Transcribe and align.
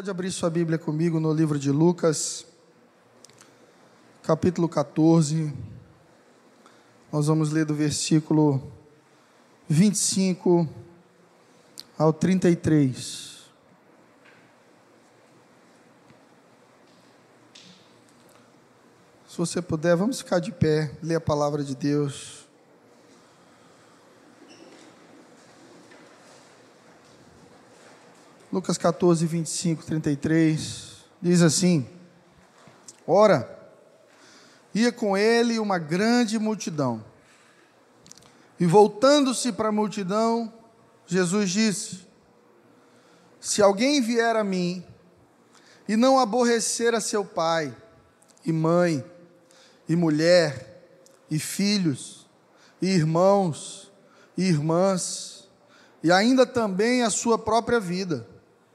Pode 0.00 0.10
abrir 0.10 0.32
sua 0.32 0.48
Bíblia 0.48 0.78
comigo 0.78 1.20
no 1.20 1.30
livro 1.30 1.58
de 1.58 1.70
Lucas, 1.70 2.46
capítulo 4.22 4.66
14. 4.66 5.52
Nós 7.12 7.26
vamos 7.26 7.50
ler 7.50 7.66
do 7.66 7.74
versículo 7.74 8.62
25 9.68 10.66
ao 11.98 12.14
33. 12.14 13.44
Se 19.28 19.36
você 19.36 19.60
puder, 19.60 19.96
vamos 19.96 20.20
ficar 20.20 20.38
de 20.38 20.50
pé, 20.50 20.96
ler 21.02 21.16
a 21.16 21.20
palavra 21.20 21.62
de 21.62 21.74
Deus. 21.74 22.39
Lucas 28.52 28.76
14, 28.76 29.26
25, 29.26 29.84
33, 29.84 31.04
diz 31.22 31.40
assim: 31.40 31.88
Ora, 33.06 33.48
ia 34.74 34.90
com 34.90 35.16
ele 35.16 35.60
uma 35.60 35.78
grande 35.78 36.36
multidão. 36.36 37.04
E 38.58 38.66
voltando-se 38.66 39.52
para 39.52 39.68
a 39.68 39.72
multidão, 39.72 40.52
Jesus 41.06 41.50
disse: 41.50 42.00
Se 43.40 43.62
alguém 43.62 44.02
vier 44.02 44.34
a 44.34 44.42
mim 44.42 44.84
e 45.86 45.96
não 45.96 46.18
aborrecer 46.18 46.92
a 46.92 47.00
seu 47.00 47.24
pai, 47.24 47.72
e 48.44 48.52
mãe, 48.52 49.04
e 49.88 49.94
mulher, 49.94 50.84
e 51.30 51.38
filhos, 51.38 52.28
e 52.82 52.88
irmãos, 52.88 53.92
e 54.36 54.42
irmãs, 54.42 55.48
e 56.02 56.10
ainda 56.10 56.44
também 56.44 57.02
a 57.02 57.10
sua 57.10 57.38
própria 57.38 57.78
vida, 57.78 58.26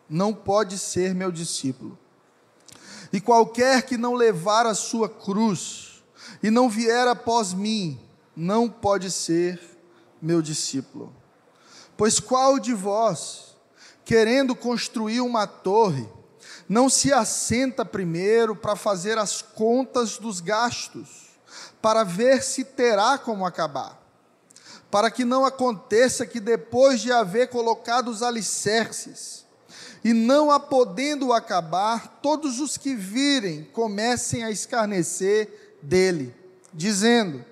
não 0.10 0.34
pode 0.34 0.78
ser 0.78 1.14
meu 1.14 1.32
discípulo. 1.32 1.98
E 3.12 3.22
qualquer 3.22 3.84
que 3.84 3.98
não 3.98 4.14
levar 4.14 4.66
a 4.66 4.74
sua 4.74 5.08
cruz 5.08 6.04
e 6.42 6.50
não 6.50 6.70
vier 6.70 7.08
após 7.08 7.54
mim, 7.54 8.00
não 8.36 8.70
pode 8.70 9.10
ser 9.12 9.60
meu 10.22 10.42
discípulo. 10.42 11.14
Pois 11.96 12.20
qual 12.20 12.60
de 12.60 12.74
vós, 12.74 13.56
querendo 14.04 14.56
construir 14.56 15.22
uma 15.22 15.48
torre, 15.48 16.08
não 16.68 16.90
se 16.90 17.14
assenta 17.14 17.86
primeiro 17.86 18.56
para 18.56 18.76
fazer 18.76 19.18
as 19.18 19.42
contas 19.42 20.18
dos 20.18 20.40
gastos, 20.40 21.38
para 21.82 22.04
ver 22.04 22.44
se 22.44 22.64
terá 22.64 23.18
como 23.18 23.46
acabar? 23.46 24.02
Para 24.90 25.12
que 25.12 25.24
não 25.24 25.46
aconteça 25.46 26.26
que 26.26 26.40
depois 26.40 27.02
de 27.02 27.12
haver 27.12 27.50
colocado 27.50 28.10
os 28.10 28.24
alicerces, 28.24 29.45
e 30.06 30.14
não 30.14 30.52
a 30.52 30.60
podendo 30.60 31.34
acabar, 31.34 32.20
todos 32.22 32.60
os 32.60 32.78
que 32.78 32.94
virem 32.94 33.68
comecem 33.74 34.44
a 34.44 34.52
escarnecer 34.52 35.80
dele, 35.82 36.32
dizendo: 36.72 37.44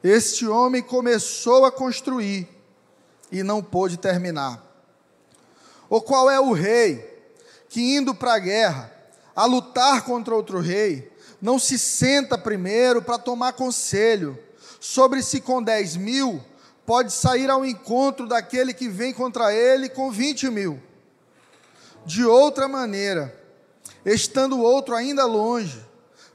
Este 0.00 0.46
homem 0.46 0.80
começou 0.80 1.64
a 1.64 1.72
construir 1.72 2.48
e 3.32 3.42
não 3.42 3.60
pôde 3.60 3.96
terminar. 3.96 4.64
Ou 5.90 6.00
qual 6.00 6.30
é 6.30 6.38
o 6.38 6.52
rei 6.52 7.04
que, 7.68 7.96
indo 7.96 8.14
para 8.14 8.34
a 8.34 8.38
guerra, 8.38 8.92
a 9.34 9.44
lutar 9.44 10.04
contra 10.04 10.36
outro 10.36 10.60
rei, 10.60 11.10
não 11.40 11.58
se 11.58 11.76
senta 11.76 12.38
primeiro 12.38 13.02
para 13.02 13.18
tomar 13.18 13.54
conselho 13.54 14.38
sobre 14.78 15.20
se 15.20 15.40
com 15.40 15.60
dez 15.60 15.96
mil 15.96 16.40
pode 16.86 17.12
sair 17.12 17.50
ao 17.50 17.64
encontro 17.64 18.28
daquele 18.28 18.72
que 18.72 18.88
vem 18.88 19.12
contra 19.12 19.52
ele 19.52 19.88
com 19.88 20.12
vinte 20.12 20.48
mil? 20.48 20.80
De 22.04 22.24
outra 22.24 22.66
maneira, 22.66 23.38
estando 24.04 24.56
o 24.56 24.62
outro 24.62 24.94
ainda 24.94 25.24
longe, 25.24 25.84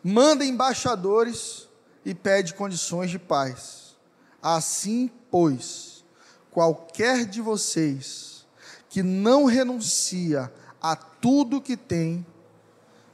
manda 0.04 0.46
embaixadores 0.46 1.68
e 2.06 2.14
pede 2.14 2.54
condições 2.54 3.12
de 3.12 3.20
paz. 3.20 3.96
Assim, 4.42 5.12
pois, 5.30 6.06
qualquer 6.52 7.26
de 7.26 7.42
vocês 7.42 8.46
que 8.90 9.04
não 9.04 9.46
renuncia 9.46 10.52
a 10.82 10.96
tudo 10.96 11.62
que 11.62 11.76
tem, 11.76 12.26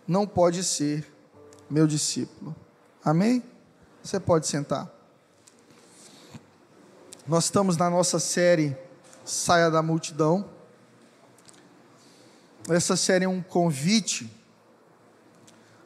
não 0.07 0.27
pode 0.27 0.63
ser 0.63 1.11
meu 1.69 1.87
discípulo. 1.87 2.55
Amém? 3.03 3.41
Você 4.03 4.19
pode 4.19 4.47
sentar. 4.47 4.89
Nós 7.25 7.45
estamos 7.45 7.77
na 7.77 7.89
nossa 7.89 8.19
série 8.19 8.77
Saia 9.25 9.71
da 9.71 9.81
Multidão. 9.81 10.52
Essa 12.69 12.95
série 12.95 13.25
é 13.25 13.27
um 13.27 13.41
convite 13.41 14.31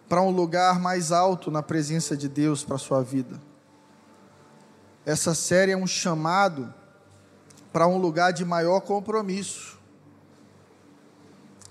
para 0.07 0.21
um 0.21 0.29
lugar 0.29 0.79
mais 0.79 1.11
alto 1.11 1.49
na 1.49 1.63
presença 1.63 2.15
de 2.15 2.29
Deus 2.29 2.63
para 2.63 2.75
a 2.75 2.79
sua 2.79 3.01
vida. 3.01 3.41
Essa 5.03 5.33
série 5.33 5.71
é 5.71 5.77
um 5.77 5.87
chamado 5.87 6.71
para 7.73 7.87
um 7.87 7.97
lugar 7.97 8.31
de 8.31 8.45
maior 8.45 8.81
compromisso. 8.81 9.79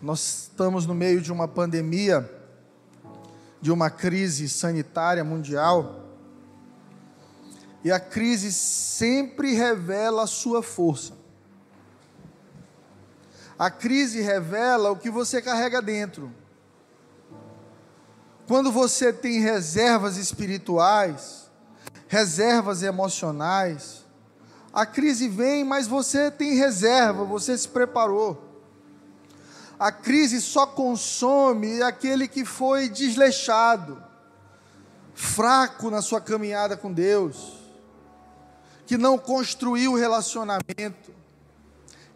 Nós 0.03 0.49
estamos 0.51 0.87
no 0.87 0.95
meio 0.95 1.21
de 1.21 1.33
uma 1.33 1.47
pandemia, 1.47 2.29
de 3.61 3.71
uma 3.71 3.91
crise 3.91 4.49
sanitária 4.49 5.23
mundial, 5.23 6.05
e 7.85 7.93
a 7.93 8.01
crise 8.01 8.53
sempre 8.53 9.55
revela 9.55 10.25
a 10.25 10.27
sua 10.27 10.63
força. 10.63 11.15
A 13.59 13.71
crise 13.71 14.21
revela 14.21 14.91
o 14.91 14.97
que 14.97 15.11
você 15.11 15.41
carrega 15.41 15.81
dentro. 15.81 16.33
Quando 18.47 18.71
você 18.71 19.13
tem 19.13 19.41
reservas 19.41 20.17
espirituais, 20.17 21.51
reservas 22.07 22.83
emocionais, 22.83 24.05
a 24.73 24.85
crise 24.85 25.27
vem, 25.27 25.65
mas 25.65 25.87
você 25.87 26.31
tem 26.31 26.55
reserva, 26.55 27.25
você 27.25 27.57
se 27.57 27.67
preparou. 27.67 28.47
A 29.79 29.91
crise 29.91 30.41
só 30.41 30.67
consome 30.67 31.83
aquele 31.83 32.29
que 32.29 32.45
foi 32.45 32.89
desleixado, 32.89 34.03
fraco 35.15 35.91
na 35.91 36.03
sua 36.03 36.21
caminhada 36.21 36.77
com 36.77 36.93
Deus, 36.93 37.55
que 38.87 38.97
não 38.97 39.19
construiu 39.19 39.95
relacionamento, 39.95 41.15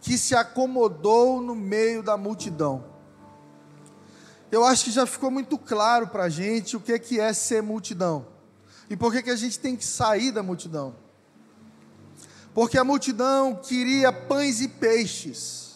que 0.00 0.16
se 0.16 0.34
acomodou 0.34 1.40
no 1.40 1.54
meio 1.54 2.02
da 2.02 2.16
multidão. 2.16 2.84
Eu 4.50 4.64
acho 4.64 4.84
que 4.84 4.90
já 4.90 5.06
ficou 5.06 5.30
muito 5.30 5.56
claro 5.56 6.08
para 6.08 6.24
a 6.24 6.28
gente 6.28 6.76
o 6.76 6.80
que 6.80 7.20
é 7.20 7.32
ser 7.32 7.62
multidão 7.62 8.26
e 8.88 8.96
por 8.96 9.12
que, 9.12 9.22
que 9.22 9.30
a 9.30 9.36
gente 9.36 9.58
tem 9.58 9.76
que 9.76 9.84
sair 9.84 10.32
da 10.32 10.42
multidão. 10.42 10.96
Porque 12.52 12.76
a 12.76 12.82
multidão 12.82 13.54
queria 13.54 14.12
pães 14.12 14.60
e 14.60 14.66
peixes 14.66 15.69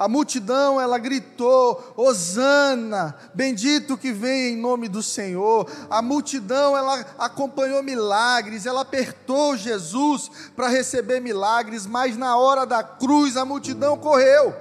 a 0.00 0.08
multidão 0.08 0.80
ela 0.80 0.96
gritou: 0.96 1.92
Hosana, 1.94 3.14
bendito 3.34 3.98
que 3.98 4.10
vem 4.10 4.54
em 4.54 4.56
nome 4.56 4.88
do 4.88 5.02
Senhor. 5.02 5.70
A 5.90 6.00
multidão 6.00 6.74
ela 6.74 7.00
acompanhou 7.18 7.82
milagres, 7.82 8.64
ela 8.64 8.80
apertou 8.80 9.58
Jesus 9.58 10.30
para 10.56 10.68
receber 10.68 11.20
milagres, 11.20 11.84
mas 11.84 12.16
na 12.16 12.34
hora 12.38 12.64
da 12.64 12.82
cruz 12.82 13.36
a 13.36 13.44
multidão 13.44 13.98
correu. 13.98 14.56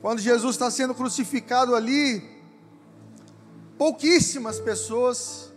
Quando 0.00 0.18
Jesus 0.18 0.56
está 0.56 0.68
sendo 0.68 0.92
crucificado 0.92 1.76
ali, 1.76 2.20
pouquíssimas 3.78 4.58
pessoas 4.58 5.52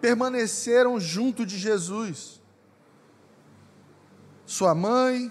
permaneceram 0.00 0.98
junto 0.98 1.44
de 1.44 1.58
Jesus. 1.58 2.40
Sua 4.46 4.74
mãe, 4.74 5.30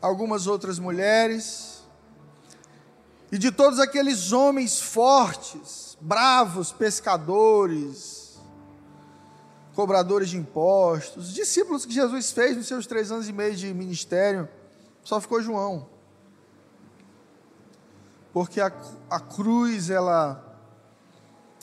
algumas 0.00 0.46
outras 0.46 0.78
mulheres, 0.78 1.82
e 3.32 3.38
de 3.38 3.52
todos 3.52 3.78
aqueles 3.78 4.32
homens 4.32 4.80
fortes, 4.80 5.96
bravos, 6.00 6.72
pescadores, 6.72 8.40
cobradores 9.74 10.30
de 10.30 10.36
impostos, 10.36 11.32
discípulos 11.32 11.86
que 11.86 11.92
Jesus 11.92 12.32
fez 12.32 12.56
nos 12.56 12.66
seus 12.66 12.86
três 12.86 13.12
anos 13.12 13.28
e 13.28 13.32
meio 13.32 13.54
de 13.54 13.72
ministério, 13.72 14.48
só 15.04 15.20
ficou 15.20 15.40
João. 15.40 15.88
Porque 18.32 18.60
a, 18.60 18.72
a 19.08 19.20
cruz, 19.20 19.90
ela, 19.90 20.58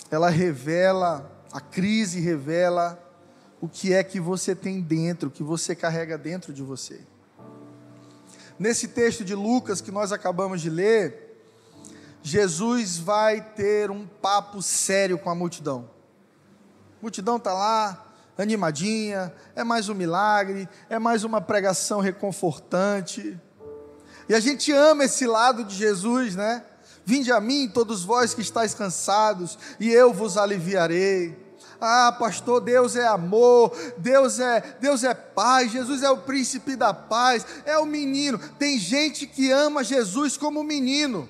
ela 0.10 0.30
revela, 0.30 1.30
a 1.52 1.60
crise 1.60 2.20
revela 2.20 3.02
o 3.60 3.68
que 3.68 3.94
é 3.94 4.04
que 4.04 4.20
você 4.20 4.56
tem 4.56 4.82
dentro, 4.82 5.30
o 5.30 5.32
que 5.32 5.44
você 5.44 5.76
carrega 5.76 6.18
dentro 6.18 6.54
de 6.54 6.64
você. 6.64 7.02
Nesse 8.60 8.88
texto 8.88 9.24
de 9.24 9.36
Lucas 9.36 9.82
que 9.82 9.92
nós 9.92 10.12
acabamos 10.12 10.62
de 10.62 10.70
ler, 10.70 11.28
Jesus 12.24 12.98
vai 12.98 13.42
ter 13.42 13.92
um 13.92 14.06
papo 14.06 14.62
sério 14.62 15.18
com 15.18 15.30
a 15.30 15.36
multidão. 15.36 15.90
A 17.00 17.02
multidão 17.02 17.38
está 17.38 17.54
lá, 17.54 18.06
animadinha, 18.38 19.34
é 19.56 19.64
mais 19.64 19.90
um 19.90 19.94
milagre, 19.94 20.68
é 20.90 20.98
mais 21.00 21.24
uma 21.24 21.40
pregação 21.40 22.00
reconfortante, 22.00 23.40
E 24.30 24.36
a 24.36 24.40
gente 24.42 24.74
ama 24.74 25.06
esse 25.06 25.26
lado 25.26 25.64
de 25.64 25.74
Jesus, 25.74 26.36
né? 26.36 26.64
Vinde 27.06 27.32
a 27.32 27.40
mim, 27.40 27.70
todos 27.74 28.04
vós 28.04 28.34
que 28.34 28.42
estáis 28.42 28.74
cansados, 28.74 29.58
e 29.80 29.90
eu 29.90 30.14
vos 30.14 30.38
aliviarei. 30.38 31.47
Ah, 31.80 32.16
pastor, 32.18 32.62
Deus 32.62 32.96
é 32.96 33.06
amor, 33.06 33.76
Deus 33.98 34.40
é, 34.40 34.78
Deus 34.80 35.04
é 35.04 35.14
paz, 35.14 35.72
Jesus 35.72 36.02
é 36.02 36.10
o 36.10 36.18
príncipe 36.18 36.76
da 36.76 36.94
paz, 36.94 37.46
é 37.66 37.78
o 37.78 37.86
menino. 37.86 38.40
Tem 38.58 38.80
gente 38.80 39.28
que 39.28 39.52
ama 39.52 39.84
Jesus 39.84 40.38
como 40.38 40.64
menino. 40.64 41.30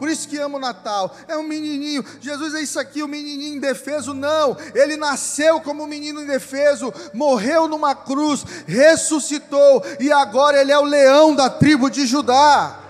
Por 0.00 0.08
isso 0.08 0.26
que 0.26 0.38
ama 0.38 0.56
o 0.56 0.60
Natal. 0.60 1.14
É 1.28 1.36
um 1.36 1.42
menininho. 1.42 2.02
Jesus 2.22 2.54
é 2.54 2.62
isso 2.62 2.80
aqui, 2.80 3.02
o 3.02 3.04
um 3.04 3.08
menininho 3.08 3.56
indefeso. 3.56 4.14
Não. 4.14 4.56
Ele 4.74 4.96
nasceu 4.96 5.60
como 5.60 5.82
um 5.82 5.86
menino 5.86 6.22
indefeso, 6.22 6.90
morreu 7.12 7.68
numa 7.68 7.94
cruz, 7.94 8.42
ressuscitou 8.66 9.84
e 10.00 10.10
agora 10.10 10.58
ele 10.58 10.72
é 10.72 10.78
o 10.78 10.84
leão 10.84 11.34
da 11.34 11.50
tribo 11.50 11.90
de 11.90 12.06
Judá. 12.06 12.89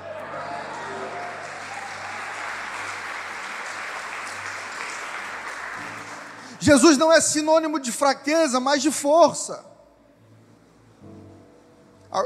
Jesus 6.60 6.98
não 6.98 7.10
é 7.10 7.20
sinônimo 7.20 7.80
de 7.80 7.90
fraqueza, 7.90 8.60
mas 8.60 8.82
de 8.82 8.92
força. 8.92 9.64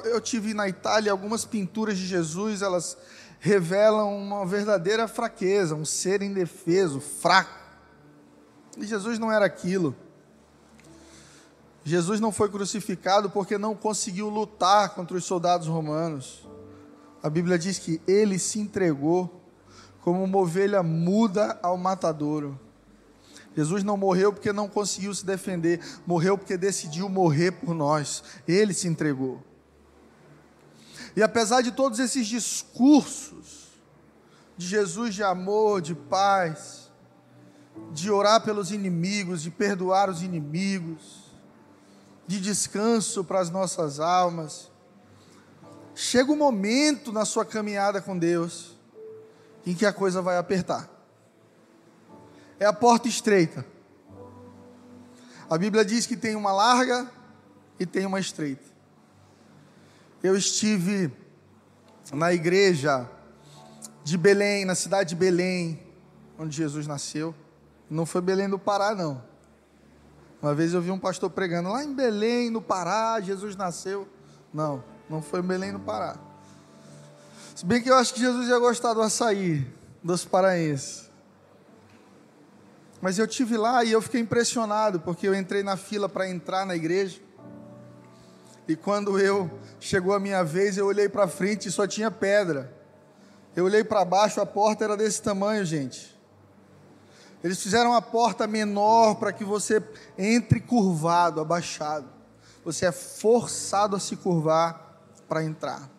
Eu 0.04 0.20
tive 0.20 0.52
na 0.52 0.68
Itália 0.68 1.12
algumas 1.12 1.44
pinturas 1.44 1.96
de 1.96 2.06
Jesus, 2.06 2.60
elas 2.60 2.96
revelam 3.38 4.16
uma 4.16 4.44
verdadeira 4.44 5.06
fraqueza, 5.06 5.74
um 5.74 5.84
ser 5.84 6.20
indefeso, 6.20 7.00
fraco. 7.00 7.62
E 8.76 8.84
Jesus 8.86 9.18
não 9.18 9.30
era 9.30 9.44
aquilo. 9.44 9.94
Jesus 11.84 12.18
não 12.18 12.32
foi 12.32 12.48
crucificado 12.48 13.30
porque 13.30 13.58
não 13.58 13.76
conseguiu 13.76 14.30
lutar 14.30 14.94
contra 14.94 15.16
os 15.16 15.24
soldados 15.24 15.68
romanos. 15.68 16.48
A 17.22 17.30
Bíblia 17.30 17.58
diz 17.58 17.78
que 17.78 18.00
ele 18.08 18.38
se 18.38 18.58
entregou 18.58 19.42
como 20.00 20.24
uma 20.24 20.38
ovelha 20.38 20.82
muda 20.82 21.58
ao 21.62 21.76
matadouro. 21.76 22.58
Jesus 23.56 23.84
não 23.84 23.96
morreu 23.96 24.32
porque 24.32 24.52
não 24.52 24.68
conseguiu 24.68 25.14
se 25.14 25.24
defender, 25.24 25.80
morreu 26.06 26.36
porque 26.36 26.56
decidiu 26.56 27.08
morrer 27.08 27.52
por 27.52 27.74
nós. 27.74 28.22
Ele 28.48 28.74
se 28.74 28.88
entregou. 28.88 29.42
E 31.16 31.22
apesar 31.22 31.62
de 31.62 31.70
todos 31.70 32.00
esses 32.00 32.26
discursos 32.26 33.68
de 34.56 34.66
Jesus 34.66 35.14
de 35.14 35.22
amor, 35.22 35.80
de 35.80 35.94
paz, 35.94 36.90
de 37.92 38.10
orar 38.10 38.42
pelos 38.42 38.72
inimigos, 38.72 39.42
de 39.42 39.50
perdoar 39.50 40.10
os 40.10 40.22
inimigos, 40.22 41.32
de 42.26 42.40
descanso 42.40 43.22
para 43.22 43.40
as 43.40 43.50
nossas 43.50 44.00
almas, 44.00 44.70
chega 45.94 46.32
um 46.32 46.36
momento 46.36 47.12
na 47.12 47.24
sua 47.24 47.44
caminhada 47.44 48.00
com 48.00 48.18
Deus 48.18 48.76
em 49.64 49.74
que 49.74 49.86
a 49.86 49.92
coisa 49.92 50.20
vai 50.20 50.36
apertar 50.36 50.93
é 52.64 52.66
a 52.66 52.72
porta 52.72 53.06
estreita. 53.06 53.64
A 55.50 55.58
Bíblia 55.58 55.84
diz 55.84 56.06
que 56.06 56.16
tem 56.16 56.34
uma 56.34 56.50
larga 56.50 57.10
e 57.78 57.84
tem 57.84 58.06
uma 58.06 58.18
estreita. 58.18 58.64
Eu 60.22 60.34
estive 60.34 61.12
na 62.10 62.32
igreja 62.32 63.06
de 64.02 64.16
Belém, 64.16 64.64
na 64.64 64.74
cidade 64.74 65.10
de 65.10 65.14
Belém, 65.14 65.78
onde 66.38 66.56
Jesus 66.56 66.86
nasceu. 66.86 67.34
Não 67.90 68.06
foi 68.06 68.22
Belém 68.22 68.48
do 68.48 68.58
Pará, 68.58 68.94
não. 68.94 69.22
Uma 70.40 70.54
vez 70.54 70.72
eu 70.72 70.80
vi 70.80 70.90
um 70.90 70.98
pastor 70.98 71.28
pregando 71.28 71.68
lá 71.68 71.84
em 71.84 71.94
Belém, 71.94 72.48
no 72.48 72.62
Pará, 72.62 73.20
Jesus 73.20 73.56
nasceu. 73.56 74.08
Não, 74.52 74.82
não 75.08 75.20
foi 75.20 75.42
Belém 75.42 75.70
no 75.70 75.80
Pará. 75.80 76.16
Se 77.54 77.66
bem 77.66 77.82
que 77.82 77.90
eu 77.90 77.96
acho 77.96 78.14
que 78.14 78.20
Jesus 78.20 78.48
ia 78.48 78.58
gostar 78.58 78.94
do 78.94 79.02
açaí 79.02 79.70
dos 80.02 80.24
paraenses. 80.24 81.12
Mas 83.04 83.18
eu 83.18 83.28
tive 83.28 83.58
lá 83.58 83.84
e 83.84 83.92
eu 83.92 84.00
fiquei 84.00 84.22
impressionado, 84.22 84.98
porque 84.98 85.28
eu 85.28 85.34
entrei 85.34 85.62
na 85.62 85.76
fila 85.76 86.08
para 86.08 86.26
entrar 86.26 86.64
na 86.64 86.74
igreja. 86.74 87.20
E 88.66 88.74
quando 88.74 89.18
eu 89.18 89.60
chegou 89.78 90.14
a 90.14 90.18
minha 90.18 90.42
vez, 90.42 90.78
eu 90.78 90.86
olhei 90.86 91.06
para 91.06 91.28
frente 91.28 91.68
e 91.68 91.70
só 91.70 91.86
tinha 91.86 92.10
pedra. 92.10 92.74
Eu 93.54 93.66
olhei 93.66 93.84
para 93.84 94.06
baixo, 94.06 94.40
a 94.40 94.46
porta 94.46 94.84
era 94.84 94.96
desse 94.96 95.20
tamanho, 95.20 95.66
gente. 95.66 96.18
Eles 97.42 97.62
fizeram 97.62 97.92
a 97.92 98.00
porta 98.00 98.46
menor 98.46 99.16
para 99.16 99.34
que 99.34 99.44
você 99.44 99.82
entre 100.16 100.58
curvado, 100.58 101.42
abaixado. 101.42 102.08
Você 102.64 102.86
é 102.86 102.92
forçado 102.92 103.96
a 103.96 104.00
se 104.00 104.16
curvar 104.16 104.98
para 105.28 105.44
entrar. 105.44 105.90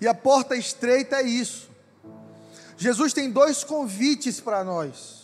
E 0.00 0.06
a 0.06 0.14
porta 0.14 0.54
estreita 0.54 1.16
é 1.16 1.22
isso. 1.22 1.68
Jesus 2.76 3.12
tem 3.12 3.28
dois 3.28 3.64
convites 3.64 4.38
para 4.38 4.62
nós. 4.62 5.21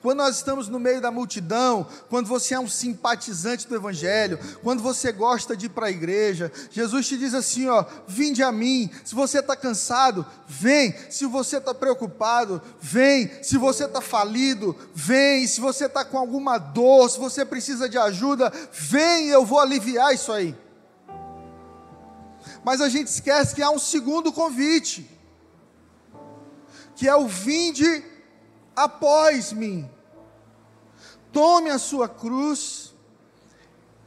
Quando 0.00 0.18
nós 0.18 0.36
estamos 0.36 0.68
no 0.68 0.78
meio 0.78 1.00
da 1.00 1.10
multidão, 1.10 1.86
quando 2.08 2.26
você 2.26 2.54
é 2.54 2.60
um 2.60 2.68
simpatizante 2.68 3.66
do 3.66 3.74
Evangelho, 3.74 4.38
quando 4.62 4.82
você 4.82 5.12
gosta 5.12 5.56
de 5.56 5.66
ir 5.66 5.70
para 5.70 5.86
a 5.86 5.90
igreja, 5.90 6.52
Jesus 6.70 7.08
te 7.08 7.16
diz 7.16 7.34
assim: 7.34 7.68
ó, 7.68 7.84
vinde 8.06 8.42
a 8.42 8.52
mim. 8.52 8.90
Se 9.04 9.14
você 9.14 9.40
está 9.40 9.56
cansado, 9.56 10.26
vem. 10.46 10.94
Se 11.10 11.26
você 11.26 11.58
está 11.58 11.74
preocupado, 11.74 12.60
vem. 12.80 13.30
Se 13.42 13.56
você 13.56 13.84
está 13.84 14.00
falido, 14.00 14.76
vem. 14.94 15.46
Se 15.46 15.60
você 15.60 15.86
está 15.86 16.04
com 16.04 16.18
alguma 16.18 16.58
dor, 16.58 17.10
se 17.10 17.18
você 17.18 17.44
precisa 17.44 17.88
de 17.88 17.98
ajuda, 17.98 18.52
vem. 18.72 19.28
Eu 19.28 19.44
vou 19.44 19.58
aliviar 19.58 20.14
isso 20.14 20.32
aí. 20.32 20.54
Mas 22.64 22.80
a 22.80 22.88
gente 22.88 23.08
esquece 23.08 23.54
que 23.54 23.62
há 23.62 23.70
um 23.70 23.78
segundo 23.78 24.32
convite, 24.32 25.08
que 26.96 27.06
é 27.06 27.14
o 27.14 27.28
vinde 27.28 28.02
após 28.74 29.52
mim. 29.52 29.88
Tome 31.32 31.70
a 31.70 31.78
sua 31.78 32.08
cruz 32.08 32.94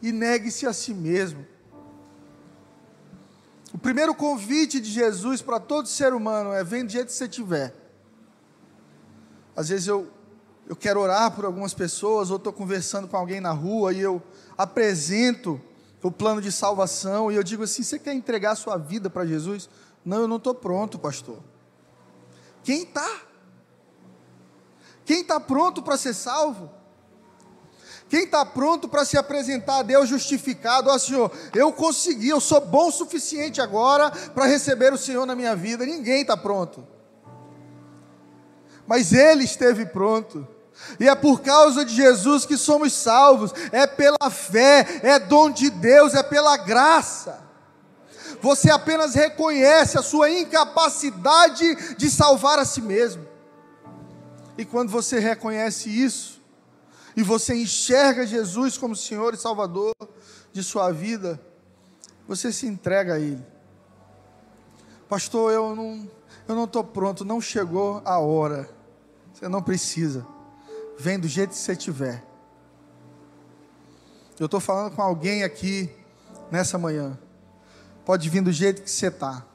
e 0.01 0.11
negue-se 0.11 0.65
a 0.65 0.73
si 0.73 0.93
mesmo. 0.93 1.45
O 3.73 3.77
primeiro 3.77 4.15
convite 4.15 4.79
de 4.79 4.89
Jesus 4.89 5.41
para 5.41 5.59
todo 5.59 5.87
ser 5.87 6.13
humano 6.13 6.53
é: 6.53 6.63
vem 6.63 6.85
do 6.85 6.91
jeito 6.91 7.07
que 7.07 7.13
você 7.13 7.27
tiver. 7.27 7.75
Às 9.55 9.69
vezes 9.69 9.87
eu, 9.87 10.07
eu 10.67 10.75
quero 10.75 10.99
orar 10.99 11.31
por 11.31 11.45
algumas 11.45 11.73
pessoas, 11.73 12.29
ou 12.29 12.37
estou 12.37 12.53
conversando 12.53 13.07
com 13.07 13.17
alguém 13.17 13.41
na 13.41 13.51
rua 13.51 13.91
e 13.93 13.99
eu 13.99 14.21
apresento 14.57 15.59
o 16.01 16.11
plano 16.11 16.41
de 16.41 16.51
salvação 16.51 17.31
e 17.31 17.35
eu 17.35 17.43
digo 17.43 17.63
assim: 17.63 17.83
você 17.83 17.99
quer 17.99 18.13
entregar 18.13 18.51
a 18.51 18.55
sua 18.55 18.77
vida 18.77 19.09
para 19.09 19.25
Jesus? 19.25 19.69
Não, 20.05 20.21
eu 20.21 20.27
não 20.27 20.37
estou 20.37 20.55
pronto, 20.55 20.97
pastor. 20.97 21.39
Quem 22.63 22.83
está? 22.83 23.26
Quem 25.07 25.21
está 25.21 25.39
pronto 25.39 25.81
para 25.81 25.95
ser 25.95 26.13
salvo? 26.13 26.69
Quem 28.09 28.25
está 28.25 28.45
pronto 28.45 28.89
para 28.89 29.05
se 29.05 29.17
apresentar 29.17 29.77
a 29.77 29.83
Deus 29.83 30.09
justificado? 30.09 30.89
Ó 30.89 30.93
oh, 30.93 30.99
Senhor, 30.99 31.31
eu 31.55 31.71
consegui, 31.71 32.27
eu 32.27 32.41
sou 32.41 32.59
bom 32.59 32.89
o 32.89 32.91
suficiente 32.91 33.61
agora 33.61 34.11
para 34.11 34.45
receber 34.45 34.91
o 34.91 34.97
Senhor 34.97 35.25
na 35.25 35.33
minha 35.33 35.55
vida. 35.55 35.85
Ninguém 35.85 36.23
está 36.23 36.35
pronto. 36.35 36.85
Mas 38.85 39.13
Ele 39.13 39.45
esteve 39.45 39.85
pronto. 39.85 40.45
E 40.99 41.07
é 41.07 41.15
por 41.15 41.39
causa 41.39 41.85
de 41.85 41.95
Jesus 41.95 42.45
que 42.45 42.57
somos 42.57 42.91
salvos. 42.91 43.53
É 43.71 43.87
pela 43.87 44.29
fé, 44.29 44.99
é 45.03 45.19
dom 45.19 45.49
de 45.49 45.69
Deus, 45.69 46.15
é 46.15 46.21
pela 46.21 46.57
graça. 46.57 47.47
Você 48.41 48.69
apenas 48.69 49.15
reconhece 49.15 49.97
a 49.97 50.01
sua 50.01 50.29
incapacidade 50.29 51.95
de 51.95 52.11
salvar 52.11 52.59
a 52.59 52.65
si 52.65 52.81
mesmo. 52.81 53.26
E 54.57 54.65
quando 54.65 54.89
você 54.89 55.19
reconhece 55.19 55.89
isso, 55.89 56.41
e 57.15 57.23
você 57.23 57.55
enxerga 57.55 58.25
Jesus 58.25 58.77
como 58.77 58.95
Senhor 58.95 59.33
e 59.33 59.37
Salvador 59.37 59.93
de 60.51 60.63
sua 60.63 60.91
vida, 60.91 61.39
você 62.27 62.51
se 62.51 62.67
entrega 62.67 63.15
a 63.15 63.19
Ele. 63.19 63.43
Pastor, 65.07 65.51
eu 65.51 65.75
não 65.75 66.09
eu 66.47 66.55
não 66.55 66.63
estou 66.63 66.83
pronto, 66.83 67.25
não 67.25 67.41
chegou 67.41 68.01
a 68.05 68.19
hora. 68.19 68.69
Você 69.33 69.49
não 69.49 69.61
precisa. 69.61 70.25
Vem 70.97 71.19
do 71.19 71.27
jeito 71.27 71.49
que 71.51 71.57
você 71.57 71.75
tiver. 71.75 72.23
Eu 74.39 74.45
estou 74.45 74.59
falando 74.59 74.95
com 74.95 75.01
alguém 75.01 75.43
aqui 75.43 75.89
nessa 76.49 76.77
manhã. 76.77 77.19
Pode 78.05 78.29
vir 78.29 78.41
do 78.41 78.51
jeito 78.51 78.81
que 78.81 78.89
você 78.89 79.07
está. 79.07 79.45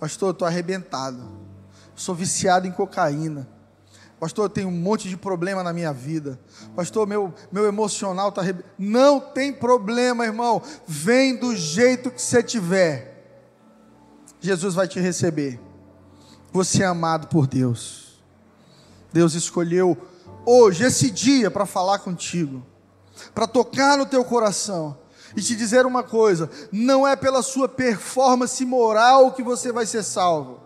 Pastor, 0.00 0.30
eu 0.30 0.32
estou 0.32 0.48
arrebentado. 0.48 1.22
Sou 1.94 2.14
viciado 2.14 2.66
em 2.66 2.72
cocaína. 2.72 3.48
Pastor, 4.20 4.44
eu 4.44 4.50
tenho 4.50 4.68
um 4.68 4.70
monte 4.70 5.08
de 5.08 5.16
problema 5.16 5.62
na 5.62 5.72
minha 5.72 5.94
vida. 5.94 6.38
Pastor, 6.76 7.06
meu, 7.06 7.32
meu 7.50 7.64
emocional 7.64 8.28
está. 8.28 8.42
Re... 8.42 8.54
Não 8.78 9.18
tem 9.18 9.50
problema, 9.50 10.26
irmão. 10.26 10.60
Vem 10.86 11.34
do 11.36 11.56
jeito 11.56 12.10
que 12.10 12.20
você 12.20 12.42
tiver. 12.42 13.10
Jesus 14.38 14.74
vai 14.74 14.86
te 14.86 15.00
receber. 15.00 15.58
Você 16.52 16.82
é 16.82 16.86
amado 16.86 17.28
por 17.28 17.46
Deus. 17.46 18.20
Deus 19.10 19.32
escolheu 19.32 19.96
hoje, 20.44 20.84
esse 20.84 21.10
dia, 21.10 21.50
para 21.50 21.64
falar 21.64 22.00
contigo, 22.00 22.64
para 23.34 23.46
tocar 23.46 23.96
no 23.96 24.04
teu 24.04 24.22
coração 24.22 24.98
e 25.34 25.40
te 25.40 25.56
dizer 25.56 25.86
uma 25.86 26.02
coisa: 26.02 26.50
não 26.70 27.08
é 27.08 27.16
pela 27.16 27.42
sua 27.42 27.68
performance 27.68 28.62
moral 28.66 29.32
que 29.32 29.42
você 29.42 29.72
vai 29.72 29.86
ser 29.86 30.02
salvo, 30.02 30.59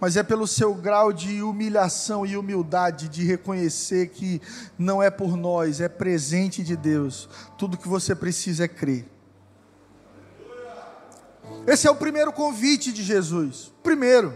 mas 0.00 0.16
é 0.16 0.22
pelo 0.22 0.46
seu 0.46 0.74
grau 0.74 1.12
de 1.12 1.42
humilhação 1.42 2.24
e 2.24 2.36
humildade 2.36 3.08
de 3.08 3.22
reconhecer 3.22 4.08
que 4.08 4.40
não 4.78 5.02
é 5.02 5.10
por 5.10 5.36
nós, 5.36 5.80
é 5.80 5.88
presente 5.88 6.62
de 6.62 6.74
Deus. 6.74 7.28
Tudo 7.58 7.76
que 7.76 7.86
você 7.86 8.14
precisa 8.14 8.64
é 8.64 8.68
crer. 8.68 9.06
Esse 11.66 11.86
é 11.86 11.90
o 11.90 11.96
primeiro 11.96 12.32
convite 12.32 12.92
de 12.92 13.02
Jesus. 13.02 13.70
Primeiro, 13.82 14.34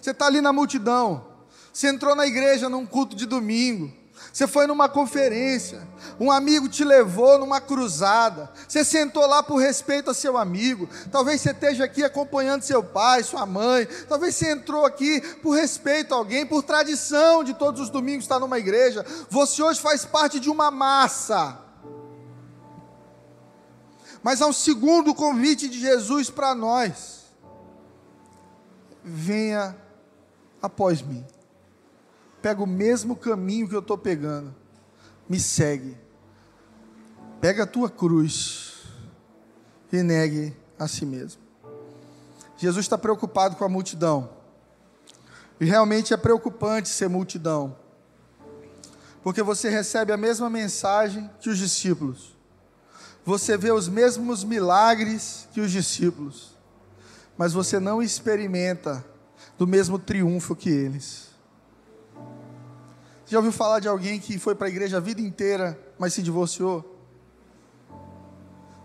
você 0.00 0.10
está 0.10 0.26
ali 0.26 0.40
na 0.40 0.52
multidão, 0.52 1.24
você 1.72 1.88
entrou 1.88 2.16
na 2.16 2.26
igreja 2.26 2.68
num 2.68 2.84
culto 2.84 3.14
de 3.14 3.26
domingo, 3.26 3.92
você 4.32 4.46
foi 4.46 4.66
numa 4.66 4.88
conferência, 4.88 5.86
um 6.18 6.30
amigo 6.30 6.68
te 6.68 6.84
levou 6.84 7.38
numa 7.38 7.60
cruzada, 7.60 8.50
você 8.66 8.84
sentou 8.84 9.26
lá 9.26 9.42
por 9.42 9.56
respeito 9.56 10.10
a 10.10 10.14
seu 10.14 10.38
amigo, 10.38 10.88
talvez 11.10 11.40
você 11.40 11.50
esteja 11.50 11.84
aqui 11.84 12.04
acompanhando 12.04 12.62
seu 12.62 12.82
pai, 12.82 13.24
sua 13.24 13.44
mãe, 13.44 13.88
talvez 14.08 14.36
você 14.36 14.52
entrou 14.52 14.84
aqui 14.84 15.20
por 15.42 15.56
respeito 15.56 16.14
a 16.14 16.16
alguém, 16.16 16.46
por 16.46 16.62
tradição 16.62 17.42
de 17.42 17.54
todos 17.54 17.80
os 17.80 17.90
domingos 17.90 18.24
estar 18.24 18.38
numa 18.38 18.58
igreja, 18.58 19.04
você 19.28 19.62
hoje 19.62 19.80
faz 19.80 20.04
parte 20.04 20.38
de 20.38 20.48
uma 20.48 20.70
massa. 20.70 21.58
Mas 24.22 24.40
há 24.40 24.46
um 24.46 24.52
segundo 24.52 25.14
convite 25.14 25.68
de 25.68 25.80
Jesus 25.80 26.28
para 26.28 26.54
nós: 26.54 27.24
venha 29.02 29.74
após 30.62 31.00
mim 31.00 31.24
pega 32.40 32.62
o 32.62 32.66
mesmo 32.66 33.14
caminho 33.14 33.68
que 33.68 33.74
eu 33.74 33.80
estou 33.80 33.98
pegando, 33.98 34.54
me 35.28 35.38
segue, 35.38 35.96
pega 37.40 37.64
a 37.64 37.66
tua 37.66 37.90
cruz 37.90 38.84
e 39.92 40.02
negue 40.02 40.56
a 40.78 40.88
si 40.88 41.04
mesmo. 41.04 41.40
Jesus 42.56 42.84
está 42.84 42.98
preocupado 42.98 43.56
com 43.56 43.64
a 43.64 43.68
multidão, 43.68 44.30
e 45.60 45.64
realmente 45.64 46.14
é 46.14 46.16
preocupante 46.16 46.88
ser 46.88 47.08
multidão, 47.08 47.76
porque 49.22 49.42
você 49.42 49.68
recebe 49.68 50.12
a 50.12 50.16
mesma 50.16 50.48
mensagem 50.48 51.30
que 51.40 51.50
os 51.50 51.58
discípulos, 51.58 52.36
você 53.24 53.56
vê 53.56 53.70
os 53.70 53.86
mesmos 53.88 54.42
milagres 54.42 55.46
que 55.52 55.60
os 55.60 55.70
discípulos, 55.70 56.56
mas 57.36 57.52
você 57.52 57.78
não 57.78 58.02
experimenta 58.02 59.04
do 59.58 59.66
mesmo 59.66 59.98
triunfo 59.98 60.56
que 60.56 60.70
eles. 60.70 61.29
Já 63.30 63.38
ouviu 63.38 63.52
falar 63.52 63.78
de 63.78 63.86
alguém 63.86 64.18
que 64.18 64.40
foi 64.40 64.56
para 64.56 64.66
a 64.66 64.70
igreja 64.70 64.96
a 64.96 65.00
vida 65.00 65.20
inteira, 65.20 65.78
mas 65.96 66.12
se 66.12 66.20
divorciou? 66.20 66.98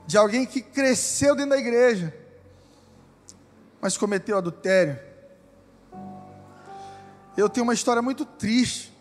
De 0.06 0.20
alguém 0.20 0.46
que 0.46 0.62
cresceu 0.62 1.36
dentro 1.36 1.50
da 1.50 1.58
igreja, 1.58 2.16
mas 3.82 3.98
cometeu 3.98 4.38
adultério? 4.38 5.00
Eu 7.36 7.50
tenho 7.50 7.64
uma 7.64 7.74
história 7.74 8.04
muito 8.04 8.24
triste 8.24 8.96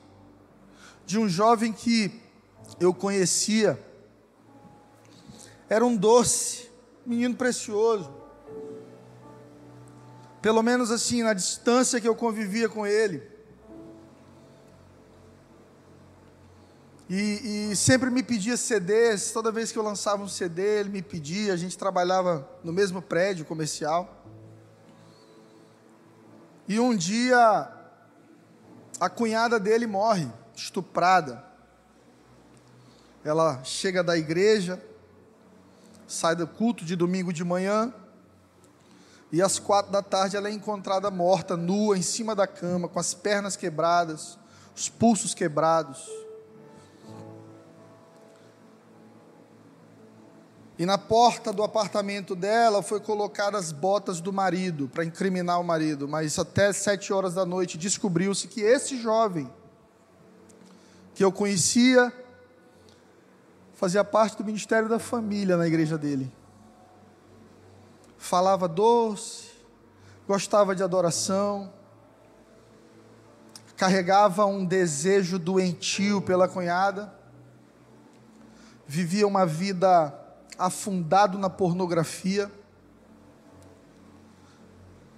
de 1.04 1.18
um 1.18 1.28
jovem 1.28 1.74
que 1.74 2.22
eu 2.80 2.94
conhecia. 2.94 3.78
Era 5.68 5.84
um 5.84 5.94
doce, 5.94 6.70
menino 7.04 7.34
precioso. 7.34 8.10
Pelo 10.40 10.62
menos 10.62 10.90
assim, 10.90 11.22
na 11.22 11.34
distância 11.34 12.00
que 12.00 12.08
eu 12.08 12.16
convivia 12.16 12.66
com 12.66 12.86
ele. 12.86 13.33
E, 17.08 17.70
e, 17.70 17.76
sempre 17.76 18.08
me 18.08 18.22
pedia 18.22 18.56
CDs, 18.56 19.30
toda 19.30 19.52
vez 19.52 19.70
que 19.70 19.78
eu 19.78 19.82
lançava 19.82 20.22
um 20.22 20.28
CD, 20.28 20.80
ele 20.80 20.88
me 20.88 21.02
pedia, 21.02 21.52
a 21.52 21.56
gente 21.56 21.76
trabalhava 21.76 22.48
no 22.62 22.72
mesmo 22.72 23.02
prédio 23.02 23.44
comercial. 23.44 24.24
E 26.66 26.80
um 26.80 26.96
dia, 26.96 27.70
a 28.98 29.10
cunhada 29.10 29.60
dele 29.60 29.86
morre, 29.86 30.26
estuprada. 30.54 31.44
Ela 33.22 33.62
chega 33.64 34.02
da 34.02 34.16
igreja, 34.16 34.82
sai 36.06 36.34
do 36.34 36.46
culto 36.46 36.86
de 36.86 36.96
domingo 36.96 37.34
de 37.34 37.44
manhã, 37.44 37.92
e 39.30 39.42
às 39.42 39.58
quatro 39.58 39.92
da 39.92 40.00
tarde 40.00 40.36
ela 40.36 40.48
é 40.48 40.52
encontrada 40.52 41.10
morta, 41.10 41.54
nua, 41.54 41.98
em 41.98 42.02
cima 42.02 42.34
da 42.34 42.46
cama, 42.46 42.88
com 42.88 42.98
as 42.98 43.12
pernas 43.12 43.56
quebradas, 43.56 44.38
os 44.74 44.88
pulsos 44.88 45.34
quebrados. 45.34 46.23
E 50.76 50.84
na 50.84 50.98
porta 50.98 51.52
do 51.52 51.62
apartamento 51.62 52.34
dela 52.34 52.82
foi 52.82 52.98
colocadas 52.98 53.66
as 53.66 53.72
botas 53.72 54.20
do 54.20 54.32
marido 54.32 54.88
para 54.88 55.04
incriminar 55.04 55.60
o 55.60 55.64
marido. 55.64 56.08
Mas 56.08 56.36
até 56.38 56.72
sete 56.72 57.12
horas 57.12 57.34
da 57.34 57.46
noite 57.46 57.78
descobriu-se 57.78 58.48
que 58.48 58.60
esse 58.60 59.00
jovem 59.00 59.48
que 61.14 61.22
eu 61.22 61.30
conhecia 61.30 62.12
fazia 63.74 64.02
parte 64.02 64.36
do 64.36 64.44
ministério 64.44 64.88
da 64.88 64.98
família 64.98 65.56
na 65.56 65.66
igreja 65.66 65.96
dele. 65.96 66.32
Falava 68.18 68.66
doce, 68.66 69.50
gostava 70.26 70.74
de 70.74 70.82
adoração, 70.82 71.72
carregava 73.76 74.44
um 74.44 74.64
desejo 74.64 75.38
doentio 75.38 76.20
pela 76.20 76.48
cunhada, 76.48 77.14
vivia 78.86 79.26
uma 79.26 79.46
vida 79.46 80.23
afundado 80.58 81.38
na 81.38 81.50
pornografia, 81.50 82.50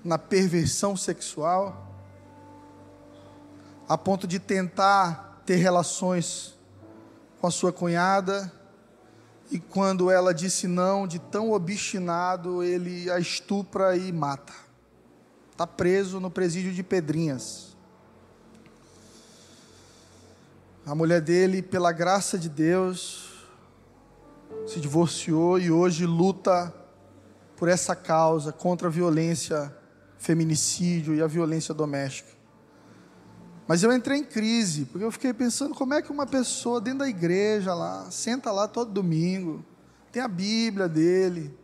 na 0.04 0.18
perversão 0.18 0.96
sexual, 0.96 1.86
a 3.88 3.98
ponto 3.98 4.26
de 4.26 4.38
tentar 4.38 5.42
ter 5.44 5.56
relações 5.56 6.54
com 7.40 7.46
a 7.46 7.50
sua 7.50 7.72
cunhada, 7.72 8.52
e 9.50 9.58
quando 9.58 10.10
ela 10.10 10.34
disse 10.34 10.66
não, 10.66 11.06
de 11.06 11.18
tão 11.18 11.52
obstinado, 11.52 12.62
ele 12.62 13.10
a 13.10 13.18
estupra 13.18 13.96
e 13.96 14.12
mata. 14.12 14.52
Está 15.52 15.66
preso 15.66 16.18
no 16.18 16.30
presídio 16.30 16.72
de 16.72 16.82
Pedrinhas. 16.82 17.76
A 20.84 20.94
mulher 20.94 21.20
dele, 21.20 21.62
pela 21.62 21.92
graça 21.92 22.38
de 22.38 22.48
Deus, 22.48 23.35
se 24.66 24.80
divorciou 24.80 25.58
e 25.58 25.70
hoje 25.70 26.04
luta 26.06 26.74
por 27.56 27.68
essa 27.68 27.96
causa 27.96 28.52
contra 28.52 28.88
a 28.88 28.90
violência, 28.90 29.74
feminicídio 30.18 31.14
e 31.14 31.22
a 31.22 31.26
violência 31.26 31.72
doméstica. 31.72 32.30
Mas 33.66 33.82
eu 33.82 33.92
entrei 33.92 34.18
em 34.18 34.24
crise, 34.24 34.84
porque 34.84 35.04
eu 35.04 35.10
fiquei 35.10 35.32
pensando 35.32 35.74
como 35.74 35.94
é 35.94 36.00
que 36.00 36.12
uma 36.12 36.26
pessoa 36.26 36.80
dentro 36.80 37.00
da 37.00 37.08
igreja 37.08 37.74
lá, 37.74 38.08
senta 38.10 38.52
lá 38.52 38.68
todo 38.68 38.92
domingo, 38.92 39.64
tem 40.12 40.22
a 40.22 40.28
Bíblia 40.28 40.88
dele, 40.88 41.56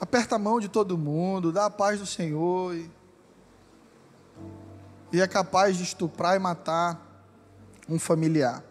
aperta 0.00 0.36
a 0.36 0.38
mão 0.38 0.60
de 0.60 0.68
todo 0.68 0.96
mundo, 0.96 1.50
dá 1.50 1.66
a 1.66 1.70
paz 1.70 1.98
do 1.98 2.06
Senhor 2.06 2.74
e, 2.74 2.90
e 5.12 5.20
é 5.20 5.26
capaz 5.26 5.76
de 5.76 5.82
estuprar 5.82 6.36
e 6.36 6.38
matar 6.38 7.00
um 7.88 7.98
familiar. 7.98 8.62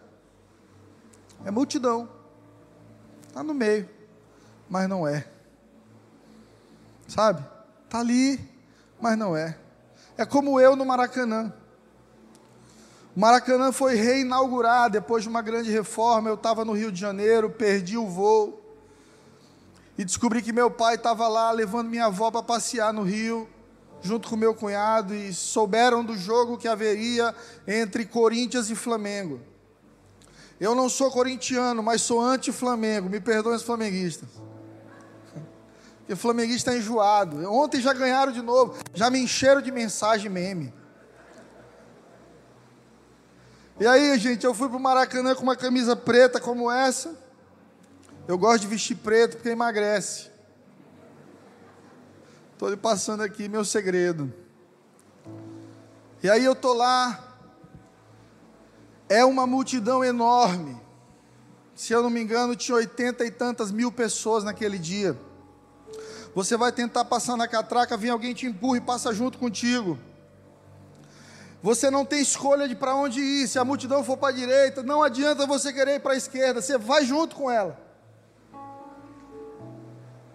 É 1.44 1.50
multidão. 1.50 2.08
Está 3.28 3.42
no 3.42 3.52
meio, 3.52 3.88
mas 4.68 4.88
não 4.88 5.06
é. 5.06 5.26
Sabe? 7.06 7.44
Está 7.84 8.00
ali, 8.00 8.40
mas 9.00 9.18
não 9.18 9.36
é. 9.36 9.58
É 10.16 10.24
como 10.24 10.60
eu 10.60 10.76
no 10.76 10.86
Maracanã. 10.86 11.52
O 13.16 13.20
Maracanã 13.20 13.70
foi 13.70 13.94
reinaugurado 13.94 14.94
depois 14.94 15.22
de 15.22 15.28
uma 15.28 15.42
grande 15.42 15.70
reforma. 15.70 16.28
Eu 16.28 16.34
estava 16.34 16.64
no 16.64 16.72
Rio 16.72 16.90
de 16.90 17.00
Janeiro, 17.00 17.50
perdi 17.50 17.96
o 17.96 18.08
voo. 18.08 18.60
E 19.96 20.04
descobri 20.04 20.42
que 20.42 20.52
meu 20.52 20.70
pai 20.70 20.96
estava 20.96 21.28
lá 21.28 21.52
levando 21.52 21.88
minha 21.88 22.06
avó 22.06 22.30
para 22.30 22.42
passear 22.42 22.92
no 22.92 23.02
Rio, 23.02 23.48
junto 24.02 24.28
com 24.28 24.36
meu 24.36 24.54
cunhado, 24.54 25.14
e 25.14 25.32
souberam 25.32 26.04
do 26.04 26.16
jogo 26.16 26.58
que 26.58 26.66
haveria 26.66 27.34
entre 27.66 28.04
Corinthians 28.04 28.70
e 28.70 28.74
Flamengo. 28.74 29.40
Eu 30.60 30.74
não 30.74 30.88
sou 30.88 31.10
corintiano, 31.10 31.82
mas 31.82 32.02
sou 32.02 32.20
anti-Flamengo. 32.20 33.08
Me 33.08 33.20
perdoem 33.20 33.56
os 33.56 33.62
flamenguistas. 33.62 34.28
Porque 35.98 36.14
flamenguista 36.16 36.72
é 36.72 36.78
enjoado. 36.78 37.50
Ontem 37.50 37.80
já 37.80 37.92
ganharam 37.92 38.30
de 38.30 38.42
novo. 38.42 38.76
Já 38.92 39.08
me 39.10 39.18
encheram 39.18 39.62
de 39.62 39.72
mensagem 39.72 40.30
meme. 40.30 40.72
E 43.80 43.86
aí, 43.86 44.16
gente, 44.18 44.44
eu 44.44 44.54
fui 44.54 44.68
para 44.68 44.76
o 44.76 44.80
Maracanã 44.80 45.34
com 45.34 45.42
uma 45.42 45.56
camisa 45.56 45.96
preta 45.96 46.38
como 46.38 46.70
essa. 46.70 47.18
Eu 48.28 48.38
gosto 48.38 48.62
de 48.62 48.68
vestir 48.68 48.96
preto 48.96 49.36
porque 49.36 49.48
emagrece. 49.48 50.30
Estou 52.52 52.68
lhe 52.68 52.76
passando 52.76 53.22
aqui 53.22 53.48
meu 53.48 53.64
segredo. 53.64 54.32
E 56.22 56.30
aí 56.30 56.44
eu 56.44 56.52
estou 56.52 56.72
lá 56.72 57.33
é 59.14 59.24
uma 59.24 59.46
multidão 59.46 60.04
enorme. 60.04 60.80
Se 61.74 61.92
eu 61.92 62.02
não 62.02 62.10
me 62.10 62.20
engano, 62.20 62.56
tinha 62.56 62.76
oitenta 62.76 63.24
e 63.24 63.30
tantas 63.30 63.70
mil 63.70 63.90
pessoas 63.92 64.42
naquele 64.42 64.78
dia. 64.78 65.16
Você 66.34 66.56
vai 66.56 66.72
tentar 66.72 67.04
passar 67.04 67.36
na 67.36 67.46
catraca, 67.46 67.96
vem 67.96 68.10
alguém 68.10 68.34
te 68.34 68.46
empurra 68.46 68.78
e 68.78 68.80
passa 68.80 69.14
junto 69.14 69.38
contigo. 69.38 69.98
Você 71.62 71.90
não 71.90 72.04
tem 72.04 72.20
escolha 72.20 72.68
de 72.68 72.74
para 72.74 72.94
onde 72.94 73.20
ir. 73.20 73.48
Se 73.48 73.58
a 73.58 73.64
multidão 73.64 74.02
for 74.02 74.16
para 74.16 74.30
a 74.30 74.36
direita, 74.36 74.82
não 74.82 75.02
adianta 75.02 75.46
você 75.46 75.72
querer 75.72 75.96
ir 75.96 76.00
para 76.00 76.14
a 76.14 76.16
esquerda, 76.16 76.60
você 76.60 76.76
vai 76.76 77.04
junto 77.04 77.36
com 77.36 77.48
ela. 77.48 77.78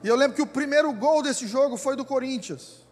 E 0.01 0.07
eu 0.07 0.15
lembro 0.15 0.35
que 0.37 0.41
o 0.41 0.47
primeiro 0.47 0.91
gol 0.93 1.21
desse 1.21 1.45
jogo 1.45 1.75
foi 1.75 1.97
do 1.97 2.05
Corinthians. 2.05 2.87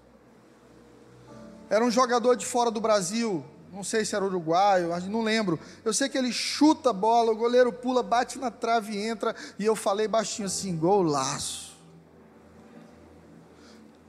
Era 1.69 1.83
um 1.83 1.91
jogador 1.91 2.35
de 2.35 2.45
fora 2.45 2.69
do 2.69 2.81
Brasil, 2.81 3.43
não 3.77 3.83
sei 3.83 4.03
se 4.03 4.15
era 4.15 4.25
uruguaio, 4.25 4.89
não 5.07 5.21
lembro. 5.21 5.59
Eu 5.85 5.93
sei 5.93 6.09
que 6.09 6.17
ele 6.17 6.33
chuta 6.33 6.89
a 6.89 6.93
bola, 6.93 7.31
o 7.31 7.35
goleiro 7.35 7.71
pula, 7.71 8.01
bate 8.01 8.39
na 8.39 8.49
trave 8.49 8.93
e 8.93 9.07
entra. 9.07 9.35
E 9.59 9.65
eu 9.65 9.75
falei 9.75 10.07
baixinho 10.07 10.47
assim: 10.47 10.75
golaço. 10.75 11.77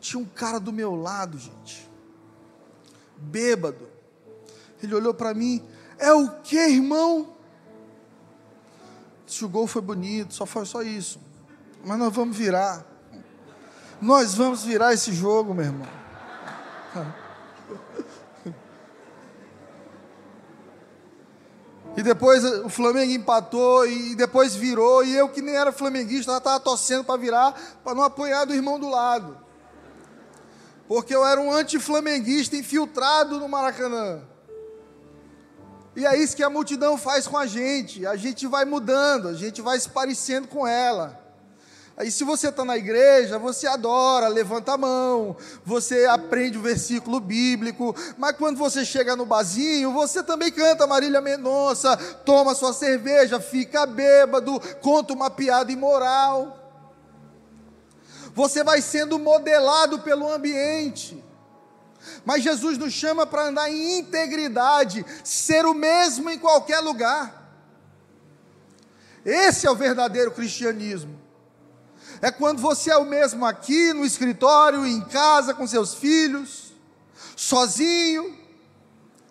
Tinha 0.00 0.18
um 0.18 0.24
cara 0.24 0.58
do 0.58 0.72
meu 0.72 0.94
lado, 0.94 1.38
gente, 1.38 1.86
bêbado. 3.18 3.86
Ele 4.82 4.94
olhou 4.94 5.12
para 5.12 5.34
mim: 5.34 5.62
é 5.98 6.10
o 6.14 6.30
que, 6.40 6.56
irmão? 6.56 7.36
Se 9.26 9.44
o 9.44 9.48
gol 9.50 9.66
foi 9.66 9.82
bonito, 9.82 10.32
só 10.32 10.46
foi 10.46 10.64
só 10.64 10.80
isso. 10.80 11.20
Mas 11.84 11.98
nós 11.98 12.14
vamos 12.14 12.34
virar. 12.34 12.86
Nós 14.00 14.34
vamos 14.34 14.62
virar 14.64 14.94
esse 14.94 15.12
jogo, 15.12 15.52
meu 15.52 15.66
irmão. 15.66 15.88
E 21.98 22.02
depois 22.04 22.44
o 22.44 22.68
Flamengo 22.68 23.10
empatou 23.10 23.84
e 23.84 24.14
depois 24.14 24.54
virou. 24.54 25.02
E 25.02 25.16
eu, 25.16 25.28
que 25.28 25.42
nem 25.42 25.56
era 25.56 25.72
flamenguista, 25.72 26.36
estava 26.36 26.60
torcendo 26.60 27.02
para 27.02 27.18
virar, 27.18 27.52
para 27.82 27.92
não 27.92 28.04
apoiar 28.04 28.44
do 28.44 28.54
irmão 28.54 28.78
do 28.78 28.88
lado. 28.88 29.36
Porque 30.86 31.12
eu 31.12 31.26
era 31.26 31.40
um 31.40 31.50
anti-flamenguista 31.50 32.54
infiltrado 32.54 33.40
no 33.40 33.48
Maracanã. 33.48 34.22
E 35.96 36.06
é 36.06 36.16
isso 36.16 36.36
que 36.36 36.42
a 36.44 36.48
multidão 36.48 36.96
faz 36.96 37.26
com 37.26 37.36
a 37.36 37.46
gente. 37.46 38.06
A 38.06 38.14
gente 38.14 38.46
vai 38.46 38.64
mudando, 38.64 39.26
a 39.26 39.34
gente 39.34 39.60
vai 39.60 39.76
se 39.80 39.88
parecendo 39.88 40.46
com 40.46 40.64
ela. 40.64 41.20
Aí, 41.98 42.12
se 42.12 42.22
você 42.22 42.50
está 42.50 42.64
na 42.64 42.76
igreja, 42.76 43.40
você 43.40 43.66
adora, 43.66 44.28
levanta 44.28 44.74
a 44.74 44.78
mão, 44.78 45.36
você 45.64 46.04
aprende 46.04 46.56
o 46.56 46.62
versículo 46.62 47.18
bíblico, 47.18 47.92
mas 48.16 48.36
quando 48.36 48.56
você 48.56 48.84
chega 48.84 49.16
no 49.16 49.26
barzinho, 49.26 49.92
você 49.92 50.22
também 50.22 50.52
canta 50.52 50.86
Marília 50.86 51.20
Mendonça, 51.20 51.96
toma 52.24 52.54
sua 52.54 52.72
cerveja, 52.72 53.40
fica 53.40 53.84
bêbado, 53.84 54.60
conta 54.80 55.12
uma 55.12 55.28
piada 55.28 55.72
imoral. 55.72 56.56
Você 58.32 58.62
vai 58.62 58.80
sendo 58.80 59.18
modelado 59.18 59.98
pelo 59.98 60.32
ambiente. 60.32 61.20
Mas 62.24 62.44
Jesus 62.44 62.78
nos 62.78 62.92
chama 62.92 63.26
para 63.26 63.46
andar 63.46 63.68
em 63.72 63.98
integridade, 63.98 65.04
ser 65.24 65.66
o 65.66 65.74
mesmo 65.74 66.30
em 66.30 66.38
qualquer 66.38 66.78
lugar. 66.78 67.52
Esse 69.24 69.66
é 69.66 69.70
o 69.70 69.74
verdadeiro 69.74 70.30
cristianismo. 70.30 71.26
É 72.20 72.30
quando 72.30 72.60
você 72.60 72.90
é 72.90 72.96
o 72.96 73.04
mesmo 73.04 73.44
aqui 73.44 73.92
no 73.92 74.04
escritório, 74.04 74.86
em 74.86 75.00
casa, 75.00 75.54
com 75.54 75.66
seus 75.66 75.94
filhos, 75.94 76.72
sozinho. 77.36 78.36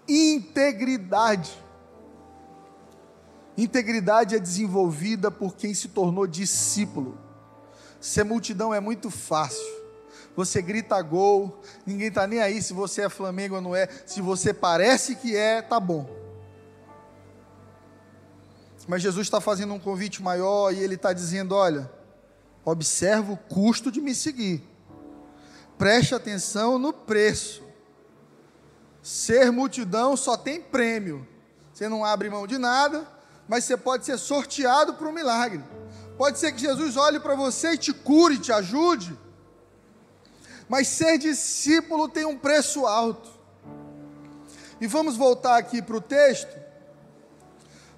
Integridade. 0.07 1.51
Integridade 3.57 4.35
é 4.35 4.39
desenvolvida 4.39 5.29
por 5.29 5.55
quem 5.55 5.73
se 5.73 5.89
tornou 5.89 6.25
discípulo. 6.25 7.17
Ser 7.99 8.23
multidão 8.23 8.73
é 8.73 8.79
muito 8.79 9.09
fácil. 9.09 9.77
Você 10.35 10.61
grita 10.61 11.01
gol, 11.01 11.59
ninguém 11.85 12.09
está 12.09 12.27
nem 12.27 12.39
aí 12.39 12.61
se 12.61 12.71
você 12.71 13.01
é 13.01 13.09
Flamengo 13.09 13.55
ou 13.55 13.61
não 13.61 13.75
é. 13.75 13.89
Se 14.05 14.21
você 14.21 14.53
parece 14.53 15.15
que 15.15 15.35
é, 15.35 15.61
tá 15.61 15.79
bom. 15.79 16.07
Mas 18.87 19.01
Jesus 19.01 19.27
está 19.27 19.41
fazendo 19.41 19.73
um 19.73 19.79
convite 19.79 20.21
maior 20.21 20.71
e 20.71 20.79
ele 20.79 20.95
está 20.95 21.11
dizendo: 21.11 21.55
olha, 21.55 21.91
observa 22.71 23.31
o 23.31 23.37
custo 23.37 23.89
de 23.89 24.01
me 24.01 24.13
seguir. 24.13 24.61
Preste 25.77 26.13
atenção 26.13 26.77
no 26.77 26.91
preço. 26.91 27.63
Ser 29.01 29.51
multidão 29.53 30.17
só 30.17 30.35
tem 30.35 30.59
prêmio. 30.59 31.25
Você 31.73 31.87
não 31.87 32.03
abre 32.03 32.29
mão 32.29 32.45
de 32.45 32.57
nada, 32.57 33.07
mas 33.47 33.63
você 33.63 33.77
pode 33.77 34.05
ser 34.05 34.17
sorteado 34.17 34.95
para 34.95 35.07
um 35.07 35.13
milagre. 35.13 35.63
Pode 36.17 36.39
ser 36.39 36.51
que 36.51 36.59
Jesus 36.59 36.97
olhe 36.97 37.21
para 37.21 37.35
você 37.35 37.73
e 37.73 37.77
te 37.77 37.93
cure, 37.93 38.37
te 38.37 38.51
ajude. 38.51 39.17
Mas 40.67 40.89
ser 40.89 41.17
discípulo 41.17 42.09
tem 42.09 42.25
um 42.25 42.37
preço 42.37 42.85
alto. 42.85 43.29
E 44.81 44.87
vamos 44.87 45.15
voltar 45.15 45.55
aqui 45.55 45.81
para 45.81 45.95
o 45.95 46.01
texto, 46.01 46.53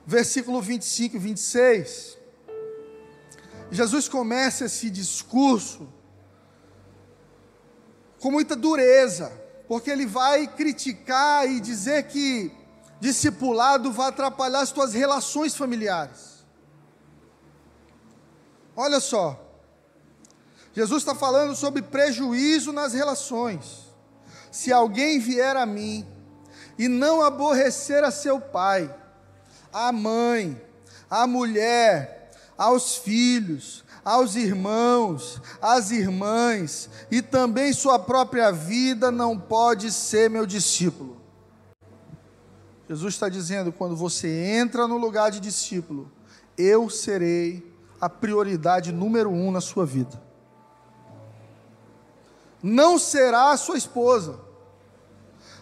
versículo 0.05 0.61
25 0.61 1.15
e 1.15 1.19
26. 1.19 2.18
Jesus 3.71 4.07
começa 4.07 4.65
esse 4.65 4.89
discurso 4.89 5.87
com 8.19 8.31
muita 8.31 8.55
dureza, 8.55 9.31
porque 9.67 9.89
ele 9.89 10.05
vai 10.05 10.47
criticar 10.47 11.47
e 11.49 11.59
dizer 11.59 12.07
que 12.07 12.51
discipulado 12.99 13.91
vai 13.91 14.09
atrapalhar 14.09 14.61
as 14.61 14.71
tuas 14.71 14.93
relações 14.93 15.55
familiares. 15.55 16.43
Olha 18.75 18.99
só, 18.99 19.39
Jesus 20.73 21.01
está 21.01 21.15
falando 21.15 21.55
sobre 21.55 21.81
prejuízo 21.81 22.71
nas 22.71 22.93
relações. 22.93 23.89
Se 24.51 24.71
alguém 24.71 25.19
vier 25.19 25.55
a 25.55 25.65
mim 25.65 26.07
e 26.77 26.87
não 26.87 27.21
aborrecer 27.21 28.03
a 28.03 28.11
seu 28.11 28.39
pai, 28.39 28.93
a 29.71 29.91
mãe, 29.91 30.59
a 31.09 31.27
mulher, 31.27 32.18
aos 32.59 32.97
filhos, 32.97 33.85
aos 34.03 34.35
irmãos, 34.35 35.41
às 35.61 35.91
irmãs, 35.91 36.89
e 37.09 37.21
também 37.21 37.71
sua 37.71 37.97
própria 37.97 38.51
vida 38.51 39.09
não 39.09 39.39
pode 39.39 39.89
ser 39.93 40.29
meu 40.29 40.45
discípulo. 40.45 41.21
Jesus 42.89 43.13
está 43.13 43.29
dizendo: 43.29 43.71
quando 43.71 43.95
você 43.95 44.27
entra 44.27 44.85
no 44.89 44.97
lugar 44.97 45.31
de 45.31 45.39
discípulo, 45.39 46.11
eu 46.57 46.89
serei 46.89 47.65
a 48.01 48.09
prioridade 48.09 48.91
número 48.91 49.29
um 49.29 49.51
na 49.51 49.61
sua 49.61 49.85
vida. 49.85 50.21
Não 52.61 52.99
será 52.99 53.55
sua 53.55 53.77
esposa, 53.77 54.37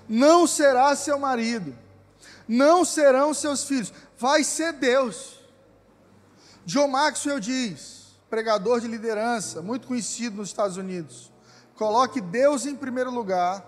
não 0.10 0.48
será 0.48 0.96
seu 0.96 1.20
marido, 1.20 1.78
não 2.48 2.84
serão 2.84 3.36
seus 3.36 3.66
filhos, 3.66 3.94
vai 4.18 4.44
ser 4.44 4.74
Deus. 4.74 5.37
John 6.68 6.90
Maxwell 6.90 7.40
diz, 7.40 8.20
pregador 8.30 8.82
de 8.82 8.90
liderança, 8.90 9.62
muito 9.62 9.88
conhecido 9.88 10.36
nos 10.36 10.50
Estados 10.50 10.76
Unidos: 10.76 11.32
coloque 11.76 12.20
Deus 12.20 12.66
em 12.66 12.76
primeiro 12.76 13.10
lugar 13.10 13.66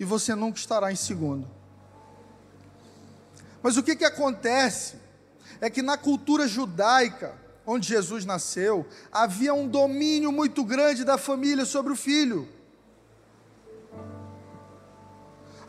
e 0.00 0.04
você 0.04 0.34
nunca 0.34 0.58
estará 0.58 0.90
em 0.90 0.96
segundo. 0.96 1.48
Mas 3.62 3.76
o 3.76 3.82
que, 3.82 3.94
que 3.94 4.04
acontece 4.04 4.96
é 5.60 5.70
que 5.70 5.82
na 5.82 5.96
cultura 5.96 6.48
judaica, 6.48 7.32
onde 7.64 7.86
Jesus 7.86 8.24
nasceu, 8.24 8.88
havia 9.12 9.54
um 9.54 9.68
domínio 9.68 10.32
muito 10.32 10.64
grande 10.64 11.04
da 11.04 11.16
família 11.16 11.64
sobre 11.64 11.92
o 11.92 11.96
filho. 11.96 12.48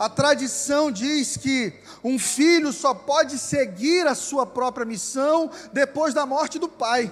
A 0.04 0.10
tradição 0.10 0.92
diz 0.92 1.38
que 1.38 1.72
um 2.04 2.20
filho 2.20 2.74
só 2.74 2.94
pode 2.94 3.40
seguir 3.40 4.06
a 4.06 4.14
sua 4.14 4.46
própria 4.46 4.86
missão 4.86 5.50
depois 5.72 6.14
da 6.14 6.26
morte 6.26 6.60
do 6.60 6.68
pai. 6.68 7.10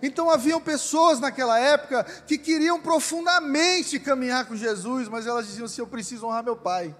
Então 0.00 0.30
haviam 0.30 0.58
pessoas 0.62 1.20
naquela 1.20 1.60
época 1.60 2.04
que 2.26 2.38
queriam 2.38 2.80
profundamente 2.80 4.00
caminhar 4.00 4.46
com 4.46 4.56
Jesus, 4.56 5.06
mas 5.06 5.26
elas 5.26 5.46
diziam 5.46 5.66
assim: 5.66 5.82
Eu 5.82 5.86
preciso 5.86 6.26
honrar 6.26 6.42
meu 6.42 6.56
pai. 6.56 6.96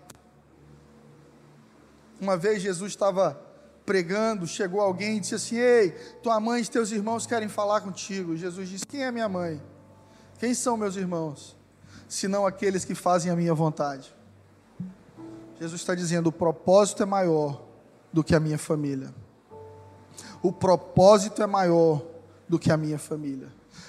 Uma 2.20 2.36
vez 2.36 2.60
Jesus 2.60 2.92
estava 2.92 3.40
pregando, 3.86 4.46
chegou 4.46 4.82
alguém 4.82 5.16
e 5.16 5.20
disse 5.20 5.34
assim: 5.34 5.56
Ei, 5.56 5.92
tua 6.22 6.38
mãe 6.38 6.60
e 6.60 6.66
teus 6.66 6.90
irmãos 6.90 7.26
querem 7.26 7.48
falar 7.48 7.80
contigo. 7.80 8.36
Jesus 8.36 8.68
disse: 8.68 8.86
Quem 8.86 9.02
é 9.02 9.10
minha 9.10 9.30
mãe? 9.30 9.62
Quem 10.38 10.52
são 10.52 10.76
meus 10.76 10.94
irmãos? 10.94 11.63
Senão 12.14 12.46
aqueles 12.46 12.84
que 12.84 12.94
fazem 12.94 13.32
a 13.32 13.34
minha 13.34 13.52
vontade. 13.52 14.14
Jesus 15.58 15.80
está 15.80 15.96
dizendo: 15.96 16.28
o 16.28 16.32
propósito 16.32 17.02
é 17.02 17.06
maior 17.06 17.60
do 18.12 18.22
que 18.22 18.36
a 18.36 18.40
minha 18.40 18.56
família. 18.56 19.12
O 20.40 20.52
propósito 20.52 21.42
é 21.42 21.46
maior 21.46 22.02
do 22.48 22.56
que 22.56 22.70
a 22.70 22.76
minha 22.76 22.98
família. 22.98 23.48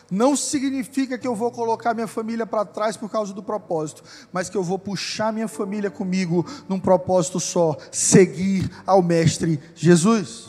Não 0.10 0.36
significa 0.36 1.18
que 1.20 1.28
eu 1.28 1.36
vou 1.36 1.52
colocar 1.52 1.94
minha 1.94 2.08
família 2.08 2.48
para 2.48 2.66
trás 2.66 2.98
por 2.98 3.12
causa 3.12 3.32
do 3.32 3.44
propósito, 3.44 4.04
mas 4.34 4.50
que 4.50 4.58
eu 4.58 4.64
vou 4.64 4.80
puxar 4.80 5.32
minha 5.32 5.48
família 5.48 5.92
comigo 5.92 6.44
num 6.68 6.80
propósito 6.80 7.40
só: 7.40 7.78
seguir 7.92 8.72
ao 8.88 9.04
Mestre 9.04 9.62
Jesus. 9.76 10.48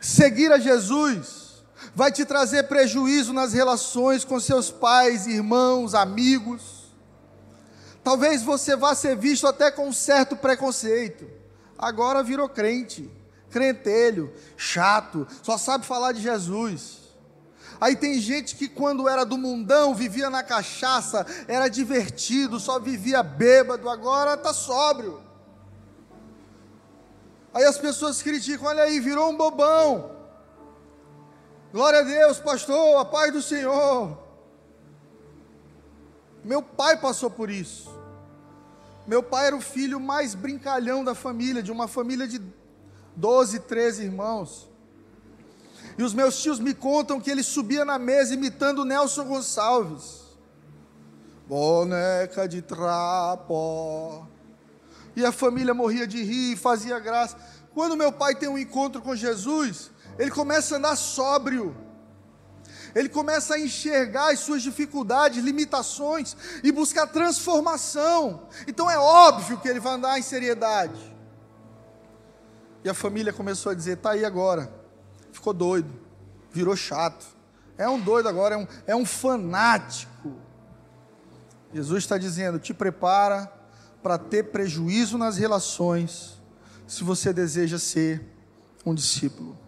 Seguir 0.00 0.50
a 0.50 0.58
Jesus 0.58 1.41
vai 1.94 2.10
te 2.10 2.24
trazer 2.24 2.64
prejuízo 2.64 3.32
nas 3.32 3.52
relações 3.52 4.24
com 4.24 4.40
seus 4.40 4.70
pais, 4.70 5.26
irmãos, 5.26 5.94
amigos. 5.94 6.90
Talvez 8.02 8.42
você 8.42 8.74
vá 8.74 8.94
ser 8.94 9.16
visto 9.16 9.46
até 9.46 9.70
com 9.70 9.88
um 9.88 9.92
certo 9.92 10.36
preconceito. 10.36 11.28
Agora 11.78 12.22
virou 12.22 12.48
crente, 12.48 13.10
crentelho, 13.50 14.32
chato, 14.56 15.26
só 15.42 15.58
sabe 15.58 15.84
falar 15.84 16.12
de 16.12 16.22
Jesus. 16.22 17.00
Aí 17.80 17.96
tem 17.96 18.20
gente 18.20 18.54
que 18.54 18.68
quando 18.68 19.08
era 19.08 19.24
do 19.24 19.36
mundão, 19.36 19.94
vivia 19.94 20.30
na 20.30 20.42
cachaça, 20.42 21.26
era 21.48 21.68
divertido, 21.68 22.60
só 22.60 22.78
vivia 22.78 23.22
bêbado, 23.22 23.88
agora 23.88 24.34
está 24.34 24.52
sóbrio. 24.52 25.20
Aí 27.52 27.64
as 27.64 27.76
pessoas 27.76 28.22
criticam, 28.22 28.68
olha 28.68 28.84
aí, 28.84 28.98
virou 29.00 29.28
um 29.28 29.36
bobão. 29.36 30.21
Glória 31.72 32.00
a 32.00 32.02
Deus, 32.02 32.38
pastor, 32.38 33.00
a 33.00 33.04
paz 33.04 33.32
do 33.32 33.40
Senhor. 33.40 34.18
Meu 36.44 36.62
pai 36.62 37.00
passou 37.00 37.30
por 37.30 37.48
isso. 37.48 37.90
Meu 39.06 39.22
pai 39.22 39.46
era 39.46 39.56
o 39.56 39.60
filho 39.60 39.98
mais 39.98 40.34
brincalhão 40.34 41.02
da 41.02 41.14
família, 41.14 41.62
de 41.62 41.72
uma 41.72 41.88
família 41.88 42.28
de 42.28 42.42
12, 43.16 43.60
13 43.60 44.04
irmãos. 44.04 44.68
E 45.96 46.02
os 46.02 46.12
meus 46.12 46.42
tios 46.42 46.58
me 46.58 46.74
contam 46.74 47.18
que 47.18 47.30
ele 47.30 47.42
subia 47.42 47.86
na 47.86 47.98
mesa 47.98 48.34
imitando 48.34 48.84
Nelson 48.84 49.24
Gonçalves. 49.24 50.22
Boneca 51.48 52.46
de 52.46 52.60
trapo. 52.60 54.26
E 55.16 55.24
a 55.24 55.32
família 55.32 55.72
morria 55.72 56.06
de 56.06 56.22
rir, 56.22 56.56
fazia 56.56 56.98
graça. 56.98 57.36
Quando 57.74 57.96
meu 57.96 58.12
pai 58.12 58.34
tem 58.34 58.48
um 58.48 58.58
encontro 58.58 59.00
com 59.00 59.16
Jesus, 59.16 59.90
ele 60.18 60.30
começa 60.30 60.74
a 60.74 60.78
andar 60.78 60.96
sóbrio. 60.96 61.76
Ele 62.94 63.08
começa 63.08 63.54
a 63.54 63.58
enxergar 63.58 64.32
as 64.32 64.40
suas 64.40 64.62
dificuldades, 64.62 65.42
limitações 65.42 66.36
e 66.62 66.70
buscar 66.70 67.06
transformação. 67.06 68.46
Então 68.66 68.90
é 68.90 68.98
óbvio 68.98 69.58
que 69.58 69.68
ele 69.68 69.80
vai 69.80 69.94
andar 69.94 70.18
em 70.18 70.22
seriedade. 70.22 71.16
E 72.84 72.90
a 72.90 72.94
família 72.94 73.32
começou 73.32 73.72
a 73.72 73.74
dizer: 73.74 73.96
tá 73.96 74.10
aí 74.10 74.24
agora 74.24 74.82
ficou 75.32 75.52
doido, 75.52 75.92
virou 76.52 76.76
chato. 76.76 77.26
É 77.76 77.88
um 77.88 77.98
doido 77.98 78.28
agora, 78.28 78.54
é 78.54 78.58
um, 78.58 78.66
é 78.88 78.96
um 78.96 79.04
fanático. 79.04 80.36
Jesus 81.72 82.04
está 82.04 82.18
dizendo: 82.18 82.58
te 82.58 82.72
prepara 82.74 83.50
para 84.02 84.18
ter 84.18 84.44
prejuízo 84.50 85.16
nas 85.16 85.36
relações, 85.36 86.40
se 86.86 87.02
você 87.02 87.32
deseja 87.32 87.78
ser 87.78 88.24
um 88.84 88.94
discípulo. 88.94 89.58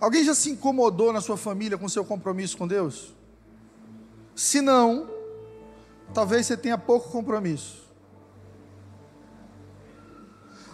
Alguém 0.00 0.24
já 0.24 0.34
se 0.34 0.50
incomodou 0.50 1.12
na 1.12 1.20
sua 1.20 1.36
família 1.36 1.78
com 1.78 1.88
seu 1.88 2.04
compromisso 2.04 2.56
com 2.56 2.68
Deus? 2.68 3.14
Se 4.34 4.60
não, 4.60 5.08
talvez 6.12 6.46
você 6.46 6.56
tenha 6.56 6.76
pouco 6.76 7.10
compromisso. 7.10 7.86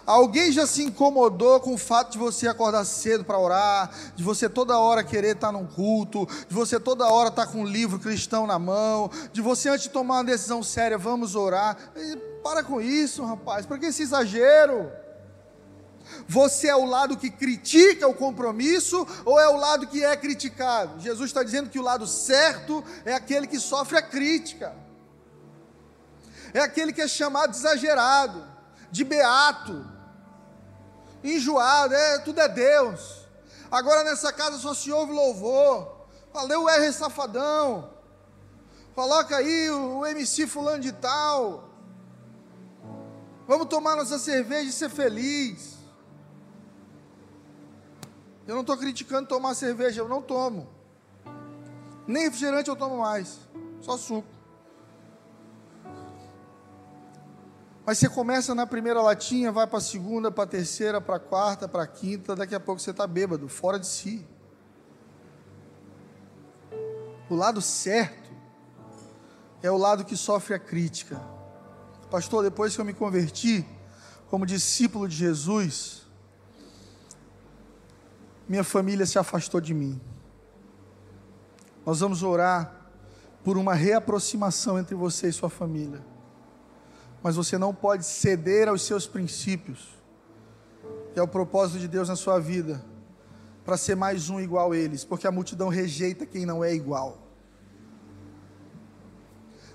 Alguém 0.05 0.51
já 0.51 0.67
se 0.67 0.83
incomodou 0.83 1.61
com 1.61 1.75
o 1.75 1.77
fato 1.77 2.11
de 2.11 2.17
você 2.17 2.45
acordar 2.45 2.83
cedo 2.83 3.23
para 3.23 3.39
orar, 3.39 3.89
de 4.17 4.21
você 4.21 4.49
toda 4.49 4.77
hora 4.77 5.01
querer 5.01 5.35
estar 5.35 5.53
num 5.53 5.65
culto, 5.65 6.27
de 6.47 6.53
você 6.53 6.77
toda 6.77 7.07
hora 7.07 7.29
estar 7.29 7.47
com 7.47 7.59
um 7.59 7.65
livro 7.65 7.97
cristão 7.97 8.45
na 8.45 8.59
mão, 8.59 9.09
de 9.31 9.41
você 9.41 9.69
antes 9.69 9.83
de 9.83 9.89
tomar 9.89 10.15
uma 10.15 10.23
decisão 10.25 10.61
séria, 10.61 10.97
vamos 10.97 11.35
orar. 11.35 11.77
Para 12.43 12.63
com 12.63 12.81
isso, 12.81 13.23
rapaz, 13.23 13.65
para 13.65 13.77
que 13.77 13.85
esse 13.85 14.03
exagero? 14.03 14.91
Você 16.27 16.67
é 16.67 16.75
o 16.75 16.85
lado 16.85 17.17
que 17.17 17.29
critica 17.29 18.07
o 18.07 18.13
compromisso 18.13 19.05
ou 19.25 19.39
é 19.39 19.47
o 19.47 19.57
lado 19.57 19.87
que 19.87 20.03
é 20.03 20.15
criticado? 20.15 20.99
Jesus 20.99 21.29
está 21.29 21.43
dizendo 21.43 21.69
que 21.69 21.79
o 21.79 21.83
lado 21.83 22.07
certo 22.07 22.83
é 23.05 23.13
aquele 23.13 23.47
que 23.47 23.59
sofre 23.59 23.97
a 23.97 24.01
crítica, 24.01 24.75
é 26.53 26.59
aquele 26.59 26.93
que 26.93 27.01
é 27.01 27.07
chamado 27.07 27.51
de 27.51 27.57
exagerado, 27.57 28.45
de 28.91 29.03
beato, 29.03 29.85
enjoado, 31.23 31.93
é, 31.93 32.19
tudo 32.19 32.39
é 32.39 32.47
Deus. 32.47 33.23
Agora 33.71 34.03
nessa 34.03 34.31
casa 34.31 34.57
só 34.59 34.73
se 34.73 34.91
ouve 34.91 35.11
louvor. 35.13 36.05
Valeu 36.31 36.69
R 36.69 36.93
Safadão. 36.93 37.91
Coloca 38.93 39.37
aí 39.37 39.69
o 39.69 40.05
MC 40.05 40.45
fulano 40.45 40.79
de 40.79 40.91
tal. 40.91 41.69
Vamos 43.47 43.67
tomar 43.67 43.95
nossa 43.95 44.19
cerveja 44.19 44.69
e 44.69 44.73
ser 44.73 44.89
feliz. 44.89 45.72
Eu 48.47 48.55
não 48.55 48.61
estou 48.61 48.77
criticando 48.77 49.27
tomar 49.27 49.53
cerveja, 49.55 50.01
eu 50.01 50.09
não 50.09 50.21
tomo. 50.21 50.67
Nem 52.05 52.23
refrigerante 52.23 52.69
eu 52.69 52.75
tomo 52.75 52.97
mais. 52.97 53.39
Só 53.81 53.97
suco. 53.97 54.27
Mas 57.85 57.97
você 57.97 58.07
começa 58.07 58.55
na 58.55 58.65
primeira 58.65 59.01
latinha, 59.01 59.51
vai 59.51 59.67
para 59.67 59.77
a 59.77 59.81
segunda, 59.81 60.31
para 60.31 60.45
a 60.45 60.47
terceira, 60.47 61.01
para 61.01 61.17
a 61.17 61.19
quarta, 61.19 61.67
para 61.67 61.83
a 61.83 61.87
quinta, 61.87 62.35
daqui 62.35 62.55
a 62.55 62.59
pouco 62.59 62.81
você 62.81 62.91
está 62.91 63.05
bêbado, 63.05 63.49
fora 63.49 63.77
de 63.77 63.87
si. 63.87 64.25
O 67.29 67.35
lado 67.35 67.61
certo 67.61 68.31
é 69.61 69.69
o 69.69 69.77
lado 69.77 70.05
que 70.05 70.15
sofre 70.15 70.53
a 70.53 70.59
crítica. 70.59 71.21
Pastor, 72.09 72.43
depois 72.43 72.75
que 72.75 72.79
eu 72.79 72.85
me 72.85 72.93
converti 72.93 73.65
como 74.29 74.45
discípulo 74.45 75.07
de 75.07 75.15
Jesus, 75.15 76.02
minha 78.53 78.63
família 78.63 79.05
se 79.05 79.19
afastou 79.19 79.59
de 79.59 79.73
mim. 79.73 79.99
Nós 81.85 81.99
vamos 81.99 82.23
orar 82.23 82.73
por 83.43 83.57
uma 83.57 83.73
reaproximação 83.73 84.79
entre 84.79 84.95
você 84.95 85.27
e 85.27 85.33
sua 85.33 85.49
família 85.49 86.13
mas 87.23 87.37
você 87.37 87.57
não 87.57 87.73
pode 87.73 88.05
ceder 88.05 88.67
aos 88.67 88.81
seus 88.81 89.07
princípios, 89.07 89.87
que 91.13 91.19
é 91.19 91.23
o 91.23 91.27
propósito 91.27 91.79
de 91.79 91.87
Deus 91.87 92.09
na 92.09 92.17
sua 92.17 92.37
vida, 92.37 92.83
para 93.63 93.77
ser 93.77 93.95
mais 93.95 94.29
um 94.29 94.41
igual 94.41 94.73
a 94.73 94.77
eles, 94.77 95.05
porque 95.05 95.25
a 95.25 95.31
multidão 95.31 95.69
rejeita 95.69 96.25
quem 96.25 96.45
não 96.45 96.61
é 96.61 96.73
igual. 96.75 97.19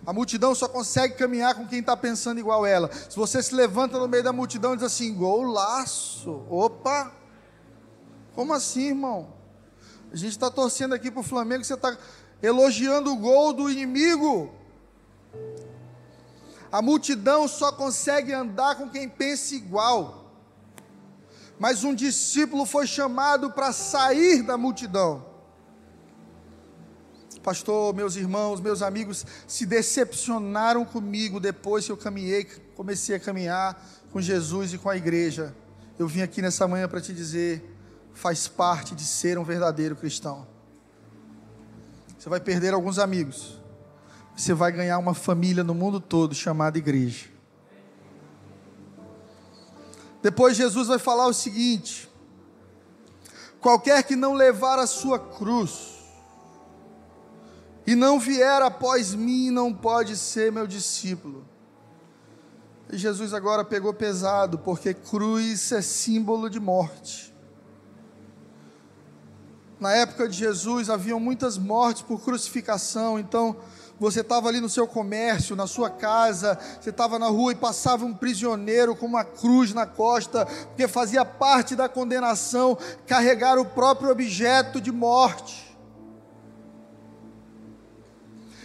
A 0.05 0.13
multidão 0.13 0.55
só 0.55 0.69
consegue 0.69 1.15
caminhar 1.15 1.55
com 1.55 1.67
quem 1.67 1.81
está 1.81 1.97
pensando 1.97 2.39
igual 2.39 2.65
a 2.65 2.69
ela. 2.69 2.91
Se 2.93 3.17
você 3.17 3.43
se 3.43 3.55
levanta 3.55 3.99
no 3.99 4.07
meio 4.07 4.23
da 4.23 4.33
multidão 4.33 4.75
e 4.75 4.77
diz 4.77 4.85
assim, 4.85 5.15
golaço, 5.15 6.45
opa, 6.51 7.11
como 8.35 8.53
assim, 8.53 8.89
irmão? 8.89 9.35
A 10.13 10.17
gente 10.17 10.33
está 10.33 10.51
torcendo 10.51 10.95
aqui 10.95 11.11
para 11.11 11.21
o 11.21 11.25
Flamengo, 11.25 11.65
você 11.65 11.75
está 11.75 11.97
elogiando 12.43 13.13
o 13.13 13.17
gol 13.17 13.53
do 13.53 13.71
inimigo. 13.71 14.53
A 16.71 16.81
multidão 16.83 17.49
só 17.49 17.73
consegue 17.73 18.33
andar 18.33 18.77
com 18.77 18.89
quem 18.89 19.09
pensa 19.09 19.55
igual. 19.55 20.33
Mas 21.59 21.83
um 21.83 21.95
discípulo 21.95 22.65
foi 22.65 22.87
chamado 22.87 23.51
para 23.51 23.73
sair 23.73 24.43
da 24.43 24.57
multidão. 24.57 25.27
Pastor, 27.43 27.95
meus 27.95 28.15
irmãos, 28.17 28.61
meus 28.61 28.83
amigos 28.83 29.25
se 29.47 29.65
decepcionaram 29.65 30.85
comigo 30.85 31.41
depois 31.41 31.87
que 31.87 31.93
eu 31.93 31.97
caminhei, 31.97 32.45
comecei 32.77 33.17
a 33.17 33.21
caminhar 33.21 33.83
com 34.13 34.21
Jesus 34.21 34.73
e 34.73 34.79
com 34.79 34.91
a 34.91 34.97
igreja. 34.97 35.55
Eu 35.99 36.07
vim 36.07 36.21
aqui 36.21 36.43
nessa 36.43 36.69
manhã 36.69 36.87
para 36.89 37.01
te 37.01 37.13
dizer, 37.13 37.65
faz 38.13 38.49
parte 38.49 38.95
de 38.95 39.05
ser 39.05 39.39
um 39.39 39.45
verdadeiro 39.45 39.97
cristão. 39.97 40.47
Você 42.19 42.29
vai 42.29 42.41
perder 42.41 42.75
alguns 42.75 42.99
amigos 42.99 43.59
você 44.39 44.55
vai 44.55 44.71
ganhar 44.71 44.99
uma 44.99 45.15
família 45.15 45.65
no 45.65 45.75
mundo 45.75 45.99
todo 45.99 46.33
chamada 46.33 46.79
igreja. 46.79 47.27
Depois 50.23 50.57
Jesus 50.57 50.87
vai 50.87 50.99
falar 50.99 51.27
o 51.27 51.35
seguinte: 51.35 52.09
qualquer 53.61 54.05
que 54.05 54.15
não 54.15 54.35
levar 54.35 54.79
a 54.79 54.87
sua 54.87 55.19
cruz 55.19 55.99
e 57.85 57.97
não 57.97 58.21
vier 58.21 58.63
após 58.63 59.13
mim, 59.13 59.51
não 59.51 59.75
pode 59.75 60.17
ser 60.17 60.53
meu 60.53 60.69
discípulo. 60.69 61.45
E 62.91 62.97
Jesus 62.97 63.35
agora 63.35 63.65
pegou 63.65 63.93
pesado, 63.93 64.57
porque 64.57 64.95
cruz 64.95 65.73
é 65.73 65.83
símbolo 65.83 66.49
de 66.49 66.61
morte. 66.61 67.35
Na 69.81 69.93
época 69.93 70.29
de 70.29 70.37
Jesus 70.37 70.91
haviam 70.91 71.21
muitas 71.21 71.57
mortes 71.57 72.03
por 72.03 72.21
crucificação, 72.21 73.19
então 73.19 73.57
você 73.99 74.21
estava 74.21 74.49
ali 74.49 74.61
no 74.61 74.69
seu 74.69 74.87
comércio, 74.87 75.57
na 75.57 75.67
sua 75.67 75.91
casa, 75.91 76.59
você 76.81 76.91
estava 76.91 77.19
na 77.19 77.27
rua 77.27 77.53
e 77.53 77.57
passava 77.57 78.05
um 78.05 78.15
prisioneiro 78.15 78.95
com 78.95 79.07
uma 79.07 79.25
cruz 79.25 79.73
na 79.73 79.87
costa, 79.87 80.47
porque 80.47 80.87
fazia 80.87 81.25
parte 81.25 81.77
da 81.77 81.89
condenação 81.89 82.77
carregar 83.07 83.59
o 83.59 83.65
próprio 83.65 84.11
objeto 84.11 84.81
de 84.81 84.91
morte. 84.91 85.77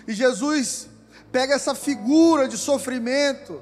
E 0.07 0.13
Jesus 0.13 0.87
pega 1.31 1.55
essa 1.55 1.73
figura 1.73 2.47
de 2.47 2.57
sofrimento, 2.57 3.61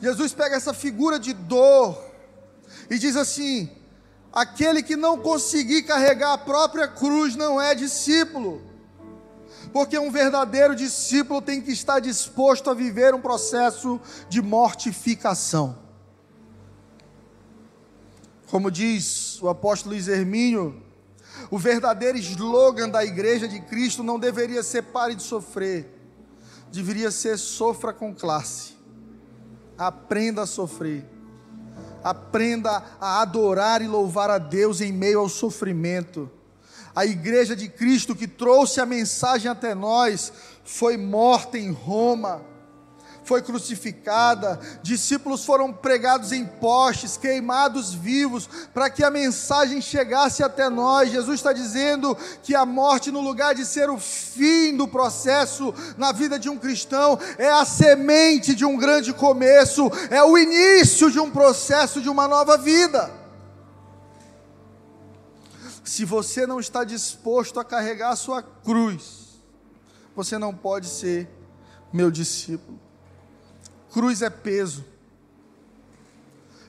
Jesus 0.00 0.32
pega 0.32 0.56
essa 0.56 0.74
figura 0.74 1.18
de 1.18 1.32
dor 1.32 1.98
e 2.90 2.98
diz 2.98 3.16
assim: 3.16 3.70
Aquele 4.32 4.82
que 4.82 4.94
não 4.94 5.18
conseguir 5.18 5.82
carregar 5.82 6.32
a 6.32 6.38
própria 6.38 6.86
cruz 6.86 7.34
não 7.34 7.60
é 7.60 7.74
discípulo. 7.74 8.62
Porque 9.72 9.98
um 9.98 10.10
verdadeiro 10.10 10.74
discípulo 10.74 11.42
tem 11.42 11.60
que 11.60 11.72
estar 11.72 12.00
disposto 12.00 12.70
a 12.70 12.74
viver 12.74 13.14
um 13.14 13.20
processo 13.20 14.00
de 14.28 14.40
mortificação. 14.40 15.78
Como 18.50 18.70
diz 18.70 19.40
o 19.42 19.48
apóstolo 19.48 19.94
Luiz 19.94 20.08
Hermínio, 20.08 20.82
o 21.50 21.58
verdadeiro 21.58 22.18
slogan 22.18 22.88
da 22.88 23.04
igreja 23.04 23.46
de 23.46 23.60
Cristo 23.60 24.02
não 24.02 24.18
deveria 24.18 24.62
ser 24.62 24.82
pare 24.82 25.14
de 25.14 25.22
sofrer, 25.22 25.88
deveria 26.72 27.10
ser 27.10 27.38
sofra 27.38 27.92
com 27.92 28.14
classe. 28.14 28.76
Aprenda 29.78 30.42
a 30.42 30.46
sofrer. 30.46 31.04
Aprenda 32.02 32.82
a 33.00 33.20
adorar 33.20 33.82
e 33.82 33.86
louvar 33.86 34.30
a 34.30 34.38
Deus 34.38 34.80
em 34.80 34.92
meio 34.92 35.20
ao 35.20 35.28
sofrimento. 35.28 36.30
A 36.94 37.06
igreja 37.06 37.54
de 37.54 37.68
Cristo 37.68 38.16
que 38.16 38.26
trouxe 38.26 38.80
a 38.80 38.86
mensagem 38.86 39.50
até 39.50 39.74
nós 39.74 40.32
foi 40.64 40.96
morta 40.96 41.56
em 41.56 41.70
Roma 41.70 42.49
foi 43.30 43.42
crucificada, 43.42 44.58
discípulos 44.82 45.44
foram 45.44 45.72
pregados 45.72 46.32
em 46.32 46.44
postes, 46.44 47.16
queimados 47.16 47.94
vivos, 47.94 48.48
para 48.74 48.90
que 48.90 49.04
a 49.04 49.10
mensagem 49.10 49.80
chegasse 49.80 50.42
até 50.42 50.68
nós. 50.68 51.12
Jesus 51.12 51.36
está 51.36 51.52
dizendo 51.52 52.16
que 52.42 52.56
a 52.56 52.66
morte, 52.66 53.12
no 53.12 53.20
lugar 53.20 53.54
de 53.54 53.64
ser 53.64 53.88
o 53.88 54.00
fim 54.00 54.76
do 54.76 54.88
processo 54.88 55.72
na 55.96 56.10
vida 56.10 56.40
de 56.40 56.48
um 56.48 56.58
cristão, 56.58 57.16
é 57.38 57.48
a 57.48 57.64
semente 57.64 58.52
de 58.52 58.64
um 58.64 58.76
grande 58.76 59.12
começo, 59.12 59.88
é 60.10 60.24
o 60.24 60.36
início 60.36 61.08
de 61.08 61.20
um 61.20 61.30
processo 61.30 62.00
de 62.00 62.08
uma 62.08 62.26
nova 62.26 62.58
vida. 62.58 63.12
Se 65.84 66.04
você 66.04 66.48
não 66.48 66.58
está 66.58 66.82
disposto 66.82 67.60
a 67.60 67.64
carregar 67.64 68.10
a 68.10 68.16
sua 68.16 68.42
cruz, 68.42 69.38
você 70.16 70.36
não 70.36 70.52
pode 70.52 70.88
ser 70.88 71.28
meu 71.92 72.10
discípulo. 72.10 72.89
Cruz 73.92 74.22
é 74.22 74.30
peso. 74.30 74.84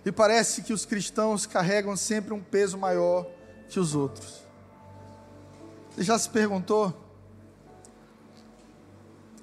E 0.03 0.11
parece 0.11 0.63
que 0.63 0.73
os 0.73 0.85
cristãos 0.85 1.45
carregam 1.45 1.95
sempre 1.95 2.33
um 2.33 2.41
peso 2.41 2.77
maior 2.77 3.27
que 3.69 3.79
os 3.79 3.93
outros. 3.93 4.41
Você 5.91 6.03
já 6.03 6.17
se 6.17 6.29
perguntou 6.29 6.97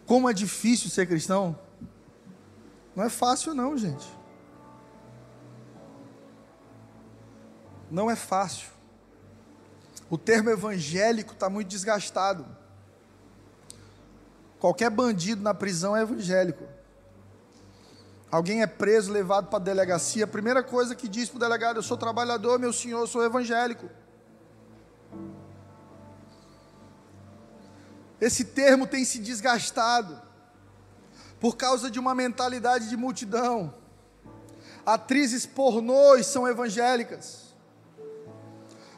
como 0.06 0.28
é 0.28 0.32
difícil 0.32 0.88
ser 0.88 1.06
cristão? 1.06 1.58
Não 2.96 3.04
é 3.04 3.10
fácil, 3.10 3.54
não, 3.54 3.76
gente. 3.76 4.08
Não 7.90 8.10
é 8.10 8.16
fácil. 8.16 8.68
O 10.10 10.16
termo 10.16 10.50
evangélico 10.50 11.34
está 11.34 11.50
muito 11.50 11.68
desgastado. 11.68 12.46
Qualquer 14.58 14.90
bandido 14.90 15.42
na 15.42 15.54
prisão 15.54 15.96
é 15.96 16.02
evangélico. 16.02 16.64
Alguém 18.30 18.60
é 18.60 18.66
preso, 18.66 19.10
levado 19.10 19.48
para 19.48 19.58
a 19.58 19.62
delegacia, 19.62 20.24
a 20.24 20.28
primeira 20.28 20.62
coisa 20.62 20.94
que 20.94 21.08
diz 21.08 21.28
para 21.28 21.36
o 21.36 21.40
delegado: 21.40 21.76
Eu 21.76 21.82
sou 21.82 21.96
trabalhador, 21.96 22.58
meu 22.58 22.72
senhor, 22.72 23.00
eu 23.00 23.06
sou 23.06 23.24
evangélico. 23.24 23.88
Esse 28.20 28.44
termo 28.44 28.86
tem 28.86 29.04
se 29.04 29.18
desgastado 29.18 30.20
por 31.40 31.56
causa 31.56 31.90
de 31.90 31.98
uma 31.98 32.14
mentalidade 32.14 32.88
de 32.88 32.96
multidão. 32.96 33.72
Atrizes 34.84 35.46
pornôs 35.46 36.26
são 36.26 36.46
evangélicas. 36.46 37.48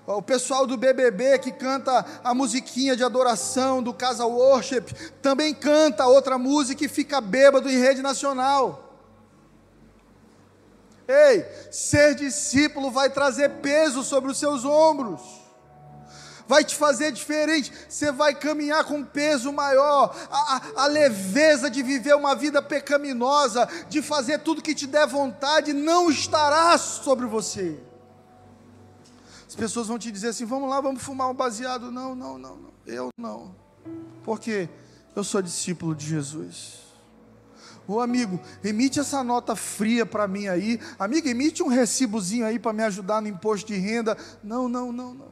O 0.06 0.22
pessoal 0.22 0.66
do 0.66 0.76
BBB 0.76 1.38
que 1.38 1.52
canta 1.52 2.04
a 2.24 2.34
musiquinha 2.34 2.96
de 2.96 3.04
adoração 3.04 3.80
do 3.80 3.94
Casa 3.94 4.24
Worship 4.24 4.86
também 5.22 5.54
canta 5.54 6.06
outra 6.06 6.36
música 6.36 6.84
e 6.84 6.88
fica 6.88 7.20
bêbado 7.20 7.68
em 7.68 7.78
rede 7.78 8.02
nacional. 8.02 8.89
Ei, 11.10 11.44
ser 11.72 12.14
discípulo 12.14 12.90
vai 12.90 13.10
trazer 13.10 13.48
peso 13.60 14.04
sobre 14.04 14.30
os 14.30 14.38
seus 14.38 14.64
ombros, 14.64 15.20
vai 16.46 16.62
te 16.62 16.76
fazer 16.76 17.10
diferente, 17.10 17.72
você 17.88 18.12
vai 18.12 18.32
caminhar 18.32 18.84
com 18.84 19.04
peso 19.04 19.52
maior, 19.52 20.16
a, 20.30 20.56
a, 20.56 20.84
a 20.84 20.86
leveza 20.86 21.68
de 21.68 21.82
viver 21.82 22.14
uma 22.14 22.36
vida 22.36 22.62
pecaminosa, 22.62 23.68
de 23.88 24.00
fazer 24.00 24.38
tudo 24.38 24.62
que 24.62 24.74
te 24.74 24.86
der 24.86 25.06
vontade, 25.06 25.72
não 25.72 26.10
estará 26.10 26.78
sobre 26.78 27.26
você. 27.26 27.80
As 29.48 29.56
pessoas 29.56 29.88
vão 29.88 29.98
te 29.98 30.12
dizer 30.12 30.28
assim: 30.28 30.44
vamos 30.44 30.70
lá, 30.70 30.80
vamos 30.80 31.02
fumar 31.02 31.28
um 31.28 31.34
baseado. 31.34 31.90
Não, 31.90 32.14
não, 32.14 32.38
não, 32.38 32.56
não. 32.56 32.70
eu 32.86 33.08
não, 33.18 33.52
porque 34.22 34.68
eu 35.16 35.24
sou 35.24 35.42
discípulo 35.42 35.92
de 35.92 36.06
Jesus. 36.06 36.89
Ô 37.92 38.00
amigo, 38.00 38.40
emite 38.62 39.00
essa 39.00 39.24
nota 39.24 39.56
fria 39.56 40.06
para 40.06 40.28
mim 40.28 40.46
aí. 40.46 40.78
Amigo, 40.98 41.28
emite 41.28 41.62
um 41.62 41.68
recibozinho 41.68 42.46
aí 42.46 42.58
para 42.58 42.72
me 42.72 42.84
ajudar 42.84 43.20
no 43.20 43.28
imposto 43.28 43.66
de 43.72 43.78
renda. 43.78 44.16
Não, 44.42 44.68
não, 44.68 44.92
não, 44.92 45.14
não. 45.14 45.28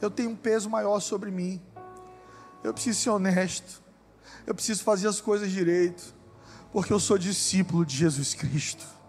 Eu 0.00 0.10
tenho 0.10 0.30
um 0.30 0.36
peso 0.36 0.68
maior 0.68 1.00
sobre 1.00 1.30
mim. 1.30 1.60
Eu 2.62 2.74
preciso 2.74 3.00
ser 3.00 3.10
honesto. 3.10 3.82
Eu 4.46 4.54
preciso 4.54 4.82
fazer 4.82 5.08
as 5.08 5.20
coisas 5.20 5.50
direito. 5.50 6.14
Porque 6.72 6.92
eu 6.92 7.00
sou 7.00 7.16
discípulo 7.16 7.84
de 7.84 7.96
Jesus 7.96 8.34
Cristo 8.34 8.99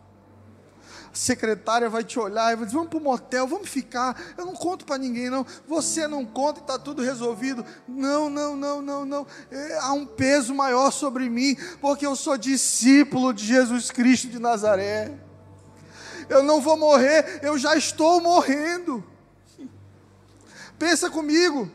secretária 1.14 1.90
vai 1.90 2.04
te 2.04 2.20
olhar 2.20 2.52
e 2.52 2.56
vai 2.56 2.66
dizer: 2.66 2.78
vamos 2.78 2.90
para 2.90 3.00
o 3.00 3.04
motel, 3.04 3.48
vamos 3.48 3.70
ficar. 3.70 4.20
Eu 4.38 4.46
não 4.46 4.54
conto 4.54 4.86
para 4.86 4.98
ninguém, 4.98 5.30
não. 5.30 5.46
Você 5.68 6.08
não 6.08 6.26
conta 6.26 6.60
e 6.60 6.64
está 6.64 6.80
tudo 6.80 7.02
resolvido. 7.02 7.66
Não, 7.88 8.30
não, 8.30 8.56
não, 8.56 8.82
não, 8.82 9.06
não. 9.06 9.28
É, 9.50 9.78
há 9.80 9.94
um 9.94 10.06
peso 10.06 10.54
maior 10.54 10.92
sobre 10.92 11.30
mim, 11.30 11.56
porque 11.80 12.06
eu 12.06 12.16
sou 12.16 12.38
discípulo 12.38 13.34
de 13.34 13.46
Jesus 13.46 13.92
Cristo 13.92 14.28
de 14.28 14.40
Nazaré. 14.40 15.12
Eu 16.30 16.44
não 16.44 16.62
vou 16.62 16.78
morrer, 16.78 17.40
eu 17.44 17.58
já 17.58 17.76
estou 17.76 18.22
morrendo. 18.22 19.04
Pensa 20.80 21.10
comigo. 21.10 21.70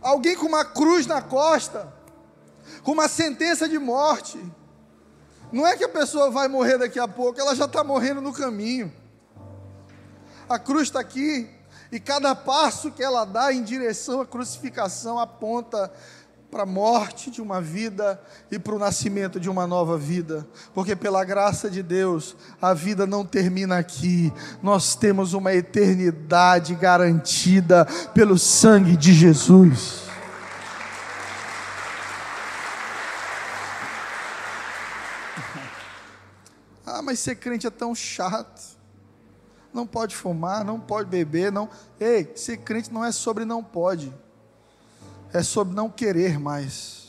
Alguém 0.00 0.34
com 0.34 0.46
uma 0.46 0.64
cruz 0.64 1.06
na 1.06 1.20
costa, 1.20 1.92
com 2.82 2.92
uma 2.92 3.08
sentença 3.08 3.68
de 3.68 3.78
morte 3.78 4.38
não 5.52 5.66
é 5.66 5.76
que 5.76 5.84
a 5.84 5.88
pessoa 5.88 6.30
vai 6.30 6.48
morrer 6.48 6.78
daqui 6.78 6.98
a 6.98 7.08
pouco, 7.08 7.40
ela 7.40 7.54
já 7.54 7.64
está 7.64 7.82
morrendo 7.82 8.20
no 8.20 8.32
caminho. 8.32 8.92
A 10.48 10.58
cruz 10.58 10.84
está 10.84 11.00
aqui, 11.00 11.48
e 11.92 11.98
cada 11.98 12.34
passo 12.34 12.90
que 12.90 13.02
ela 13.02 13.24
dá 13.24 13.52
em 13.52 13.62
direção 13.62 14.20
à 14.20 14.26
crucificação 14.26 15.18
aponta 15.18 15.92
para 16.50 16.64
a 16.64 16.66
morte 16.66 17.30
de 17.30 17.40
uma 17.40 17.60
vida 17.60 18.20
e 18.50 18.58
para 18.58 18.74
o 18.74 18.78
nascimento 18.78 19.38
de 19.38 19.48
uma 19.48 19.66
nova 19.66 19.96
vida, 19.96 20.46
porque 20.74 20.96
pela 20.96 21.24
graça 21.24 21.70
de 21.70 21.82
Deus, 21.82 22.36
a 22.60 22.74
vida 22.74 23.06
não 23.06 23.24
termina 23.24 23.78
aqui, 23.78 24.32
nós 24.60 24.96
temos 24.96 25.32
uma 25.32 25.54
eternidade 25.54 26.74
garantida 26.74 27.86
pelo 28.12 28.36
sangue 28.36 28.96
de 28.96 29.12
Jesus. 29.12 30.09
Ah, 36.92 37.02
mas 37.02 37.18
ser 37.20 37.36
crente 37.36 37.66
é 37.66 37.70
tão 37.70 37.94
chato. 37.94 38.78
Não 39.72 39.86
pode 39.86 40.16
fumar, 40.16 40.64
não 40.64 40.80
pode 40.80 41.08
beber, 41.08 41.52
não. 41.52 41.68
Ei, 41.98 42.32
ser 42.34 42.58
crente 42.58 42.92
não 42.92 43.04
é 43.04 43.12
sobre 43.12 43.44
não 43.44 43.62
pode. 43.62 44.12
É 45.32 45.42
sobre 45.42 45.74
não 45.74 45.88
querer 45.88 46.38
mais. 46.38 47.08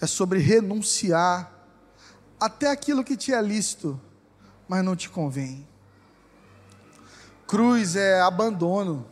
É 0.00 0.06
sobre 0.06 0.38
renunciar 0.38 1.50
até 2.38 2.70
aquilo 2.70 3.04
que 3.04 3.16
te 3.16 3.32
é 3.32 3.40
lícito, 3.40 3.98
mas 4.68 4.84
não 4.84 4.94
te 4.94 5.08
convém. 5.08 5.66
Cruz 7.46 7.96
é 7.96 8.20
abandono. 8.20 9.06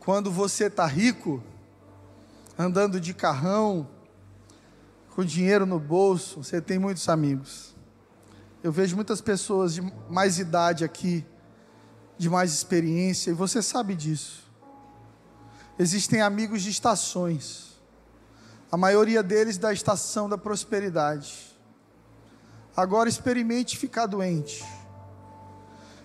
Quando 0.00 0.30
você 0.30 0.64
está 0.64 0.84
rico, 0.84 1.42
andando 2.58 3.00
de 3.00 3.14
carrão, 3.14 3.88
com 5.18 5.24
dinheiro 5.24 5.66
no 5.66 5.80
bolso, 5.80 6.44
você 6.44 6.60
tem 6.60 6.78
muitos 6.78 7.08
amigos. 7.08 7.74
Eu 8.62 8.70
vejo 8.70 8.94
muitas 8.94 9.20
pessoas 9.20 9.74
de 9.74 9.80
mais 10.08 10.38
idade 10.38 10.84
aqui, 10.84 11.26
de 12.16 12.30
mais 12.30 12.52
experiência, 12.52 13.32
e 13.32 13.34
você 13.34 13.60
sabe 13.60 13.96
disso. 13.96 14.48
Existem 15.76 16.20
amigos 16.20 16.62
de 16.62 16.70
estações, 16.70 17.80
a 18.70 18.76
maioria 18.76 19.20
deles 19.20 19.58
da 19.58 19.72
estação 19.72 20.28
da 20.28 20.38
prosperidade. 20.38 21.52
Agora 22.76 23.08
experimente 23.08 23.76
ficar 23.76 24.06
doente. 24.06 24.64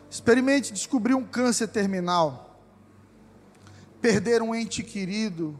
Experimente 0.09 0.73
descobrir 0.73 1.13
um 1.13 1.23
câncer 1.23 1.67
terminal. 1.67 2.59
Perder 4.01 4.41
um 4.41 4.55
ente 4.55 4.81
querido. 4.81 5.59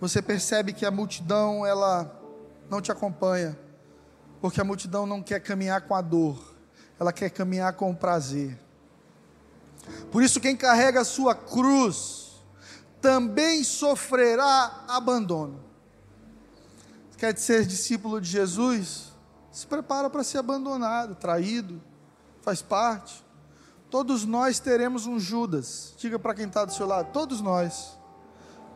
Você 0.00 0.22
percebe 0.22 0.72
que 0.72 0.86
a 0.86 0.90
multidão 0.90 1.66
ela 1.66 2.23
não 2.70 2.80
te 2.80 2.90
acompanha, 2.90 3.58
porque 4.40 4.60
a 4.60 4.64
multidão 4.64 5.06
não 5.06 5.22
quer 5.22 5.40
caminhar 5.40 5.82
com 5.82 5.94
a 5.94 6.00
dor, 6.00 6.54
ela 6.98 7.12
quer 7.12 7.30
caminhar 7.30 7.72
com 7.74 7.94
prazer. 7.94 8.58
Por 10.10 10.22
isso, 10.22 10.40
quem 10.40 10.56
carrega 10.56 11.00
a 11.00 11.04
sua 11.04 11.34
cruz 11.34 12.42
também 13.00 13.62
sofrerá 13.62 14.84
abandono. 14.88 15.62
Quer 17.18 17.36
ser 17.38 17.66
discípulo 17.66 18.20
de 18.20 18.28
Jesus? 18.28 19.12
Se 19.52 19.66
prepara 19.66 20.10
para 20.10 20.24
ser 20.24 20.38
abandonado, 20.38 21.14
traído, 21.14 21.80
faz 22.42 22.60
parte. 22.60 23.24
Todos 23.90 24.24
nós 24.24 24.58
teremos 24.58 25.06
um 25.06 25.20
Judas. 25.20 25.94
Diga 25.96 26.18
para 26.18 26.34
quem 26.34 26.46
está 26.46 26.64
do 26.64 26.72
seu 26.72 26.86
lado: 26.86 27.12
todos 27.12 27.40
nós 27.40 27.96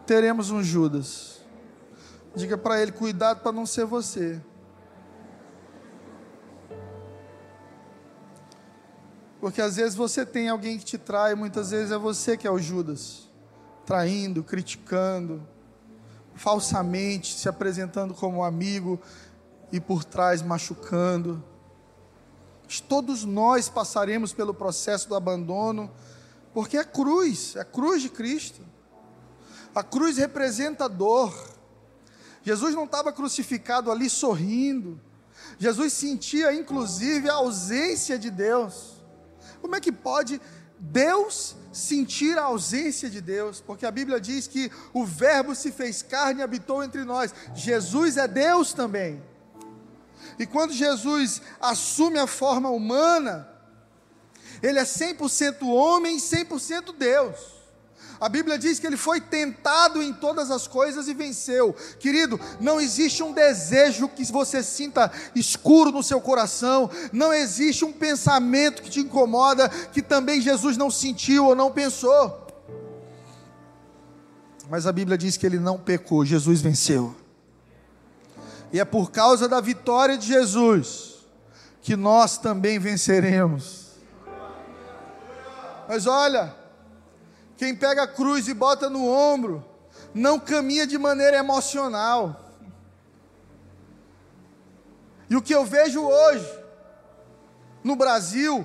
teremos 0.07 0.51
um 0.51 0.63
Judas. 0.63 1.38
Diga 2.35 2.57
para 2.59 2.81
ele: 2.81 2.93
cuidado 2.93 3.41
para 3.41 3.53
não 3.53 3.67
ser 3.67 3.85
você. 3.85 4.41
Porque 9.41 9.61
às 9.61 9.77
vezes 9.77 9.95
você 9.95 10.27
tem 10.27 10.49
alguém 10.49 10.79
que 10.79 10.85
te 10.85 10.99
trai, 10.99 11.35
muitas 11.35 11.71
vezes 11.71 11.93
é 11.93 11.99
você 11.99 12.37
que 12.37 12.47
é 12.47 12.51
o 12.51 12.59
Judas, 12.59 13.29
traindo, 13.87 14.43
criticando, 14.43 15.47
falsamente 16.35 17.39
se 17.39 17.49
apresentando 17.49 18.15
como 18.15 18.43
amigo 18.43 19.01
e 19.71 19.81
por 19.81 20.05
trás 20.05 20.43
machucando. 20.43 21.43
Todos 22.89 23.25
nós 23.25 23.69
passaremos 23.69 24.33
pelo 24.33 24.53
processo 24.53 25.09
do 25.09 25.15
abandono, 25.15 25.91
porque 26.53 26.77
é 26.77 26.81
a 26.81 26.85
cruz, 26.85 27.55
é 27.57 27.61
a 27.61 27.65
cruz 27.65 28.03
de 28.03 28.09
Cristo. 28.09 28.61
A 29.75 29.83
cruz 29.83 30.19
representa 30.19 30.87
a 30.87 30.89
dor. 30.89 31.33
Jesus 32.49 32.75
não 32.75 32.85
estava 32.85 33.13
crucificado 33.13 33.93
ali 33.93 34.09
sorrindo. 34.09 34.99
Jesus 35.59 35.93
sentia 35.93 36.51
inclusive 36.55 37.29
a 37.29 37.35
ausência 37.35 38.19
de 38.19 38.31
Deus. 38.31 38.95
Como 39.61 39.77
é 39.77 39.81
que 39.81 39.93
pode 39.93 40.41
Deus 40.79 41.55
sentir 41.71 42.39
a 42.39 42.45
ausência 42.45 43.11
de 43.11 43.21
Deus? 43.21 43.61
Porque 43.61 43.85
a 43.85 43.91
Bíblia 43.91 44.19
diz 44.19 44.47
que 44.47 44.73
o 44.95 45.05
Verbo 45.05 45.55
se 45.55 45.71
fez 45.71 46.01
carne 46.01 46.41
e 46.41 46.43
habitou 46.43 46.83
entre 46.83 47.05
nós. 47.05 47.35
Jesus 47.55 48.17
é 48.17 48.27
Deus 48.27 48.73
também. 48.73 49.23
E 50.39 50.47
quando 50.47 50.73
Jesus 50.73 51.43
assume 51.61 52.19
a 52.19 52.27
forma 52.27 52.71
humana, 52.71 53.47
ele 54.63 54.79
é 54.79 54.85
100% 54.85 55.67
homem 55.67 56.17
e 56.17 56.21
100% 56.21 56.97
Deus. 56.97 57.58
A 58.21 58.29
Bíblia 58.29 58.59
diz 58.59 58.79
que 58.79 58.87
ele 58.87 58.97
foi 58.97 59.21
tentado 59.21 60.03
em 60.03 60.13
todas 60.13 60.51
as 60.51 60.67
coisas 60.67 61.07
e 61.07 61.15
venceu. 61.15 61.75
Querido, 62.01 62.41
não 62.61 62.81
existe 62.81 63.23
um 63.23 63.33
desejo 63.33 64.09
que 64.09 64.25
você 64.25 64.63
sinta 64.63 65.11
escuro 65.35 65.93
no 65.93 66.03
seu 66.03 66.21
coração, 66.21 66.91
não 67.13 67.33
existe 67.33 67.85
um 67.85 67.93
pensamento 67.93 68.83
que 68.83 68.91
te 68.91 69.01
incomoda 69.01 69.69
que 69.69 70.03
também 70.03 70.41
Jesus 70.41 70.77
não 70.77 70.91
sentiu 70.91 71.47
ou 71.47 71.55
não 71.55 71.71
pensou. 71.71 72.47
Mas 74.69 74.87
a 74.87 74.93
Bíblia 74.93 75.17
diz 75.17 75.37
que 75.37 75.47
ele 75.47 75.59
não 75.59 75.79
pecou, 75.79 76.25
Jesus 76.25 76.61
venceu. 76.61 77.15
E 78.73 78.79
é 78.79 78.85
por 78.85 79.11
causa 79.11 79.49
da 79.49 79.61
vitória 79.61 80.19
de 80.19 80.27
Jesus 80.27 81.19
que 81.81 81.97
nós 81.97 82.37
também 82.37 82.79
venceremos. 82.79 83.89
Mas 85.89 86.07
olha, 86.07 86.55
quem 87.59 87.75
pega 87.75 88.05
a 88.05 88.07
cruz 88.07 88.47
e 88.47 88.55
bota 88.55 88.89
no 88.89 89.05
ombro, 89.05 89.65
não 90.15 90.39
caminha 90.39 90.87
de 90.87 90.97
maneira 90.97 91.37
emocional. 91.37 92.55
E 95.29 95.35
o 95.35 95.43
que 95.43 95.53
eu 95.53 95.65
vejo 95.65 96.01
hoje, 96.01 96.49
no 97.83 97.97
Brasil, 97.97 98.65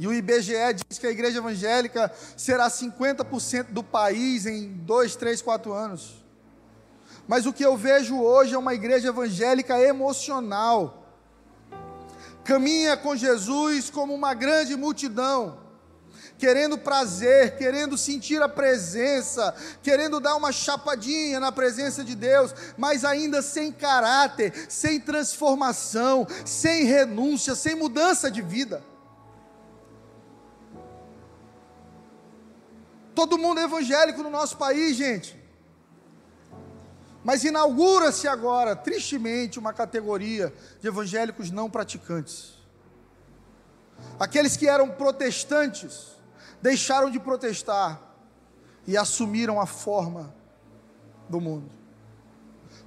e 0.00 0.08
o 0.08 0.12
IBGE 0.12 0.74
diz 0.74 0.98
que 0.98 1.06
a 1.06 1.12
igreja 1.12 1.38
evangélica 1.38 2.12
será 2.36 2.68
50% 2.68 3.66
do 3.70 3.84
país 3.84 4.46
em 4.46 4.72
dois, 4.72 5.14
três, 5.14 5.40
quatro 5.40 5.72
anos. 5.72 6.24
Mas 7.28 7.46
o 7.46 7.52
que 7.52 7.64
eu 7.64 7.76
vejo 7.76 8.20
hoje 8.20 8.52
é 8.52 8.58
uma 8.58 8.74
igreja 8.74 9.10
evangélica 9.10 9.78
emocional. 9.80 11.06
Caminha 12.42 12.96
com 12.96 13.14
Jesus 13.14 13.90
como 13.90 14.12
uma 14.12 14.34
grande 14.34 14.74
multidão 14.74 15.61
querendo 16.42 16.76
prazer, 16.76 17.56
querendo 17.56 17.96
sentir 17.96 18.42
a 18.42 18.48
presença, 18.48 19.54
querendo 19.80 20.18
dar 20.18 20.34
uma 20.34 20.50
chapadinha 20.50 21.38
na 21.38 21.52
presença 21.52 22.02
de 22.02 22.16
Deus, 22.16 22.52
mas 22.76 23.04
ainda 23.04 23.40
sem 23.40 23.70
caráter, 23.70 24.52
sem 24.68 24.98
transformação, 24.98 26.26
sem 26.44 26.82
renúncia, 26.82 27.54
sem 27.54 27.76
mudança 27.76 28.28
de 28.28 28.42
vida. 28.42 28.82
Todo 33.14 33.38
mundo 33.38 33.60
é 33.60 33.62
evangélico 33.62 34.20
no 34.24 34.30
nosso 34.30 34.56
país, 34.56 34.96
gente. 34.96 35.40
Mas 37.22 37.44
inaugura-se 37.44 38.26
agora, 38.26 38.74
tristemente, 38.74 39.60
uma 39.60 39.72
categoria 39.72 40.52
de 40.80 40.88
evangélicos 40.88 41.52
não 41.52 41.70
praticantes. 41.70 42.54
Aqueles 44.18 44.56
que 44.56 44.66
eram 44.66 44.88
protestantes, 44.90 46.20
deixaram 46.62 47.10
de 47.10 47.18
protestar 47.18 48.00
e 48.86 48.96
assumiram 48.96 49.60
a 49.60 49.66
forma 49.66 50.32
do 51.28 51.40
mundo. 51.40 51.70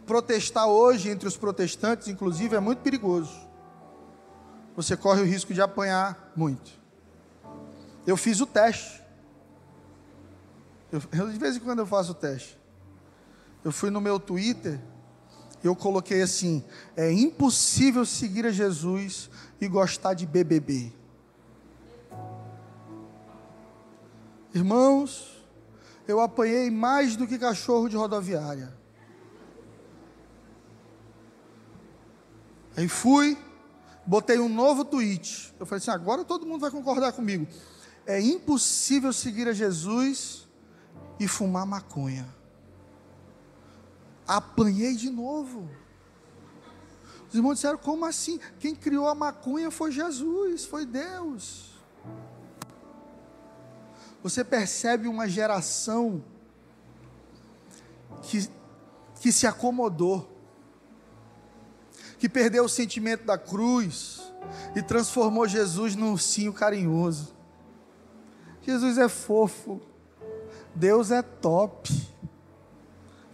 Protestar 0.05 0.67
hoje 0.67 1.09
entre 1.09 1.27
os 1.27 1.35
protestantes, 1.35 2.07
inclusive, 2.07 2.55
é 2.55 2.59
muito 2.59 2.79
perigoso. 2.79 3.33
Você 4.75 4.95
corre 4.95 5.21
o 5.21 5.25
risco 5.25 5.53
de 5.53 5.61
apanhar 5.61 6.31
muito. 6.35 6.71
Eu 8.07 8.15
fiz 8.15 8.39
o 8.39 8.45
teste. 8.45 9.03
Eu, 10.91 11.29
de 11.29 11.37
vez 11.37 11.57
em 11.57 11.59
quando 11.59 11.79
eu 11.79 11.85
faço 11.85 12.11
o 12.11 12.15
teste. 12.15 12.57
Eu 13.63 13.71
fui 13.71 13.89
no 13.89 13.99
meu 13.99 14.19
Twitter, 14.19 14.79
eu 15.63 15.75
coloquei 15.75 16.21
assim: 16.21 16.63
é 16.95 17.11
impossível 17.11 18.05
seguir 18.05 18.45
a 18.45 18.51
Jesus 18.51 19.29
e 19.59 19.67
gostar 19.67 20.13
de 20.13 20.25
BBB. 20.25 20.93
Irmãos, 24.55 25.45
eu 26.07 26.21
apanhei 26.21 26.71
mais 26.71 27.17
do 27.17 27.27
que 27.27 27.37
cachorro 27.37 27.89
de 27.89 27.97
rodoviária. 27.97 28.73
Aí 32.77 32.87
fui, 32.87 33.37
botei 34.05 34.39
um 34.39 34.47
novo 34.47 34.85
tweet. 34.85 35.53
Eu 35.59 35.65
falei 35.65 35.79
assim: 35.79 35.91
agora 35.91 36.23
todo 36.23 36.45
mundo 36.45 36.61
vai 36.61 36.71
concordar 36.71 37.11
comigo. 37.11 37.45
É 38.05 38.21
impossível 38.21 39.11
seguir 39.11 39.45
a 39.49 39.51
Jesus 39.51 40.47
e 41.19 41.27
fumar 41.27 41.65
maconha. 41.65 42.33
Apanhei 44.25 44.95
de 44.95 45.09
novo. 45.09 45.69
Os 47.27 47.35
irmãos 47.35 47.55
disseram: 47.55 47.77
como 47.77 48.05
assim? 48.05 48.39
Quem 48.57 48.73
criou 48.73 49.09
a 49.09 49.15
maconha 49.15 49.69
foi 49.69 49.91
Jesus, 49.91 50.63
foi 50.63 50.85
Deus 50.85 51.74
você 54.25 54.43
percebe 54.43 55.07
uma 55.07 55.29
geração 55.29 56.23
que, 58.23 58.49
que 59.21 59.31
se 59.31 59.45
acomodou, 59.45 60.27
que 62.17 62.27
perdeu 62.27 62.65
o 62.65 62.67
sentimento 62.67 63.23
da 63.23 63.37
cruz 63.37 64.33
e 64.75 64.81
transformou 64.81 65.47
Jesus 65.47 65.95
num 65.95 66.13
ursinho 66.13 66.51
carinhoso. 66.51 67.35
Jesus 68.63 68.97
é 68.97 69.07
fofo, 69.07 69.79
Deus 70.73 71.11
é 71.11 71.21
top. 71.21 71.93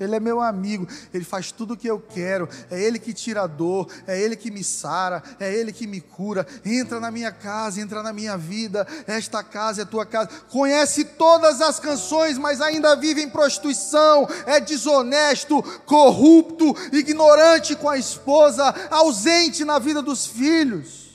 Ele 0.04 0.16
é 0.16 0.20
meu 0.20 0.42
amigo, 0.42 0.88
Ele 1.14 1.24
faz 1.24 1.52
tudo 1.52 1.74
o 1.74 1.78
que 1.78 1.88
eu 1.88 2.00
quero, 2.00 2.50
é 2.70 2.82
Ele 2.82 2.98
que 2.98 3.14
tira 3.14 3.44
a 3.44 3.48
dor, 3.48 3.88
é 4.08 4.20
Ele 4.20 4.36
que 4.36 4.50
me 4.50 4.64
sara, 4.64 5.22
é 5.40 5.54
Ele 5.54 5.72
que 5.72 5.86
me 5.86 6.02
cura. 6.02 6.46
Entra 6.66 7.00
na 7.00 7.12
minha 7.12 7.32
casa, 7.32 7.80
entra 7.80 8.02
na 8.02 8.12
minha 8.12 8.38
vida, 8.38 8.88
esta 9.06 9.44
casa 9.44 9.84
é 9.84 9.86
tua 9.86 10.06
casa. 10.06 10.30
Conhece 10.50 11.06
todas 11.06 11.62
as 11.62 11.80
canções, 11.80 12.38
mas 12.38 12.62
ainda 12.62 12.96
vive 12.96 13.22
em 13.22 13.30
prostituição, 13.30 14.28
é 14.46 14.60
desonesto, 14.60 15.62
corrupto, 15.86 16.76
ignorante 16.92 17.76
com 17.76 17.90
a 17.90 17.98
esposa, 17.98 18.74
ausente 18.90 19.64
na 19.64 19.78
vida 19.80 20.02
dos 20.02 20.26
filhos. 20.26 21.12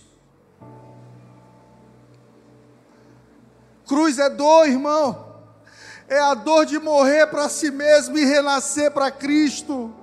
Cruz 3.86 4.18
é 4.18 4.28
dor, 4.28 4.66
irmão 4.68 5.25
é 6.08 6.18
a 6.18 6.34
dor 6.34 6.66
de 6.66 6.78
morrer 6.78 7.26
para 7.26 7.48
si 7.48 7.70
mesmo 7.70 8.16
e 8.16 8.24
renascer 8.24 8.90
para 8.90 9.10
Cristo. 9.10 9.94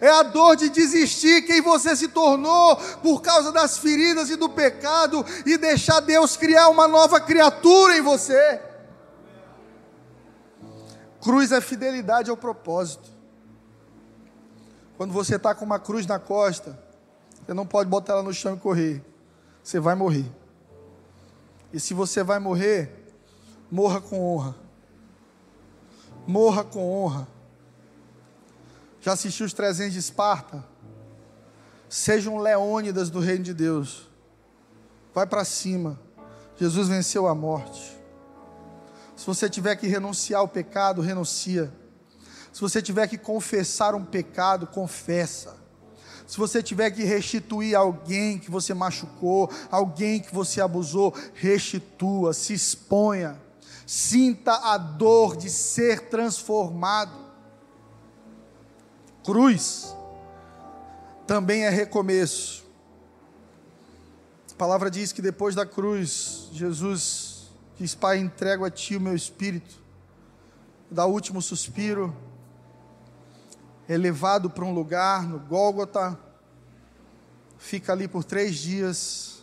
É 0.00 0.08
a 0.08 0.22
dor 0.22 0.56
de 0.56 0.68
desistir 0.68 1.42
quem 1.42 1.60
você 1.60 1.94
se 1.94 2.08
tornou 2.08 2.76
por 3.02 3.22
causa 3.22 3.52
das 3.52 3.78
feridas 3.78 4.28
e 4.28 4.36
do 4.36 4.48
pecado 4.48 5.24
e 5.46 5.56
deixar 5.56 6.00
Deus 6.00 6.36
criar 6.36 6.68
uma 6.68 6.88
nova 6.88 7.20
criatura 7.20 7.96
em 7.96 8.02
você. 8.02 8.60
Cruz 11.20 11.52
é 11.52 11.60
fidelidade 11.60 12.28
ao 12.28 12.36
propósito. 12.36 13.08
Quando 14.96 15.12
você 15.12 15.36
está 15.36 15.54
com 15.54 15.64
uma 15.64 15.78
cruz 15.78 16.06
na 16.06 16.18
costa, 16.18 16.78
você 17.44 17.54
não 17.54 17.66
pode 17.66 17.88
botar 17.88 18.14
ela 18.14 18.22
no 18.22 18.32
chão 18.32 18.54
e 18.54 18.58
correr. 18.58 19.02
você 19.62 19.80
vai 19.80 19.94
morrer. 19.94 20.30
E 21.72 21.80
se 21.80 21.94
você 21.94 22.22
vai 22.22 22.38
morrer, 22.38 22.93
morra 23.74 24.00
com 24.00 24.20
honra. 24.20 24.54
Morra 26.28 26.62
com 26.62 26.88
honra. 26.88 27.26
Já 29.00 29.14
assistiu 29.14 29.44
os 29.44 29.52
300 29.52 29.92
de 29.92 29.98
Esparta? 29.98 30.64
Sejam 31.88 32.38
leônidas 32.38 33.10
do 33.10 33.18
reino 33.18 33.42
de 33.42 33.52
Deus. 33.52 34.08
Vai 35.12 35.26
para 35.26 35.44
cima. 35.44 35.98
Jesus 36.56 36.86
venceu 36.86 37.26
a 37.26 37.34
morte. 37.34 37.98
Se 39.16 39.26
você 39.26 39.50
tiver 39.50 39.74
que 39.74 39.88
renunciar 39.88 40.38
ao 40.38 40.46
pecado, 40.46 41.02
renuncia. 41.02 41.72
Se 42.52 42.60
você 42.60 42.80
tiver 42.80 43.08
que 43.08 43.18
confessar 43.18 43.92
um 43.96 44.04
pecado, 44.04 44.68
confessa. 44.68 45.56
Se 46.28 46.38
você 46.38 46.62
tiver 46.62 46.92
que 46.92 47.02
restituir 47.02 47.74
alguém 47.74 48.38
que 48.38 48.52
você 48.52 48.72
machucou, 48.72 49.50
alguém 49.68 50.20
que 50.20 50.32
você 50.32 50.60
abusou, 50.60 51.12
restitua, 51.34 52.32
se 52.32 52.54
exponha. 52.54 53.42
Sinta 53.86 54.52
a 54.72 54.78
dor 54.78 55.36
de 55.36 55.50
ser 55.50 56.08
transformado. 56.08 57.24
Cruz 59.22 59.94
também 61.26 61.64
é 61.64 61.70
recomeço. 61.70 62.64
A 64.52 64.56
palavra 64.56 64.90
diz 64.90 65.12
que 65.12 65.20
depois 65.20 65.54
da 65.54 65.66
cruz, 65.66 66.48
Jesus 66.52 67.50
diz: 67.78 67.94
Pai, 67.94 68.18
entrego 68.18 68.64
a 68.64 68.70
Ti 68.70 68.96
o 68.96 69.00
meu 69.00 69.14
espírito. 69.14 69.82
Dá 70.90 71.04
o 71.06 71.12
último 71.12 71.42
suspiro, 71.42 72.14
é 73.88 73.96
levado 73.96 74.48
para 74.48 74.64
um 74.64 74.72
lugar 74.72 75.26
no 75.26 75.40
Gólgota, 75.40 76.18
fica 77.58 77.92
ali 77.92 78.06
por 78.06 78.22
três 78.22 78.56
dias, 78.56 79.33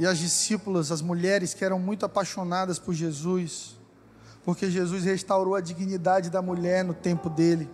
e 0.00 0.06
as 0.06 0.16
discípulas, 0.16 0.90
as 0.90 1.02
mulheres 1.02 1.52
que 1.52 1.62
eram 1.62 1.78
muito 1.78 2.06
apaixonadas 2.06 2.78
por 2.78 2.94
Jesus, 2.94 3.78
porque 4.42 4.70
Jesus 4.70 5.04
restaurou 5.04 5.54
a 5.54 5.60
dignidade 5.60 6.30
da 6.30 6.40
mulher 6.40 6.82
no 6.82 6.94
tempo 6.94 7.28
dele. 7.28 7.66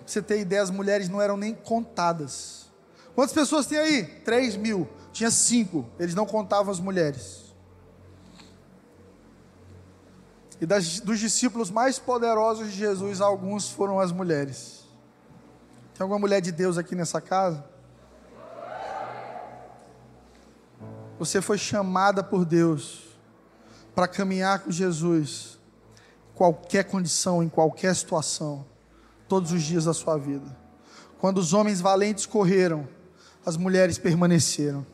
Pra 0.00 0.08
você 0.08 0.20
ter 0.20 0.40
ideia, 0.40 0.60
as 0.60 0.70
mulheres 0.70 1.08
não 1.08 1.22
eram 1.22 1.36
nem 1.36 1.54
contadas. 1.54 2.68
Quantas 3.14 3.32
pessoas 3.32 3.64
tem 3.64 3.78
aí? 3.78 4.04
Três 4.24 4.56
mil. 4.56 4.88
Tinha 5.12 5.30
cinco. 5.30 5.86
Eles 6.00 6.16
não 6.16 6.26
contavam 6.26 6.72
as 6.72 6.80
mulheres. 6.80 7.54
E 10.60 10.66
das, 10.66 10.98
dos 10.98 11.20
discípulos 11.20 11.70
mais 11.70 11.96
poderosos 11.96 12.72
de 12.72 12.76
Jesus, 12.76 13.20
alguns 13.20 13.70
foram 13.70 14.00
as 14.00 14.10
mulheres. 14.10 14.84
Tem 15.94 16.02
alguma 16.02 16.18
mulher 16.18 16.40
de 16.40 16.50
Deus 16.50 16.76
aqui 16.76 16.96
nessa 16.96 17.20
casa? 17.20 17.64
Você 21.18 21.40
foi 21.40 21.56
chamada 21.56 22.22
por 22.24 22.44
Deus 22.44 23.02
para 23.94 24.08
caminhar 24.08 24.60
com 24.60 24.70
Jesus, 24.70 25.58
qualquer 26.34 26.84
condição, 26.84 27.42
em 27.42 27.48
qualquer 27.48 27.94
situação, 27.94 28.66
todos 29.28 29.52
os 29.52 29.62
dias 29.62 29.84
da 29.84 29.94
sua 29.94 30.18
vida. 30.18 30.56
Quando 31.18 31.38
os 31.38 31.52
homens 31.52 31.80
valentes 31.80 32.26
correram, 32.26 32.88
as 33.46 33.56
mulheres 33.56 33.98
permaneceram. 33.98 34.84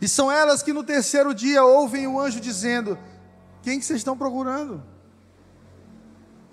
E 0.00 0.06
são 0.06 0.30
elas 0.30 0.62
que 0.62 0.72
no 0.72 0.84
terceiro 0.84 1.34
dia 1.34 1.64
ouvem 1.64 2.06
o 2.06 2.20
anjo 2.20 2.40
dizendo: 2.40 2.98
Quem 3.62 3.78
que 3.78 3.84
vocês 3.84 3.98
estão 3.98 4.16
procurando? 4.16 4.82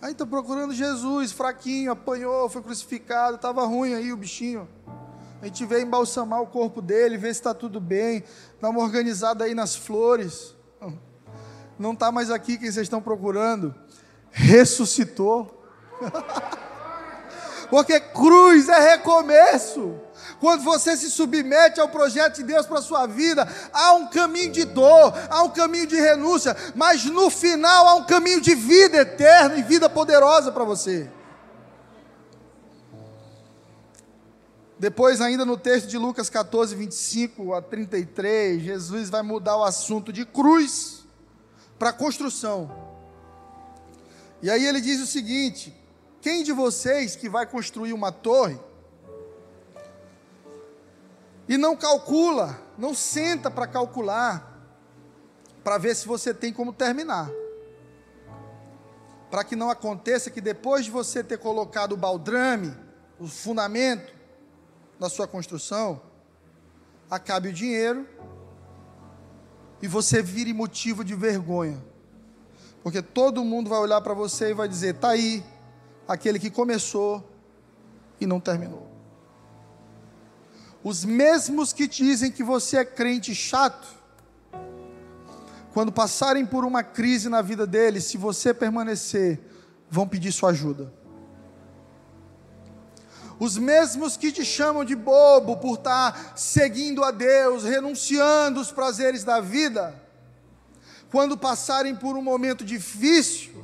Aí 0.02 0.12
estão 0.12 0.28
procurando 0.28 0.74
Jesus, 0.74 1.32
fraquinho, 1.32 1.92
apanhou, 1.92 2.50
foi 2.50 2.62
crucificado, 2.62 3.36
estava 3.36 3.66
ruim 3.66 3.94
aí 3.94 4.12
o 4.12 4.18
bichinho. 4.18 4.68
A 5.44 5.48
gente 5.48 5.66
veio 5.66 5.82
embalsamar 5.82 6.42
o 6.42 6.48
corpo 6.48 6.82
dele, 6.82 7.18
ver 7.18 7.34
se 7.34 7.42
está 7.42 7.54
tudo 7.54 7.78
bem, 7.78 8.24
dar 8.62 8.70
uma 8.70 8.80
organizada 8.80 9.44
aí 9.44 9.54
nas 9.54 9.76
flores. 9.76 10.56
Não 11.78 11.92
está 11.92 12.14
mais 12.14 12.32
aqui 12.32 12.58
quem 12.58 12.72
vocês 12.72 12.86
estão 12.86 13.02
procurando. 13.02 13.76
Ressuscitou. 14.32 15.68
Porque 17.70 18.00
cruz 18.00 18.70
é 18.70 18.92
recomeço. 18.92 20.00
Quando 20.40 20.64
você 20.64 20.96
se 20.96 21.12
submete 21.12 21.82
ao 21.82 21.90
projeto 21.90 22.38
de 22.38 22.44
Deus 22.44 22.66
para 22.66 22.80
a 22.80 22.82
sua 22.82 23.06
vida, 23.06 23.46
há 23.74 23.96
um 23.96 24.08
caminho 24.08 24.50
de 24.50 24.64
dor, 24.64 25.14
há 25.30 25.44
um 25.44 25.50
caminho 25.50 25.88
de 25.88 25.98
renúncia, 25.98 26.56
mas 26.74 27.04
no 27.04 27.30
final 27.30 27.86
há 27.90 27.96
um 27.96 28.06
caminho 28.06 28.40
de 28.40 28.56
vida 28.56 28.96
eterna 28.96 29.58
e 29.58 29.62
vida 29.62 29.90
poderosa 29.90 30.54
para 30.54 30.64
você. 30.64 31.12
Depois, 34.84 35.22
ainda 35.22 35.46
no 35.46 35.56
texto 35.56 35.88
de 35.88 35.98
Lucas 35.98 36.30
14, 36.30 36.76
25 36.76 37.54
a 37.54 37.62
33, 37.62 38.62
Jesus 38.62 39.10
vai 39.10 39.22
mudar 39.22 39.56
o 39.56 39.64
assunto 39.64 40.12
de 40.12 40.26
cruz 40.26 41.06
para 41.80 41.94
construção. 41.94 42.70
E 44.42 44.50
aí 44.50 44.66
ele 44.66 44.82
diz 44.82 45.00
o 45.00 45.08
seguinte: 45.08 45.74
quem 46.20 46.44
de 46.44 46.52
vocês 46.52 47.16
que 47.16 47.30
vai 47.30 47.46
construir 47.46 47.94
uma 47.94 48.12
torre 48.12 48.60
e 51.48 51.56
não 51.56 51.78
calcula, 51.78 52.60
não 52.78 52.94
senta 52.94 53.50
para 53.50 53.66
calcular, 53.66 54.68
para 55.64 55.78
ver 55.78 55.96
se 55.96 56.06
você 56.06 56.34
tem 56.34 56.52
como 56.52 56.74
terminar? 56.74 57.32
Para 59.32 59.46
que 59.46 59.56
não 59.56 59.70
aconteça 59.70 60.30
que 60.30 60.42
depois 60.42 60.84
de 60.84 60.92
você 60.92 61.24
ter 61.24 61.38
colocado 61.38 61.94
o 61.94 61.98
baldrame, 61.98 62.76
o 63.18 63.30
fundamento, 63.30 64.23
da 65.04 65.10
sua 65.10 65.28
construção, 65.28 66.02
acabe 67.12 67.50
o 67.50 67.54
dinheiro 67.54 68.08
e 69.82 69.88
você 69.88 70.22
vire 70.22 70.54
motivo 70.54 71.04
de 71.04 71.14
vergonha. 71.14 71.78
Porque 72.82 73.02
todo 73.02 73.44
mundo 73.44 73.70
vai 73.70 73.80
olhar 73.80 74.00
para 74.00 74.14
você 74.14 74.52
e 74.52 74.54
vai 74.54 74.66
dizer: 74.66 74.96
está 74.96 75.10
aí, 75.10 75.44
aquele 76.08 76.40
que 76.40 76.50
começou 76.50 77.22
e 78.18 78.26
não 78.26 78.40
terminou. 78.40 78.90
Os 80.82 81.04
mesmos 81.04 81.74
que 81.74 81.86
dizem 81.86 82.32
que 82.32 82.42
você 82.42 82.78
é 82.78 82.86
crente 82.86 83.36
chato, 83.36 83.88
quando 85.74 85.92
passarem 85.92 86.46
por 86.46 86.64
uma 86.64 86.82
crise 86.82 87.28
na 87.28 87.42
vida 87.42 87.68
deles, 87.68 88.06
se 88.06 88.18
você 88.18 88.54
permanecer, 88.54 89.38
vão 89.90 90.08
pedir 90.08 90.32
sua 90.32 90.52
ajuda. 90.52 90.94
Os 93.40 93.58
mesmos 93.58 94.16
que 94.16 94.32
te 94.32 94.46
chamam 94.46 94.86
de 94.86 94.96
bobo 94.96 95.58
por 95.58 95.78
estar 95.78 96.34
seguindo 96.36 97.04
a 97.04 97.12
Deus, 97.12 97.64
renunciando 97.64 98.60
os 98.60 98.72
prazeres 98.72 99.24
da 99.24 99.40
vida, 99.40 100.02
quando 101.12 101.38
passarem 101.38 101.96
por 101.96 102.16
um 102.16 102.22
momento 102.22 102.64
difícil, 102.64 103.64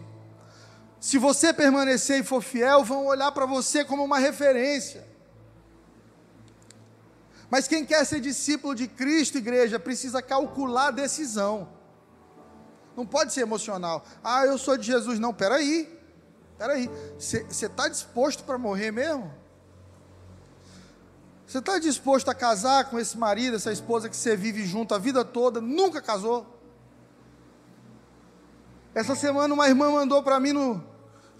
se 0.99 1.17
você 1.17 1.53
permanecer 1.53 2.19
e 2.19 2.23
for 2.23 2.41
fiel, 2.41 2.83
vão 2.83 3.05
olhar 3.05 3.31
para 3.31 3.45
você 3.45 3.85
como 3.85 4.03
uma 4.03 4.19
referência. 4.19 5.07
Mas 7.49 7.67
quem 7.67 7.85
quer 7.85 8.05
ser 8.05 8.19
discípulo 8.19 8.75
de 8.75 8.87
Cristo, 8.87 9.37
igreja, 9.37 9.79
precisa 9.79 10.21
calcular 10.21 10.87
a 10.87 10.91
decisão. 10.91 11.69
Não 12.95 13.05
pode 13.05 13.33
ser 13.33 13.41
emocional. 13.41 14.05
Ah, 14.23 14.45
eu 14.45 14.57
sou 14.57 14.77
de 14.77 14.85
Jesus. 14.85 15.17
Não, 15.19 15.33
peraí. 15.33 15.89
Peraí. 16.57 16.89
Você 17.17 17.45
está 17.49 17.87
disposto 17.87 18.43
para 18.43 18.57
morrer 18.57 18.91
mesmo? 18.91 19.33
Você 21.49 21.57
está 21.57 21.79
disposto 21.79 22.29
a 22.29 22.35
casar 22.35 22.91
com 22.91 22.99
esse 22.99 23.17
marido, 23.17 23.55
essa 23.55 23.71
esposa 23.71 24.07
que 24.07 24.15
você 24.15 24.35
vive 24.35 24.67
junto 24.67 24.93
a 24.93 24.99
vida 24.99 25.25
toda, 25.25 25.59
nunca 25.59 25.99
casou? 25.99 26.45
Essa 28.93 29.15
semana 29.15 29.51
uma 29.51 29.67
irmã 29.67 29.89
mandou 29.89 30.21
para 30.21 30.39
mim 30.39 30.53
no 30.53 30.83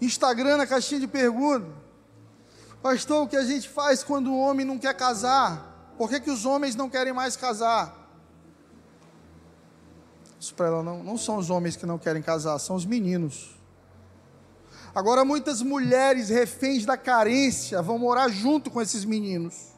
Instagram, 0.00 0.56
na 0.56 0.66
caixinha 0.66 0.98
de 0.98 1.06
perguntas: 1.06 1.72
Pastor, 2.82 3.22
o 3.22 3.28
que 3.28 3.36
a 3.36 3.44
gente 3.44 3.68
faz 3.68 4.02
quando 4.02 4.32
o 4.32 4.40
homem 4.40 4.66
não 4.66 4.78
quer 4.78 4.94
casar? 4.94 5.92
Por 5.96 6.08
que, 6.08 6.18
que 6.18 6.30
os 6.30 6.44
homens 6.44 6.74
não 6.74 6.90
querem 6.90 7.12
mais 7.12 7.36
casar? 7.36 7.96
Isso 10.40 10.52
para 10.56 10.66
ela 10.66 10.82
não, 10.82 11.04
não 11.04 11.16
são 11.16 11.36
os 11.36 11.50
homens 11.50 11.76
que 11.76 11.86
não 11.86 12.00
querem 12.00 12.20
casar, 12.20 12.58
são 12.58 12.74
os 12.74 12.84
meninos. 12.84 13.56
Agora, 14.92 15.24
muitas 15.24 15.62
mulheres 15.62 16.30
reféns 16.30 16.84
da 16.84 16.96
carência 16.96 17.80
vão 17.80 17.96
morar 17.96 18.28
junto 18.28 18.72
com 18.72 18.82
esses 18.82 19.04
meninos 19.04 19.69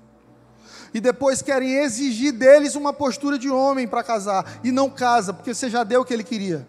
e 0.95 1.01
depois 1.01 1.43
querem 1.43 1.76
exigir 1.76 2.32
deles 2.32 2.74
uma 2.74 2.93
postura 2.93 3.38
de 3.38 3.49
homem 3.49 3.88
para 3.88 4.03
casar 4.03 4.61
e 4.62 4.70
não 4.70 4.90
casa, 4.90 5.32
porque 5.32 5.55
você 5.55 5.70
já 5.70 5.84
deu 5.84 6.03
o 6.03 6.05
que 6.05 6.12
ele 6.12 6.24
queria. 6.24 6.68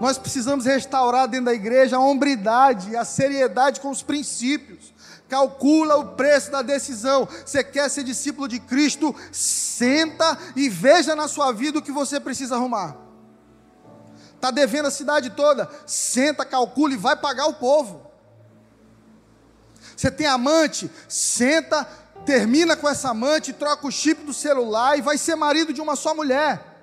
Nós 0.00 0.18
precisamos 0.18 0.66
restaurar 0.66 1.26
dentro 1.26 1.46
da 1.46 1.54
igreja 1.54 1.96
a 1.96 2.00
hombridade, 2.00 2.94
a 2.94 3.04
seriedade 3.04 3.80
com 3.80 3.88
os 3.88 4.02
princípios. 4.02 4.94
Calcula 5.28 5.96
o 5.96 6.14
preço 6.14 6.50
da 6.50 6.60
decisão. 6.60 7.26
Você 7.44 7.64
quer 7.64 7.88
ser 7.88 8.04
discípulo 8.04 8.46
de 8.46 8.60
Cristo? 8.60 9.14
Senta 9.32 10.38
e 10.54 10.68
veja 10.68 11.16
na 11.16 11.26
sua 11.26 11.50
vida 11.50 11.78
o 11.78 11.82
que 11.82 11.90
você 11.90 12.20
precisa 12.20 12.56
arrumar. 12.56 12.96
Está 14.34 14.50
devendo 14.50 14.86
a 14.86 14.90
cidade 14.90 15.30
toda? 15.30 15.68
Senta, 15.86 16.44
calcula 16.44 16.92
e 16.92 16.98
vai 16.98 17.16
pagar 17.16 17.46
o 17.46 17.54
povo. 17.54 18.05
Você 19.96 20.10
tem 20.10 20.26
amante? 20.26 20.90
Senta, 21.08 21.84
termina 22.26 22.76
com 22.76 22.88
essa 22.88 23.10
amante, 23.10 23.52
troca 23.52 23.86
o 23.86 23.90
chip 23.90 24.22
do 24.24 24.34
celular 24.34 24.98
e 24.98 25.02
vai 25.02 25.16
ser 25.16 25.34
marido 25.36 25.72
de 25.72 25.80
uma 25.80 25.96
só 25.96 26.14
mulher. 26.14 26.74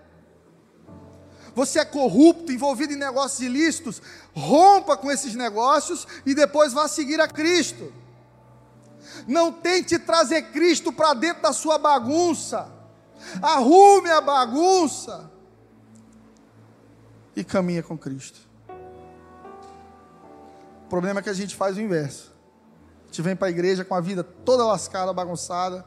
Você 1.54 1.78
é 1.78 1.86
corrupto, 1.86 2.52
envolvido 2.52 2.94
em 2.94 2.98
negócios 2.98 3.40
ilícitos, 3.40 4.02
rompa 4.34 4.98
com 4.98 5.12
esses 5.12 5.36
negócios 5.36 6.08
e 6.26 6.34
depois 6.34 6.74
vá 6.74 6.88
seguir 6.88 7.22
a 7.22 7.28
Cristo. 7.28 7.94
Não 9.28 9.52
tente 9.52 10.00
trazer 10.00 10.42
Cristo 10.52 10.92
para 10.92 11.14
dentro 11.14 11.44
da 11.44 11.54
sua 11.54 11.78
bagunça. 11.78 12.72
Arrume 13.42 14.10
a 14.10 14.20
bagunça 14.20 15.32
e 17.36 17.44
caminha 17.44 17.84
com 17.84 17.96
Cristo. 17.96 18.40
O 20.86 20.90
problema 20.90 21.20
é 21.20 21.24
que 21.24 21.30
a 21.30 21.34
gente 21.34 21.56
faz 21.56 21.78
o 21.78 21.82
inverso. 21.82 22.33
Gente 23.14 23.22
vem 23.22 23.36
para 23.36 23.48
a 23.48 23.52
igreja 23.52 23.86
com 23.86 23.94
a 23.94 24.02
vida 24.02 24.24
toda 24.24 24.66
lascada, 24.66 25.14
bagunçada, 25.14 25.86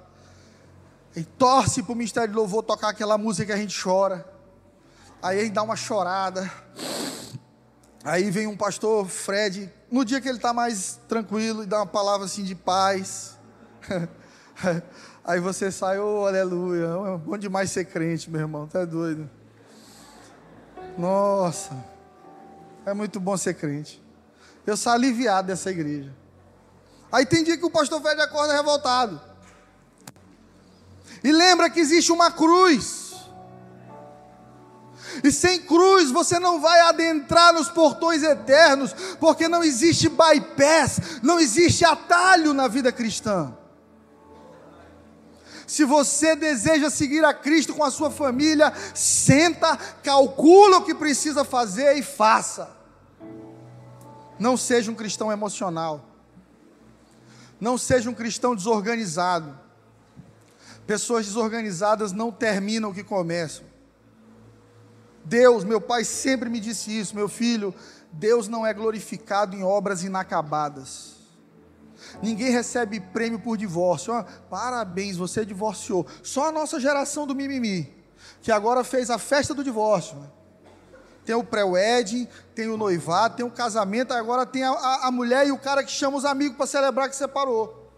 e 1.17 1.25
torce 1.25 1.83
para 1.83 1.93
o 1.93 1.97
ministério 1.97 2.29
de 2.29 2.37
louvor 2.37 2.63
tocar 2.63 2.91
aquela 2.91 3.19
música 3.19 3.47
que 3.47 3.53
a 3.53 3.57
gente 3.57 3.77
chora. 3.83 4.25
Aí 5.21 5.51
dá 5.51 5.65
uma 5.65 5.75
chorada. 5.75 6.49
Aí 8.05 8.31
vem 8.31 8.47
um 8.47 8.57
pastor 8.57 9.09
Fred, 9.09 9.69
no 9.91 10.05
dia 10.05 10.21
que 10.21 10.29
ele 10.29 10.37
está 10.37 10.53
mais 10.53 11.01
tranquilo, 11.09 11.65
e 11.65 11.67
dá 11.67 11.79
uma 11.79 11.87
palavra 11.87 12.27
assim 12.27 12.45
de 12.45 12.55
paz. 12.55 13.37
Aí 15.25 15.41
você 15.41 15.73
sai, 15.73 15.99
oh, 15.99 16.27
aleluia, 16.27 16.85
é 16.85 17.19
bom 17.19 17.37
demais 17.37 17.73
ser 17.73 17.87
crente, 17.87 18.31
meu 18.31 18.43
irmão, 18.43 18.69
tá 18.69 18.85
doido. 18.85 19.29
Nossa, 20.97 21.77
é 22.85 22.95
muito 22.95 23.19
bom 23.19 23.37
ser 23.37 23.55
crente. 23.55 24.01
Eu 24.65 24.77
sou 24.77 24.93
aliviado 24.93 25.49
dessa 25.49 25.73
igreja. 25.73 26.15
Aí 27.11 27.25
tem 27.25 27.45
dia 27.45 27.57
que 27.57 27.65
o 27.65 27.71
pastor 27.71 28.01
Fred 28.01 28.21
acorda 28.21 28.55
revoltado. 28.55 29.21
E 31.23 31.33
lembra 31.33 31.71
que 31.71 31.81
existe 31.81 32.13
uma 32.13 32.31
cruz. 32.31 33.15
E 35.23 35.31
sem 35.33 35.61
cruz 35.61 36.11
você 36.11 36.39
não 36.39 36.61
vai 36.61 36.81
adentrar 36.81 37.53
nos 37.53 37.69
portões 37.69 38.23
eternos, 38.23 38.93
porque 39.19 39.49
não 39.49 39.65
existe 39.65 40.09
bypass, 40.09 41.21
não 41.23 41.41
existe 41.41 41.85
atalho 41.85 42.53
na 42.53 42.69
vida 42.69 42.93
cristã. 42.93 43.57
Se 45.67 45.85
você 45.85 46.37
deseja 46.37 46.91
seguir 46.91 47.25
a 47.25 47.35
Cristo 47.35 47.75
com 47.75 47.83
a 47.83 47.91
sua 47.91 48.11
família, 48.11 48.73
senta, 48.95 49.77
calcula 50.03 50.79
o 50.79 50.85
que 50.85 50.95
precisa 50.95 51.45
fazer 51.45 51.97
e 51.97 52.03
faça. 52.03 52.71
Não 54.39 54.57
seja 54.57 54.93
um 54.93 54.95
cristão 54.95 55.33
emocional. 55.33 56.05
Não 57.61 57.79
seja 57.79 58.11
um 58.11 58.15
cristão 58.15 58.55
desorganizado. 58.55 59.59
Pessoas 60.87 61.27
desorganizadas 61.27 62.13
não 62.13 62.31
terminam 62.31 62.91
o 62.91 62.95
que 62.95 63.03
começam. 63.03 63.65
Deus, 65.25 65.65
meu 65.65 65.81
pai 65.81 66.05
sempre 66.05 66.49
me 66.49 66.61
disse 66.61 66.97
isso, 66.97 67.17
meu 67.17 67.29
filho, 67.29 67.75
Deus 68.13 68.47
não 68.47 68.65
é 68.65 68.73
glorificado 68.73 69.57
em 69.57 69.65
obras 69.65 70.05
inacabadas. 70.05 71.17
Ninguém 72.23 72.51
recebe 72.51 73.01
prêmio 73.01 73.39
por 73.39 73.57
divórcio. 73.57 74.13
Parabéns, 74.49 75.17
você 75.17 75.45
divorciou. 75.45 76.07
Só 76.23 76.49
a 76.49 76.53
nossa 76.53 76.79
geração 76.79 77.27
do 77.27 77.35
mimimi, 77.35 77.93
que 78.41 78.53
agora 78.53 78.85
fez 78.85 79.11
a 79.11 79.19
festa 79.19 79.53
do 79.53 79.65
divórcio. 79.65 80.17
Né? 80.17 80.29
Tem 81.27 81.35
o 81.35 81.43
pré-wedding, 81.43 82.29
tem 82.55 82.69
o 82.69 82.77
noivado, 82.77 83.37
tem 83.37 83.45
o 83.45 83.51
casamento, 83.51 84.15
agora 84.15 84.47
tem 84.47 84.63
a, 84.63 84.71
a, 84.71 85.09
a 85.09 85.11
mulher 85.11 85.45
e 85.45 85.51
o 85.51 85.59
cara 85.59 85.83
que 85.83 85.91
chama 85.91 86.17
os 86.17 86.25
amigos 86.25 86.57
para 86.57 86.69
celebrar 86.69 87.09
que 87.09 87.17
separou. 87.17 87.91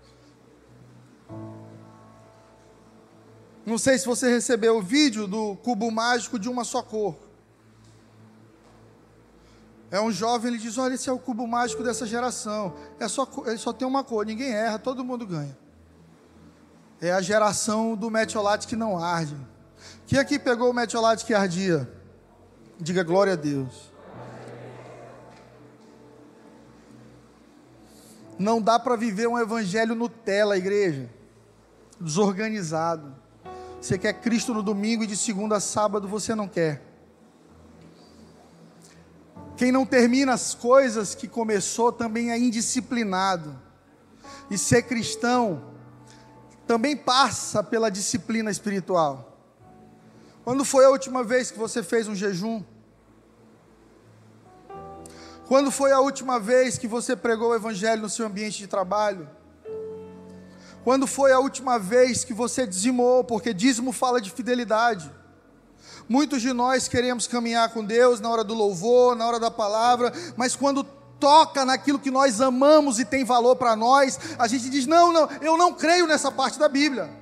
Não 3.67 3.77
sei 3.77 3.99
se 3.99 4.07
você 4.07 4.31
recebeu 4.31 4.79
o 4.79 4.83
vídeo 4.83 5.27
do 5.29 5.55
cubo 5.57 5.91
mágico 5.91 6.39
de 6.39 6.49
uma 6.49 6.65
só 6.65 6.81
cor. 6.83 7.15
É 9.91 10.01
um 10.01 10.11
jovem, 10.11 10.53
ele 10.53 10.59
diz: 10.59 10.79
Olha, 10.79 10.95
esse 10.95 11.11
é 11.11 11.13
o 11.13 11.19
cubo 11.19 11.47
mágico 11.47 11.83
dessa 11.83 12.07
geração. 12.07 12.75
É 12.99 13.07
só, 13.09 13.29
ele 13.45 13.59
só 13.59 13.75
tem 13.75 13.87
uma 13.87 14.03
cor, 14.03 14.25
ninguém 14.25 14.55
erra, 14.55 14.79
todo 14.79 15.05
mundo 15.05 15.27
ganha. 15.27 15.57
É 16.99 17.13
a 17.13 17.21
geração 17.21 17.95
do 17.95 18.11
metiolate 18.11 18.67
que 18.67 18.75
não 18.75 18.99
arde. 18.99 19.37
Quem 20.07 20.19
aqui 20.19 20.39
pegou 20.39 20.71
o 20.71 20.75
metiolate 20.75 21.27
que 21.27 21.35
ardia? 21.35 21.98
Diga 22.81 23.03
glória 23.03 23.33
a 23.33 23.37
Deus. 23.37 23.93
Não 28.39 28.63
dá 28.63 28.79
para 28.79 28.95
viver 28.95 29.27
um 29.27 29.39
evangelho 29.39 29.97
Nutella, 29.97 30.57
igreja. 30.57 31.11
Desorganizado. 32.01 33.17
Você 33.81 33.99
quer 33.99 34.13
Cristo 34.21 34.55
no 34.55 34.63
domingo 34.63 35.03
e 35.03 35.07
de 35.09 35.17
segunda 35.17 35.57
a 35.57 35.61
sábado 35.61 36.07
você 36.07 36.35
não 36.37 36.47
quer. 36.47 36.83
Quem 39.57 39.73
não 39.73 39.85
termina 39.85 40.33
as 40.35 40.55
coisas 40.55 41.17
que 41.17 41.27
começou 41.27 41.91
também 41.91 42.31
é 42.31 42.39
indisciplinado. 42.39 43.59
E 44.49 44.57
ser 44.57 44.83
cristão 44.83 45.65
também 46.65 46.97
passa 46.97 47.61
pela 47.61 47.91
disciplina 47.91 48.53
espiritual. 48.53 49.28
Quando 50.49 50.65
foi 50.65 50.83
a 50.87 50.89
última 50.89 51.23
vez 51.23 51.51
que 51.51 51.59
você 51.59 51.83
fez 51.83 52.09
um 52.09 52.15
jejum? 52.15 52.65
Quando 55.47 55.71
foi 55.71 55.93
a 55.93 56.01
última 56.01 56.41
vez 56.41 56.79
que 56.79 56.89
você 56.89 57.15
pregou 57.15 57.51
o 57.51 57.55
evangelho 57.55 58.01
no 58.01 58.09
seu 58.09 58.25
ambiente 58.25 58.57
de 58.57 58.67
trabalho? 58.67 59.29
Quando 60.83 61.07
foi 61.07 61.33
a 61.33 61.39
última 61.39 61.79
vez 61.79 62.25
que 62.25 62.33
você 62.33 62.67
dizimou? 62.67 63.23
Porque 63.23 63.53
dízimo 63.53 63.93
fala 63.93 64.23
de 64.23 64.31
fidelidade. 64.31 65.13
Muitos 66.09 66.41
de 66.41 66.55
nós 66.55 66.89
queremos 66.89 67.27
caminhar 67.27 67.69
com 67.75 67.85
Deus 67.85 68.19
na 68.19 68.31
hora 68.31 68.43
do 68.43 68.55
louvor, 68.55 69.15
na 69.15 69.27
hora 69.27 69.39
da 69.39 69.51
palavra, 69.51 70.15
mas 70.35 70.57
quando 70.57 70.83
toca 70.83 71.63
naquilo 71.63 71.99
que 71.99 72.11
nós 72.11 72.41
amamos 72.41 72.99
e 72.99 73.05
tem 73.05 73.23
valor 73.23 73.57
para 73.57 73.77
nós, 73.77 74.19
a 74.39 74.49
gente 74.49 74.71
diz: 74.71 74.87
não, 74.87 75.13
não, 75.13 75.29
eu 75.43 75.59
não 75.59 75.75
creio 75.75 76.07
nessa 76.07 76.33
parte 76.33 76.59
da 76.59 76.71
Bíblia. 76.71 77.18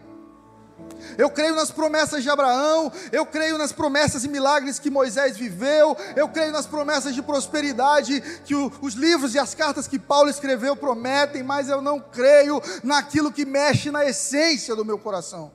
Eu 1.19 1.31
creio 1.31 1.55
nas 1.55 1.71
promessas 1.71 2.23
de 2.23 2.31
Abraão, 2.31 2.93
eu 3.11 3.25
creio 3.25 3.57
nas 3.57 3.73
promessas 3.73 4.25
e 4.25 4.29
milagres 4.29 4.79
que 4.79 4.91
Moisés 4.91 5.37
viveu, 5.37 5.97
eu 6.15 6.29
creio 6.29 6.53
nas 6.53 6.67
promessas 6.67 7.15
de 7.15 7.23
prosperidade 7.23 8.21
que 8.45 8.55
o, 8.55 8.71
os 8.83 8.95
livros 8.95 9.35
e 9.35 9.39
as 9.39 9.55
cartas 9.55 9.89
que 9.89 9.99
Paulo 9.99 10.29
escreveu 10.29 10.77
prometem, 10.77 11.43
mas 11.43 11.69
eu 11.69 11.81
não 11.81 11.99
creio 12.01 12.61
naquilo 12.83 13.33
que 13.33 13.45
mexe 13.45 13.91
na 13.91 14.05
essência 14.05 14.77
do 14.77 14.85
meu 14.85 14.99
coração. 14.99 15.53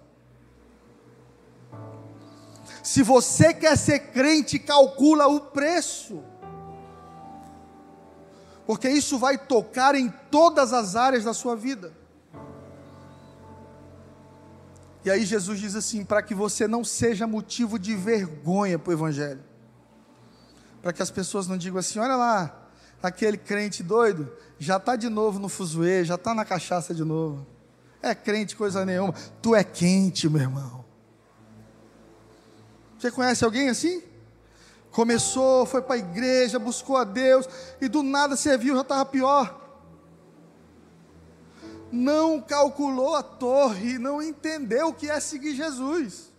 Se 2.84 3.04
você 3.04 3.54
quer 3.54 3.78
ser 3.78 4.00
crente, 4.12 4.58
calcula 4.58 5.28
o 5.28 5.40
preço. 5.40 6.24
Porque 8.66 8.90
isso 8.90 9.20
vai 9.20 9.38
tocar 9.38 9.96
em 9.96 10.10
todas 10.32 10.74
as 10.74 10.96
áreas 10.96 11.24
da 11.24 11.34
sua 11.34 11.56
vida. 11.56 12.01
E 15.04 15.10
aí 15.10 15.26
Jesus 15.26 15.60
diz 15.60 15.76
assim: 15.76 16.06
para 16.06 16.22
que 16.22 16.34
você 16.34 16.68
não 16.68 16.84
seja 16.84 17.26
motivo 17.26 17.80
de 17.80 17.96
vergonha 17.96 18.78
para 18.78 18.92
o 18.92 18.94
Evangelho. 18.94 19.42
Para 20.82 20.94
que 20.94 21.02
as 21.02 21.12
pessoas 21.12 21.48
não 21.48 21.58
digam 21.58 21.80
assim: 21.80 22.00
olha 22.00 22.16
lá, 22.16 22.70
aquele 23.02 23.38
crente 23.38 23.82
doido, 23.82 24.32
já 24.60 24.78
está 24.78 24.96
de 24.96 25.10
novo 25.10 25.40
no 25.40 25.50
fuzuê, 25.50 26.06
já 26.06 26.16
está 26.16 26.34
na 26.34 26.46
cachaça 26.46 26.94
de 26.94 27.04
novo. 27.04 27.46
É 28.02 28.16
crente 28.16 28.56
coisa 28.56 28.86
nenhuma. 28.86 29.14
Tu 29.42 29.56
é 29.56 29.64
quente, 29.64 30.28
meu 30.30 30.42
irmão. 30.42 30.84
Você 32.98 33.12
conhece 33.12 33.44
alguém 33.44 33.70
assim? 33.70 34.04
Começou, 34.92 35.66
foi 35.66 35.82
para 35.82 35.96
a 35.96 36.00
igreja, 36.00 36.60
buscou 36.60 36.98
a 36.98 37.04
Deus, 37.04 37.48
e 37.80 37.88
do 37.88 38.04
nada 38.04 38.36
você 38.36 38.58
viu, 38.58 38.76
já 38.76 38.82
estava 38.82 39.06
pior 39.06 39.61
não 41.92 42.40
calculou 42.40 43.16
a 43.16 43.24
torre, 43.24 43.98
não 43.98 44.22
entendeu 44.22 44.88
o 44.88 44.94
que 44.94 45.10
é 45.10 45.20
seguir 45.20 45.56
Jesus. 45.56 46.32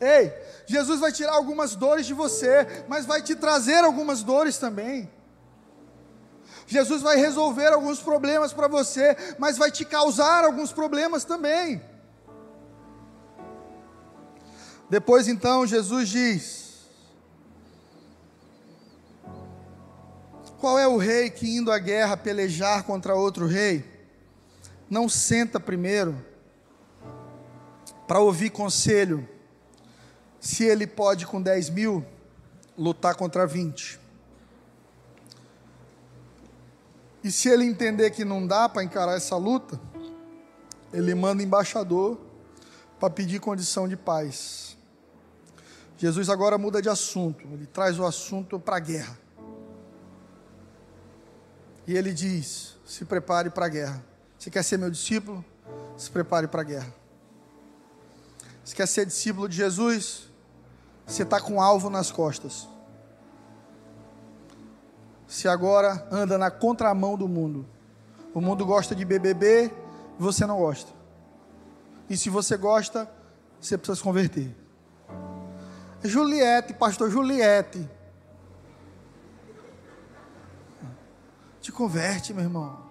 Ei, 0.00 0.32
Jesus 0.66 1.00
vai 1.00 1.12
tirar 1.12 1.32
algumas 1.34 1.76
dores 1.76 2.06
de 2.06 2.12
você, 2.12 2.84
mas 2.88 3.06
vai 3.06 3.22
te 3.22 3.34
trazer 3.34 3.84
algumas 3.84 4.22
dores 4.22 4.58
também. 4.58 5.08
Jesus 6.66 7.02
vai 7.02 7.16
resolver 7.16 7.68
alguns 7.68 8.00
problemas 8.00 8.52
para 8.52 8.68
você, 8.68 9.16
mas 9.38 9.56
vai 9.56 9.70
te 9.70 9.84
causar 9.84 10.44
alguns 10.44 10.72
problemas 10.72 11.24
também. 11.24 11.82
Depois 14.90 15.28
então 15.28 15.66
Jesus 15.66 16.08
diz: 16.08 16.62
Qual 20.58 20.78
é 20.78 20.86
o 20.86 20.96
rei 20.96 21.30
que 21.30 21.56
indo 21.56 21.72
à 21.72 21.78
guerra 21.78 22.16
pelejar 22.16 22.84
contra 22.84 23.14
outro 23.14 23.46
rei? 23.46 23.91
Não 24.92 25.08
senta 25.08 25.58
primeiro 25.58 26.22
para 28.06 28.20
ouvir 28.20 28.50
conselho 28.50 29.26
se 30.38 30.64
ele 30.64 30.86
pode 30.86 31.26
com 31.26 31.40
10 31.40 31.70
mil 31.70 32.04
lutar 32.76 33.14
contra 33.14 33.46
20. 33.46 33.98
E 37.24 37.32
se 37.32 37.48
ele 37.48 37.64
entender 37.64 38.10
que 38.10 38.22
não 38.22 38.46
dá 38.46 38.68
para 38.68 38.84
encarar 38.84 39.16
essa 39.16 39.34
luta, 39.34 39.80
ele 40.92 41.14
manda 41.14 41.42
embaixador 41.42 42.20
para 43.00 43.08
pedir 43.08 43.40
condição 43.40 43.88
de 43.88 43.96
paz. 43.96 44.76
Jesus 45.96 46.28
agora 46.28 46.58
muda 46.58 46.82
de 46.82 46.90
assunto, 46.90 47.48
ele 47.48 47.64
traz 47.64 47.98
o 47.98 48.04
assunto 48.04 48.60
para 48.60 48.76
a 48.76 48.80
guerra. 48.80 49.18
E 51.86 51.96
ele 51.96 52.12
diz: 52.12 52.76
se 52.84 53.06
prepare 53.06 53.48
para 53.48 53.64
a 53.64 53.70
guerra. 53.70 54.11
Você 54.42 54.50
quer 54.50 54.64
ser 54.64 54.76
meu 54.76 54.90
discípulo? 54.90 55.44
Se 55.96 56.10
prepare 56.10 56.48
para 56.48 56.62
a 56.62 56.64
guerra. 56.64 56.92
Você 58.64 58.74
quer 58.74 58.88
ser 58.88 59.06
discípulo 59.06 59.48
de 59.48 59.54
Jesus? 59.54 60.28
Você 61.06 61.22
está 61.22 61.40
com 61.40 61.54
um 61.54 61.60
alvo 61.60 61.88
nas 61.88 62.10
costas. 62.10 62.66
Se 65.28 65.46
agora 65.46 66.08
anda 66.10 66.36
na 66.36 66.50
contramão 66.50 67.16
do 67.16 67.28
mundo. 67.28 67.64
O 68.34 68.40
mundo 68.40 68.66
gosta 68.66 68.96
de 68.96 69.04
BBB, 69.04 69.72
você 70.18 70.44
não 70.44 70.58
gosta. 70.58 70.90
E 72.10 72.16
se 72.16 72.28
você 72.28 72.56
gosta, 72.56 73.08
você 73.60 73.78
precisa 73.78 73.94
se 73.94 74.02
converter. 74.02 74.52
Juliette, 76.02 76.74
pastor 76.74 77.08
Juliette. 77.12 77.88
Te 81.60 81.70
converte, 81.70 82.34
meu 82.34 82.42
irmão. 82.42 82.81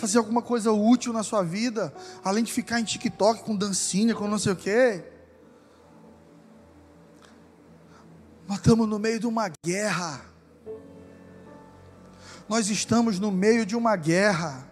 Fazer 0.00 0.16
alguma 0.16 0.40
coisa 0.40 0.72
útil 0.72 1.12
na 1.12 1.22
sua 1.22 1.42
vida, 1.42 1.92
além 2.24 2.42
de 2.42 2.50
ficar 2.50 2.80
em 2.80 2.84
TikTok 2.84 3.44
com 3.44 3.54
dancinha, 3.54 4.14
com 4.14 4.26
não 4.26 4.38
sei 4.38 4.52
o 4.52 4.56
quê. 4.56 5.04
Nós 8.48 8.56
estamos 8.56 8.88
no 8.88 8.98
meio 8.98 9.20
de 9.20 9.26
uma 9.26 9.52
guerra. 9.62 10.22
Nós 12.48 12.70
estamos 12.70 13.20
no 13.20 13.30
meio 13.30 13.66
de 13.66 13.76
uma 13.76 13.94
guerra. 13.94 14.66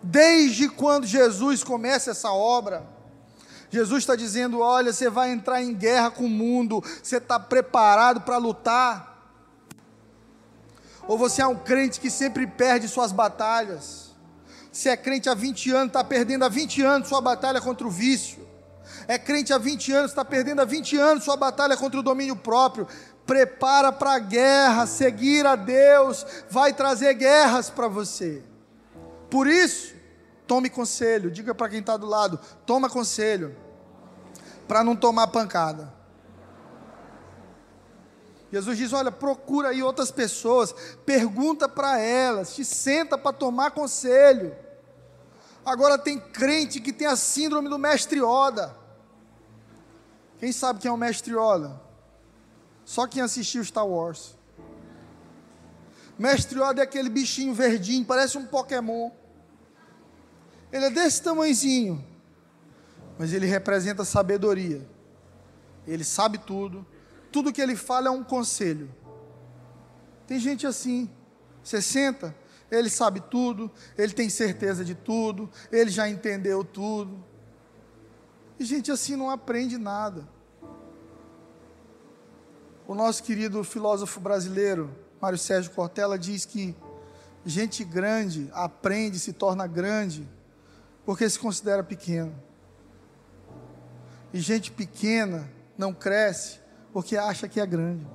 Desde 0.00 0.68
quando 0.68 1.04
Jesus 1.04 1.64
começa 1.64 2.12
essa 2.12 2.30
obra, 2.30 2.86
Jesus 3.68 4.04
está 4.04 4.14
dizendo: 4.14 4.60
olha, 4.60 4.92
você 4.92 5.10
vai 5.10 5.32
entrar 5.32 5.60
em 5.60 5.74
guerra 5.74 6.12
com 6.12 6.26
o 6.26 6.30
mundo, 6.30 6.80
você 7.02 7.16
está 7.16 7.40
preparado 7.40 8.20
para 8.20 8.36
lutar? 8.36 9.11
Ou 11.06 11.18
você 11.18 11.42
é 11.42 11.46
um 11.46 11.56
crente 11.56 12.00
que 12.00 12.10
sempre 12.10 12.46
perde 12.46 12.88
suas 12.88 13.12
batalhas? 13.12 14.12
Se 14.70 14.88
é 14.88 14.96
crente 14.96 15.28
há 15.28 15.34
20 15.34 15.70
anos, 15.70 15.86
está 15.88 16.02
perdendo 16.02 16.44
há 16.44 16.48
20 16.48 16.82
anos 16.82 17.08
sua 17.08 17.20
batalha 17.20 17.60
contra 17.60 17.86
o 17.86 17.90
vício. 17.90 18.46
É 19.06 19.18
crente 19.18 19.52
há 19.52 19.58
20 19.58 19.92
anos, 19.92 20.10
está 20.10 20.24
perdendo 20.24 20.62
há 20.62 20.64
20 20.64 20.96
anos 20.96 21.24
sua 21.24 21.36
batalha 21.36 21.76
contra 21.76 22.00
o 22.00 22.02
domínio 22.02 22.36
próprio. 22.36 22.86
Prepara 23.26 23.92
para 23.92 24.14
a 24.14 24.18
guerra, 24.18 24.86
seguir 24.86 25.46
a 25.46 25.56
Deus 25.56 26.26
vai 26.50 26.72
trazer 26.72 27.14
guerras 27.14 27.68
para 27.68 27.88
você. 27.88 28.42
Por 29.30 29.46
isso, 29.46 29.94
tome 30.46 30.68
conselho, 30.68 31.30
diga 31.30 31.54
para 31.54 31.68
quem 31.68 31.80
está 31.80 31.96
do 31.96 32.06
lado, 32.06 32.38
toma 32.66 32.88
conselho, 32.88 33.56
para 34.66 34.82
não 34.82 34.96
tomar 34.96 35.28
pancada. 35.28 36.01
Jesus 38.52 38.76
diz: 38.76 38.92
olha, 38.92 39.10
procura 39.10 39.70
aí 39.70 39.82
outras 39.82 40.10
pessoas, 40.10 40.74
pergunta 41.06 41.66
para 41.66 41.98
elas, 41.98 42.54
te 42.54 42.64
senta 42.64 43.16
para 43.16 43.32
tomar 43.32 43.70
conselho. 43.70 44.54
Agora 45.64 45.96
tem 45.96 46.20
crente 46.20 46.78
que 46.78 46.92
tem 46.92 47.06
a 47.06 47.16
síndrome 47.16 47.70
do 47.70 47.78
mestre 47.78 48.20
Oda. 48.20 48.76
Quem 50.38 50.52
sabe 50.52 50.80
quem 50.80 50.90
é 50.90 50.92
o 50.92 50.98
mestre 50.98 51.34
Oda? 51.34 51.80
Só 52.84 53.06
quem 53.06 53.22
assistiu 53.22 53.64
Star 53.64 53.86
Wars. 53.86 54.36
Mestre 56.18 56.60
Oda 56.60 56.82
é 56.82 56.84
aquele 56.84 57.08
bichinho 57.08 57.54
verdinho, 57.54 58.04
parece 58.04 58.36
um 58.36 58.44
Pokémon. 58.44 59.10
Ele 60.70 60.86
é 60.86 60.90
desse 60.90 61.22
tamanhozinho, 61.22 62.04
mas 63.18 63.32
ele 63.32 63.46
representa 63.46 64.04
sabedoria. 64.04 64.86
Ele 65.86 66.04
sabe 66.04 66.38
tudo, 66.38 66.84
tudo 67.32 67.52
que 67.52 67.60
ele 67.60 67.74
fala 67.74 68.08
é 68.08 68.10
um 68.10 68.22
conselho. 68.22 68.94
Tem 70.26 70.38
gente 70.38 70.66
assim, 70.66 71.10
você 71.64 71.80
senta, 71.80 72.34
ele 72.70 72.88
sabe 72.88 73.20
tudo, 73.20 73.70
ele 73.98 74.12
tem 74.12 74.28
certeza 74.28 74.84
de 74.84 74.94
tudo, 74.94 75.50
ele 75.70 75.90
já 75.90 76.08
entendeu 76.08 76.62
tudo. 76.62 77.24
E 78.58 78.64
gente 78.64 78.92
assim 78.92 79.16
não 79.16 79.30
aprende 79.30 79.78
nada. 79.78 80.28
O 82.86 82.94
nosso 82.94 83.22
querido 83.22 83.64
filósofo 83.64 84.20
brasileiro, 84.20 84.94
Mário 85.20 85.38
Sérgio 85.38 85.70
Cortella, 85.72 86.18
diz 86.18 86.44
que 86.44 86.74
gente 87.44 87.82
grande 87.82 88.48
aprende, 88.52 89.18
se 89.18 89.32
torna 89.32 89.66
grande 89.66 90.28
porque 91.04 91.28
se 91.28 91.38
considera 91.38 91.82
pequeno. 91.82 92.34
E 94.32 94.40
gente 94.40 94.70
pequena 94.70 95.50
não 95.76 95.92
cresce 95.92 96.61
porque 96.92 97.16
acha 97.16 97.48
que 97.48 97.60
é 97.60 97.66
grande. 97.66 98.06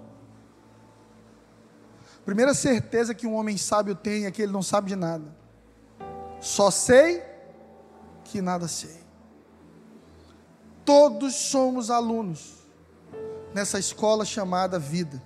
Primeira 2.24 2.54
certeza 2.54 3.16
que 3.16 3.26
um 3.26 3.36
homem 3.36 3.58
sábio 3.58 3.96
tem 3.96 4.26
é 4.26 4.32
que 4.32 4.42
ele 4.42 4.52
não 4.52 4.62
sabe 4.62 4.90
de 4.90 4.96
nada. 4.96 5.36
Só 6.42 6.70
sei 6.70 7.24
que 8.24 8.42
nada 8.42 8.68
sei. 8.68 9.00
Todos 10.86 11.34
somos 11.36 11.90
alunos 11.90 12.56
nessa 13.54 13.80
escola 13.80 14.24
chamada 14.26 14.78
vida. 14.78 15.22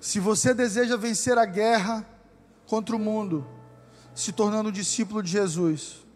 Se 0.00 0.20
você 0.20 0.54
deseja 0.54 0.96
vencer 0.96 1.36
a 1.36 1.44
guerra 1.44 2.06
contra 2.66 2.94
o 2.94 2.98
mundo, 2.98 3.46
se 4.14 4.32
tornando 4.32 4.72
discípulo 4.72 5.22
de 5.22 5.30
Jesus, 5.30 6.06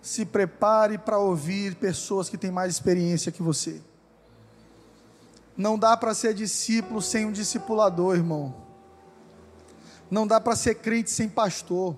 se 0.00 0.24
prepare 0.24 0.98
para 0.98 1.18
ouvir 1.18 1.74
pessoas 1.74 2.28
que 2.28 2.38
têm 2.38 2.50
mais 2.50 2.72
experiência 2.72 3.32
que 3.32 3.42
você. 3.42 3.82
Não 5.56 5.78
dá 5.78 5.96
para 5.96 6.12
ser 6.14 6.34
discípulo 6.34 7.00
sem 7.00 7.24
um 7.24 7.32
discipulador, 7.32 8.14
irmão. 8.14 8.54
Não 10.10 10.26
dá 10.26 10.40
para 10.40 10.54
ser 10.54 10.76
crente 10.76 11.10
sem 11.10 11.28
pastor. 11.28 11.96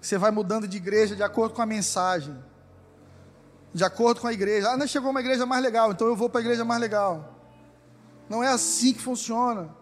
Você 0.00 0.18
vai 0.18 0.30
mudando 0.30 0.66
de 0.66 0.76
igreja 0.76 1.14
de 1.14 1.22
acordo 1.22 1.54
com 1.54 1.62
a 1.62 1.66
mensagem, 1.66 2.36
de 3.72 3.84
acordo 3.84 4.20
com 4.20 4.26
a 4.26 4.32
igreja. 4.32 4.70
Ah, 4.70 4.76
não 4.76 4.86
chegou 4.86 5.10
uma 5.10 5.20
igreja 5.20 5.46
mais 5.46 5.62
legal, 5.62 5.92
então 5.92 6.06
eu 6.06 6.16
vou 6.16 6.28
para 6.28 6.40
a 6.40 6.44
igreja 6.44 6.64
mais 6.64 6.80
legal. 6.80 7.34
Não 8.28 8.42
é 8.42 8.48
assim 8.48 8.92
que 8.92 9.00
funciona. 9.00 9.77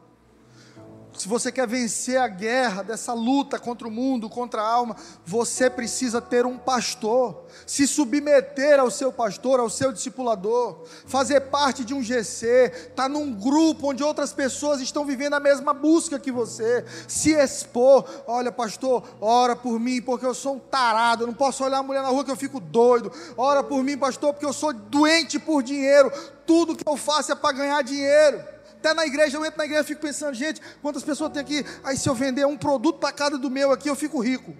Se 1.17 1.29
você 1.29 1.51
quer 1.51 1.67
vencer 1.67 2.19
a 2.19 2.29
guerra 2.29 2.83
dessa 2.83 3.15
luta 3.15 3.59
contra 3.59 3.89
o 3.89 3.91
mundo, 3.91 4.29
contra 4.29 4.61
a 4.61 4.69
alma, 4.69 4.95
você 5.25 5.71
precisa 5.71 6.21
ter 6.21 6.45
um 6.45 6.59
pastor, 6.59 7.45
se 7.67 7.87
submeter 7.87 8.79
ao 8.79 8.91
seu 8.91 9.11
pastor, 9.11 9.59
ao 9.59 9.71
seu 9.71 9.93
discipulador, 9.93 10.85
fazer 11.07 11.41
parte 11.43 11.85
de 11.85 11.95
um 11.95 12.03
GC, 12.03 12.73
estar 12.73 13.05
tá 13.05 13.09
num 13.09 13.33
grupo 13.33 13.91
onde 13.91 14.03
outras 14.03 14.33
pessoas 14.33 14.81
estão 14.81 15.07
vivendo 15.07 15.35
a 15.35 15.41
mesma 15.41 15.73
busca 15.73 16.19
que 16.19 16.31
você, 16.31 16.85
se 17.09 17.31
expor. 17.33 18.05
Olha, 18.27 18.53
pastor, 18.53 19.03
ora 19.21 19.57
por 19.57 19.81
mim, 19.81 20.03
porque 20.03 20.27
eu 20.27 20.35
sou 20.35 20.57
um 20.57 20.59
tarado, 20.59 21.23
eu 21.23 21.29
não 21.29 21.35
posso 21.35 21.65
olhar 21.65 21.79
a 21.79 21.83
mulher 21.83 22.03
na 22.03 22.09
rua 22.09 22.25
que 22.25 22.31
eu 22.31 22.37
fico 22.37 22.61
doido. 22.61 23.11
Ora 23.37 23.63
por 23.63 23.83
mim, 23.83 23.97
pastor, 23.97 24.35
porque 24.35 24.47
eu 24.47 24.53
sou 24.53 24.73
doente 24.73 25.39
por 25.39 25.63
dinheiro. 25.63 26.13
Tudo 26.47 26.77
que 26.77 26.87
eu 26.87 26.97
faço 26.97 27.33
é 27.33 27.35
para 27.35 27.57
ganhar 27.57 27.83
dinheiro. 27.83 28.56
Até 28.87 28.95
na 28.95 29.05
igreja, 29.05 29.37
eu 29.37 29.45
entro 29.45 29.59
na 29.59 29.65
igreja 29.65 29.83
e 29.83 29.87
fico 29.87 30.01
pensando, 30.01 30.33
gente, 30.33 30.61
quantas 30.81 31.03
pessoas 31.03 31.33
tem 31.33 31.43
aqui? 31.43 31.67
Aí 31.83 31.97
se 31.97 32.09
eu 32.09 32.15
vender 32.15 32.47
um 32.47 32.57
produto 32.57 33.01
para 33.01 33.13
cada 33.13 33.37
do 33.37 33.51
meu 33.51 33.73
aqui, 33.73 33.91
eu 33.91 33.97
fico 33.97 34.21
rico. 34.21 34.55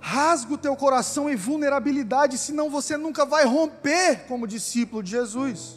Rasga 0.00 0.54
o 0.54 0.56
teu 0.56 0.74
coração 0.74 1.28
em 1.28 1.36
vulnerabilidade, 1.36 2.38
senão 2.38 2.70
você 2.70 2.96
nunca 2.96 3.26
vai 3.26 3.44
romper 3.44 4.26
como 4.26 4.46
discípulo 4.46 5.02
de 5.02 5.10
Jesus. 5.10 5.76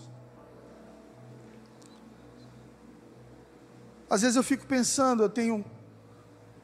Às 4.09 4.21
vezes 4.21 4.37
eu 4.37 4.43
fico 4.43 4.65
pensando, 4.65 5.21
eu 5.21 5.29
tenho 5.29 5.65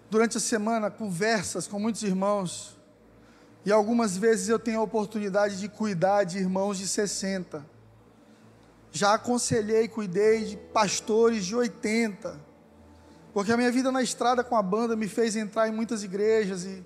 durante 0.09 0.37
a 0.37 0.39
semana 0.39 0.89
conversas 0.89 1.67
com 1.67 1.77
muitos 1.77 2.03
irmãos 2.03 2.80
e 3.63 3.71
algumas 3.71 4.17
vezes 4.17 4.49
eu 4.49 4.57
tenho 4.57 4.79
a 4.79 4.83
oportunidade 4.83 5.59
de 5.59 5.69
cuidar 5.69 6.23
de 6.23 6.39
irmãos 6.39 6.79
de 6.79 6.87
60. 6.87 7.63
Já 8.91 9.13
aconselhei, 9.13 9.87
cuidei 9.87 10.45
de 10.45 10.57
pastores 10.57 11.45
de 11.45 11.55
80. 11.55 12.39
Porque 13.33 13.51
a 13.51 13.57
minha 13.57 13.71
vida 13.71 13.91
na 13.91 14.01
estrada 14.01 14.43
com 14.43 14.55
a 14.55 14.63
banda 14.63 14.95
me 14.95 15.07
fez 15.07 15.35
entrar 15.35 15.67
em 15.67 15.71
muitas 15.71 16.03
igrejas 16.03 16.65
e, 16.65 16.83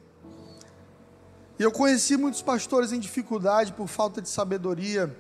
e 1.58 1.64
eu 1.64 1.72
conheci 1.72 2.18
muitos 2.18 2.42
pastores 2.42 2.92
em 2.92 3.00
dificuldade 3.00 3.72
por 3.72 3.88
falta 3.88 4.22
de 4.22 4.28
sabedoria. 4.28 5.16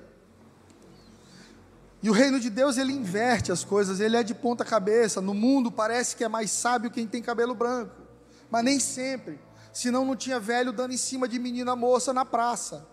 E 2.03 2.09
o 2.09 2.13
reino 2.13 2.39
de 2.39 2.49
Deus, 2.49 2.77
ele 2.77 2.91
inverte 2.91 3.51
as 3.51 3.63
coisas, 3.63 4.01
ele 4.01 4.17
é 4.17 4.21
de 4.21 4.35
ponta 4.35 4.65
cabeça. 4.65 5.21
No 5.21 5.33
mundo 5.33 5.71
parece 5.71 6.17
que 6.17 6.23
é 6.23 6.27
mais 6.27 6.51
sábio 6.51 6.91
quem 6.91 7.07
tem 7.07 7.21
cabelo 7.21 7.55
branco, 7.55 7.95
mas 8.51 8.63
nem 8.63 8.77
sempre 8.77 9.39
senão 9.75 10.05
não 10.05 10.15
tinha 10.15 10.39
velho 10.39 10.71
dando 10.71 10.93
em 10.93 10.97
cima 10.97 11.27
de 11.27 11.37
menina 11.37 11.75
moça 11.75 12.13
na 12.13 12.23
praça. 12.23 12.87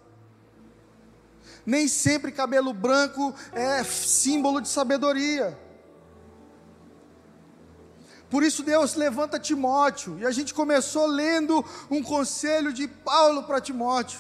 Nem 1.64 1.86
sempre 1.86 2.32
cabelo 2.32 2.74
branco 2.74 3.32
é 3.52 3.84
símbolo 3.84 4.60
de 4.60 4.68
sabedoria. 4.68 5.56
Por 8.28 8.42
isso 8.42 8.64
Deus 8.64 8.96
levanta 8.96 9.38
Timóteo, 9.38 10.18
e 10.18 10.26
a 10.26 10.32
gente 10.32 10.52
começou 10.52 11.06
lendo 11.06 11.64
um 11.88 12.02
conselho 12.02 12.72
de 12.72 12.88
Paulo 12.88 13.44
para 13.44 13.60
Timóteo. 13.60 14.18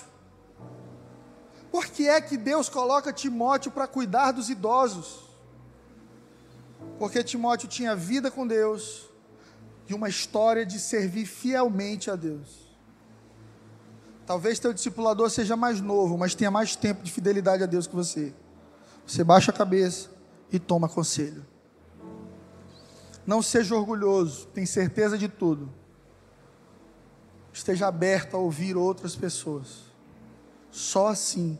Por 1.68 1.86
que 1.86 2.06
é 2.08 2.20
que 2.20 2.36
Deus 2.36 2.68
coloca 2.68 3.12
Timóteo 3.12 3.72
para 3.72 3.88
cuidar 3.88 4.30
dos 4.30 4.48
idosos? 4.48 5.28
Porque 6.96 7.24
Timóteo 7.24 7.68
tinha 7.68 7.96
vida 7.96 8.30
com 8.30 8.46
Deus 8.46 9.11
e 9.88 9.94
uma 9.94 10.08
história 10.08 10.64
de 10.64 10.78
servir 10.78 11.26
fielmente 11.26 12.10
a 12.10 12.16
Deus. 12.16 12.72
Talvez 14.26 14.58
teu 14.58 14.72
discipulador 14.72 15.28
seja 15.30 15.56
mais 15.56 15.80
novo, 15.80 16.16
mas 16.16 16.34
tenha 16.34 16.50
mais 16.50 16.76
tempo 16.76 17.02
de 17.02 17.10
fidelidade 17.10 17.62
a 17.62 17.66
Deus 17.66 17.86
que 17.86 17.94
você. 17.94 18.32
Você 19.06 19.24
baixa 19.24 19.50
a 19.50 19.54
cabeça 19.54 20.10
e 20.50 20.58
toma 20.58 20.88
conselho. 20.88 21.44
Não 23.26 23.42
seja 23.42 23.74
orgulhoso, 23.74 24.46
tem 24.48 24.64
certeza 24.66 25.18
de 25.18 25.28
tudo. 25.28 25.72
Esteja 27.52 27.88
aberto 27.88 28.36
a 28.36 28.40
ouvir 28.40 28.76
outras 28.76 29.14
pessoas. 29.14 29.92
Só 30.70 31.08
assim 31.08 31.58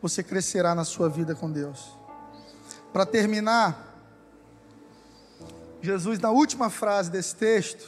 você 0.00 0.22
crescerá 0.22 0.74
na 0.74 0.84
sua 0.84 1.08
vida 1.08 1.34
com 1.34 1.50
Deus. 1.50 1.96
Para 2.92 3.06
terminar, 3.06 3.91
Jesus, 5.82 6.20
na 6.20 6.30
última 6.30 6.70
frase 6.70 7.10
desse 7.10 7.34
texto, 7.34 7.86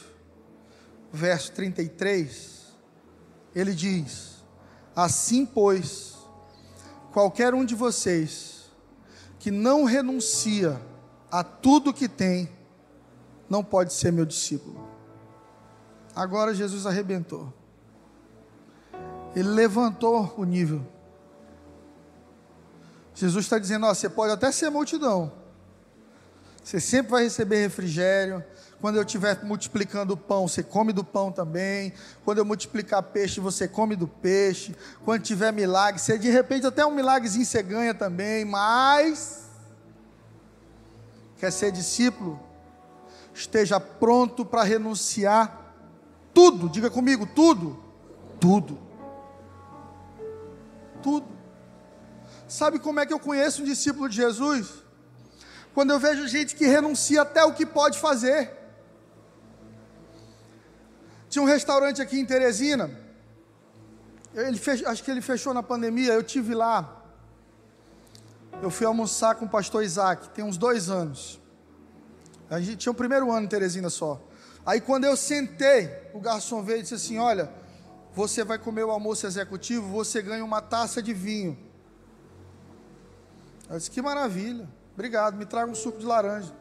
verso 1.11 1.53
33, 1.53 2.65
ele 3.55 3.73
diz: 3.73 4.43
Assim, 4.93 5.45
pois, 5.45 6.17
qualquer 7.13 7.53
um 7.53 7.63
de 7.63 7.73
vocês 7.73 8.69
que 9.39 9.49
não 9.49 9.85
renuncia 9.85 10.79
a 11.31 11.41
tudo 11.41 11.93
que 11.93 12.09
tem, 12.09 12.49
não 13.49 13.63
pode 13.63 13.93
ser 13.93 14.11
meu 14.11 14.25
discípulo. 14.25 14.89
Agora 16.13 16.53
Jesus 16.53 16.85
arrebentou. 16.85 17.53
Ele 19.35 19.49
levantou 19.49 20.33
o 20.37 20.43
nível. 20.43 20.85
Jesus 23.13 23.45
está 23.45 23.57
dizendo: 23.57 23.85
ó, 23.85 23.93
você 23.93 24.09
pode 24.09 24.33
até 24.33 24.51
ser 24.51 24.69
multidão, 24.69 25.31
você 26.65 26.79
sempre 26.79 27.11
vai 27.11 27.23
receber 27.25 27.61
refrigério. 27.61 28.43
Quando 28.81 28.95
eu 28.95 29.03
estiver 29.03 29.43
multiplicando 29.43 30.15
o 30.15 30.17
pão, 30.17 30.47
você 30.47 30.63
come 30.63 30.91
do 30.91 31.03
pão 31.03 31.31
também. 31.31 31.93
Quando 32.23 32.39
eu 32.39 32.45
multiplicar 32.45 33.03
peixe, 33.03 33.39
você 33.39 33.67
come 33.67 33.95
do 33.95 34.07
peixe. 34.07 34.75
Quando 35.03 35.21
tiver 35.21 35.53
milagre, 35.53 36.01
você 36.01 36.17
de 36.17 36.27
repente 36.31 36.65
até 36.65 36.83
um 36.83 36.89
milagrezinho 36.89 37.45
você 37.45 37.61
ganha 37.61 37.93
também. 37.93 38.45
Mas 38.45 39.45
quer 41.37 41.51
ser 41.51 41.71
discípulo? 41.71 42.39
Esteja 43.31 43.79
pronto 43.79 44.43
para 44.43 44.63
renunciar 44.63 45.75
tudo. 46.33 46.67
Diga 46.67 46.89
comigo, 46.89 47.27
tudo. 47.27 47.79
Tudo. 48.39 48.79
Tudo. 51.03 51.27
Sabe 52.47 52.79
como 52.79 52.99
é 52.99 53.05
que 53.05 53.13
eu 53.13 53.19
conheço 53.19 53.61
um 53.61 53.65
discípulo 53.65 54.09
de 54.09 54.15
Jesus? 54.15 54.84
Quando 55.75 55.91
eu 55.91 55.99
vejo 55.99 56.25
gente 56.25 56.55
que 56.55 56.65
renuncia 56.65 57.23
até 57.23 57.43
o 57.43 57.53
que 57.53 57.65
pode 57.65 57.99
fazer. 57.99 58.49
Tinha 61.29 61.43
um 61.43 61.45
restaurante 61.45 62.01
aqui 62.01 62.17
em 62.17 62.25
Teresina, 62.25 62.89
ele 64.33 64.57
fech, 64.57 64.85
acho 64.85 65.03
que 65.03 65.11
ele 65.11 65.21
fechou 65.21 65.53
na 65.53 65.61
pandemia, 65.61 66.13
eu 66.13 66.23
tive 66.23 66.55
lá. 66.55 67.03
Eu 68.61 68.69
fui 68.69 68.85
almoçar 68.85 69.35
com 69.35 69.43
o 69.43 69.49
pastor 69.49 69.83
Isaac, 69.83 70.29
tem 70.29 70.45
uns 70.45 70.55
dois 70.55 70.89
anos. 70.89 71.41
A 72.49 72.61
gente 72.61 72.77
tinha 72.77 72.93
o 72.93 72.95
primeiro 72.95 73.29
ano 73.29 73.45
em 73.45 73.49
Teresina 73.49 73.89
só. 73.89 74.21
Aí 74.65 74.79
quando 74.79 75.03
eu 75.03 75.17
sentei, 75.17 75.91
o 76.13 76.21
garçom 76.21 76.63
veio 76.63 76.79
e 76.79 76.81
disse 76.83 76.93
assim: 76.93 77.17
Olha, 77.17 77.51
você 78.13 78.45
vai 78.45 78.57
comer 78.57 78.85
o 78.85 78.91
almoço 78.91 79.27
executivo, 79.27 79.89
você 79.89 80.21
ganha 80.21 80.45
uma 80.45 80.61
taça 80.61 81.03
de 81.03 81.13
vinho. 81.13 81.57
Eu 83.69 83.77
disse: 83.77 83.91
Que 83.91 84.01
maravilha. 84.01 84.69
Obrigado, 84.95 85.35
me 85.35 85.45
traga 85.45 85.69
um 85.69 85.75
suco 85.75 85.99
de 85.99 86.05
laranja. 86.05 86.55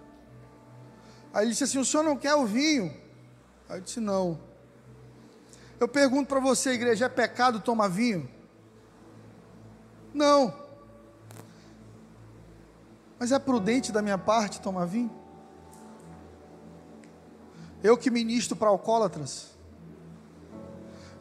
Aí 1.33 1.45
ele 1.45 1.53
disse 1.53 1.65
assim: 1.65 1.79
O 1.79 1.85
senhor 1.85 2.03
não 2.03 2.17
quer 2.17 2.35
o 2.35 2.45
vinho? 2.45 2.93
Aí 3.69 3.79
eu 3.79 3.81
disse: 3.81 4.01
Não. 4.01 4.39
Eu 5.79 5.87
pergunto 5.87 6.29
para 6.29 6.41
você, 6.41 6.71
igreja: 6.71 7.07
é 7.07 7.09
pecado 7.09 7.61
tomar 7.61 7.89
vinho? 7.89 8.29
Não. 10.13 10.53
Mas 13.21 13.31
é 13.31 13.39
prudente 13.39 13.93
da 13.93 14.03
minha 14.03 14.19
parte 14.19 14.61
tomar 14.61 14.85
vinho? 14.85 15.11
Eu 17.83 17.97
que 17.97 18.11
ministro 18.11 18.57
para 18.57 18.69
alcoólatras. 18.69 19.51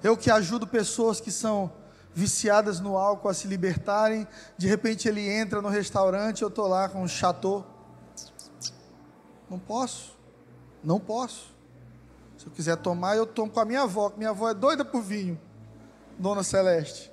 Eu 0.03 0.17
que 0.17 0.31
ajudo 0.31 0.65
pessoas 0.65 1.21
que 1.21 1.31
são 1.31 1.71
viciadas 2.13 2.79
no 2.79 2.97
álcool 2.97 3.29
a 3.29 3.33
se 3.33 3.47
libertarem. 3.47 4.27
De 4.57 4.67
repente 4.67 5.07
ele 5.07 5.27
entra 5.27 5.61
no 5.61 5.69
restaurante, 5.69 6.41
eu 6.41 6.47
estou 6.47 6.67
lá 6.67 6.87
com 6.87 7.01
um 7.01 7.07
chateau. 7.07 7.65
Não 9.49 9.59
posso, 9.59 10.17
não 10.83 10.99
posso. 10.99 11.53
Se 12.37 12.47
eu 12.47 12.51
quiser 12.51 12.77
tomar, 12.77 13.15
eu 13.15 13.25
tomo 13.25 13.51
com 13.51 13.59
a 13.59 13.65
minha 13.65 13.83
avó, 13.83 14.09
que 14.09 14.17
minha 14.17 14.31
avó 14.31 14.49
é 14.49 14.53
doida 14.53 14.83
por 14.83 15.01
vinho, 15.01 15.39
Dona 16.17 16.43
Celeste. 16.43 17.11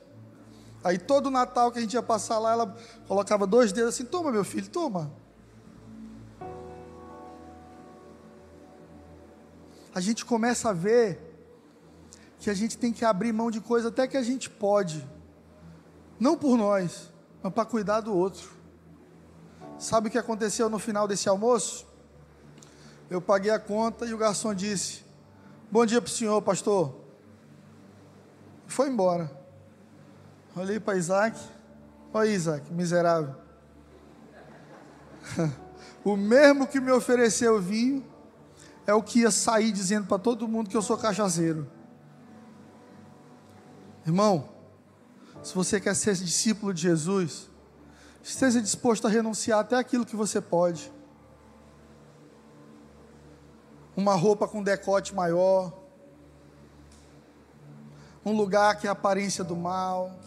Aí 0.83 0.99
todo 0.99 1.31
Natal 1.31 1.71
que 1.71 1.79
a 1.79 1.83
gente 1.83 1.95
ia 1.95 2.03
passar 2.03 2.39
lá, 2.39 2.53
ela 2.53 2.77
colocava 3.07 3.47
dois 3.47 3.73
dedos 3.73 3.95
assim: 3.95 4.05
toma, 4.05 4.33
meu 4.33 4.45
filho, 4.45 4.69
toma. 4.69 5.13
A 9.95 10.01
gente 10.01 10.25
começa 10.25 10.71
a 10.71 10.73
ver 10.73 11.30
que 12.41 12.49
a 12.49 12.55
gente 12.55 12.79
tem 12.79 12.91
que 12.91 13.05
abrir 13.05 13.33
mão 13.33 13.51
de 13.51 13.61
coisa 13.61 13.89
até 13.89 14.09
que 14.09 14.17
a 14.17 14.23
gente 14.23 14.49
pode, 14.49 15.07
não 16.19 16.39
por 16.39 16.57
nós, 16.57 17.11
mas 17.43 17.53
para 17.53 17.67
cuidar 17.67 18.01
do 18.01 18.15
outro. 18.15 18.51
Sabe 19.79 20.09
o 20.09 20.11
que 20.11 20.19
aconteceu 20.19 20.69
no 20.71 20.79
final 20.79 21.07
desse 21.07 21.29
almoço? 21.29 21.87
Eu 23.11 23.21
paguei 23.21 23.51
a 23.51 23.59
conta 23.59 24.07
e 24.07 24.15
o 24.15 24.19
garçom 24.19 24.55
disse: 24.55 25.05
Bom 25.71 25.85
dia 25.85 26.01
para 26.01 26.09
o 26.09 26.13
senhor, 26.13 26.41
pastor. 26.41 26.95
E 28.67 28.73
foi 28.73 28.89
embora. 28.89 29.31
Olhei 30.57 30.81
para 30.81 30.97
Isaac. 30.97 31.39
Olha 32.13 32.29
Isaac, 32.29 32.73
miserável. 32.73 33.35
o 36.03 36.17
mesmo 36.17 36.67
que 36.67 36.81
me 36.81 36.91
ofereceu 36.91 37.61
vinho 37.61 38.05
é 38.87 38.95
o 38.95 39.03
que 39.03 39.21
ia 39.21 39.31
sair 39.31 39.73
dizendo 39.73 40.07
para 40.07 40.19
todo 40.19 40.49
mundo 40.49 40.71
que 40.71 40.77
eu 40.77 40.83
sou 40.83 40.97
cachaceiro. 40.97 41.80
Irmão, 44.07 44.49
se 45.43 45.55
você 45.55 45.81
quer 45.81 45.95
ser 45.95 46.15
discípulo 46.15 46.73
de 46.73 46.83
Jesus, 46.83 47.51
esteja 48.23 48.61
disposto 48.61 49.07
a 49.07 49.11
renunciar 49.11 49.61
até 49.61 49.77
aquilo 49.77 50.07
que 50.07 50.17
você 50.17 50.41
pode. 50.41 50.93
Uma 53.97 54.15
roupa 54.15 54.49
com 54.49 54.63
decote 54.63 55.15
maior, 55.15 55.73
um 58.25 58.37
lugar 58.37 58.79
que 58.79 58.87
é 58.87 58.91
a 58.91 58.93
aparência 58.93 59.43
do 59.43 59.57
mal. 59.57 60.19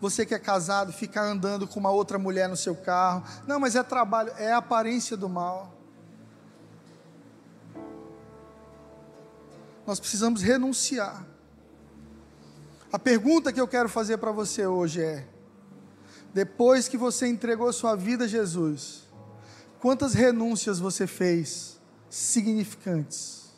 Você 0.00 0.24
que 0.24 0.34
é 0.34 0.38
casado, 0.38 0.92
ficar 0.92 1.22
andando 1.22 1.66
com 1.66 1.80
uma 1.80 1.90
outra 1.90 2.18
mulher 2.18 2.48
no 2.48 2.56
seu 2.56 2.76
carro. 2.76 3.24
Não, 3.46 3.58
mas 3.58 3.74
é 3.74 3.82
trabalho, 3.82 4.32
é 4.36 4.52
a 4.52 4.58
aparência 4.58 5.16
do 5.16 5.28
mal. 5.28 5.72
Nós 9.84 9.98
precisamos 9.98 10.42
renunciar. 10.42 11.26
A 12.90 12.98
pergunta 12.98 13.52
que 13.52 13.60
eu 13.60 13.68
quero 13.68 13.88
fazer 13.88 14.16
para 14.16 14.32
você 14.32 14.66
hoje 14.66 15.02
é: 15.02 15.26
depois 16.32 16.88
que 16.88 16.96
você 16.96 17.26
entregou 17.26 17.70
sua 17.72 17.94
vida 17.94 18.24
a 18.24 18.28
Jesus, 18.28 19.02
quantas 19.78 20.14
renúncias 20.14 20.78
você 20.78 21.06
fez 21.06 21.78
significantes? 22.08 23.52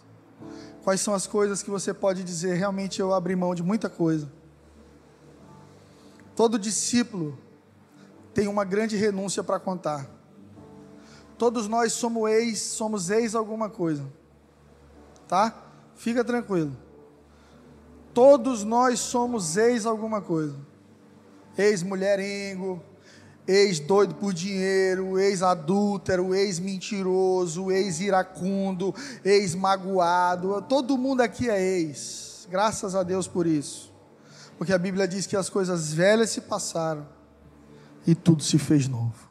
Quais 0.83 1.01
são 1.01 1.15
as 1.15 1.27
coisas 1.27 1.63
que 1.63 1.71
você 1.71 1.95
pode 1.95 2.25
dizer, 2.25 2.55
realmente 2.55 3.01
eu 3.01 3.15
abri 3.15 3.37
mão 3.37 3.55
de 3.55 3.63
muita 3.63 3.89
coisa? 3.89 4.31
Todo 6.35 6.59
discípulo 6.59 7.39
tem 8.33 8.49
uma 8.49 8.65
grande 8.65 8.97
renúncia 8.97 9.45
para 9.45 9.61
contar. 9.61 10.09
Todos 11.37 11.69
nós 11.69 11.93
somos 11.93 12.31
ex, 12.31 12.59
somos 12.59 13.11
ex 13.11 13.35
alguma 13.35 13.69
coisa. 13.69 14.05
Tá? 15.29 15.55
Fica 15.95 16.25
tranquilo. 16.25 16.77
Todos 18.13 18.65
nós 18.65 19.01
somos 19.01 19.57
ex 19.57 19.87
alguma 19.87 20.21
coisa. 20.21 20.57
Ex-mulherengo, 21.57 22.83
ex-doido 23.47 24.15
por 24.15 24.33
dinheiro, 24.33 25.19
ex-adúltero, 25.19 26.35
ex-mentiroso, 26.35 27.71
ex-iracundo, 27.71 28.95
ex-magoado. 29.25 30.63
Todo 30.63 30.99
mundo 30.99 31.21
aqui 31.21 31.49
é 31.49 31.61
ex. 31.61 32.47
Graças 32.51 32.95
a 32.95 33.03
Deus 33.03 33.29
por 33.29 33.47
isso. 33.47 33.93
Porque 34.59 34.73
a 34.73 34.79
Bíblia 34.79 35.09
diz 35.09 35.27
que 35.27 35.37
as 35.37 35.49
coisas 35.49 35.93
velhas 35.93 36.31
se 36.31 36.41
passaram 36.43 37.07
e 38.07 38.15
tudo 38.15 38.43
se 38.43 38.59
fez 38.59 38.89
novo. 38.89 39.30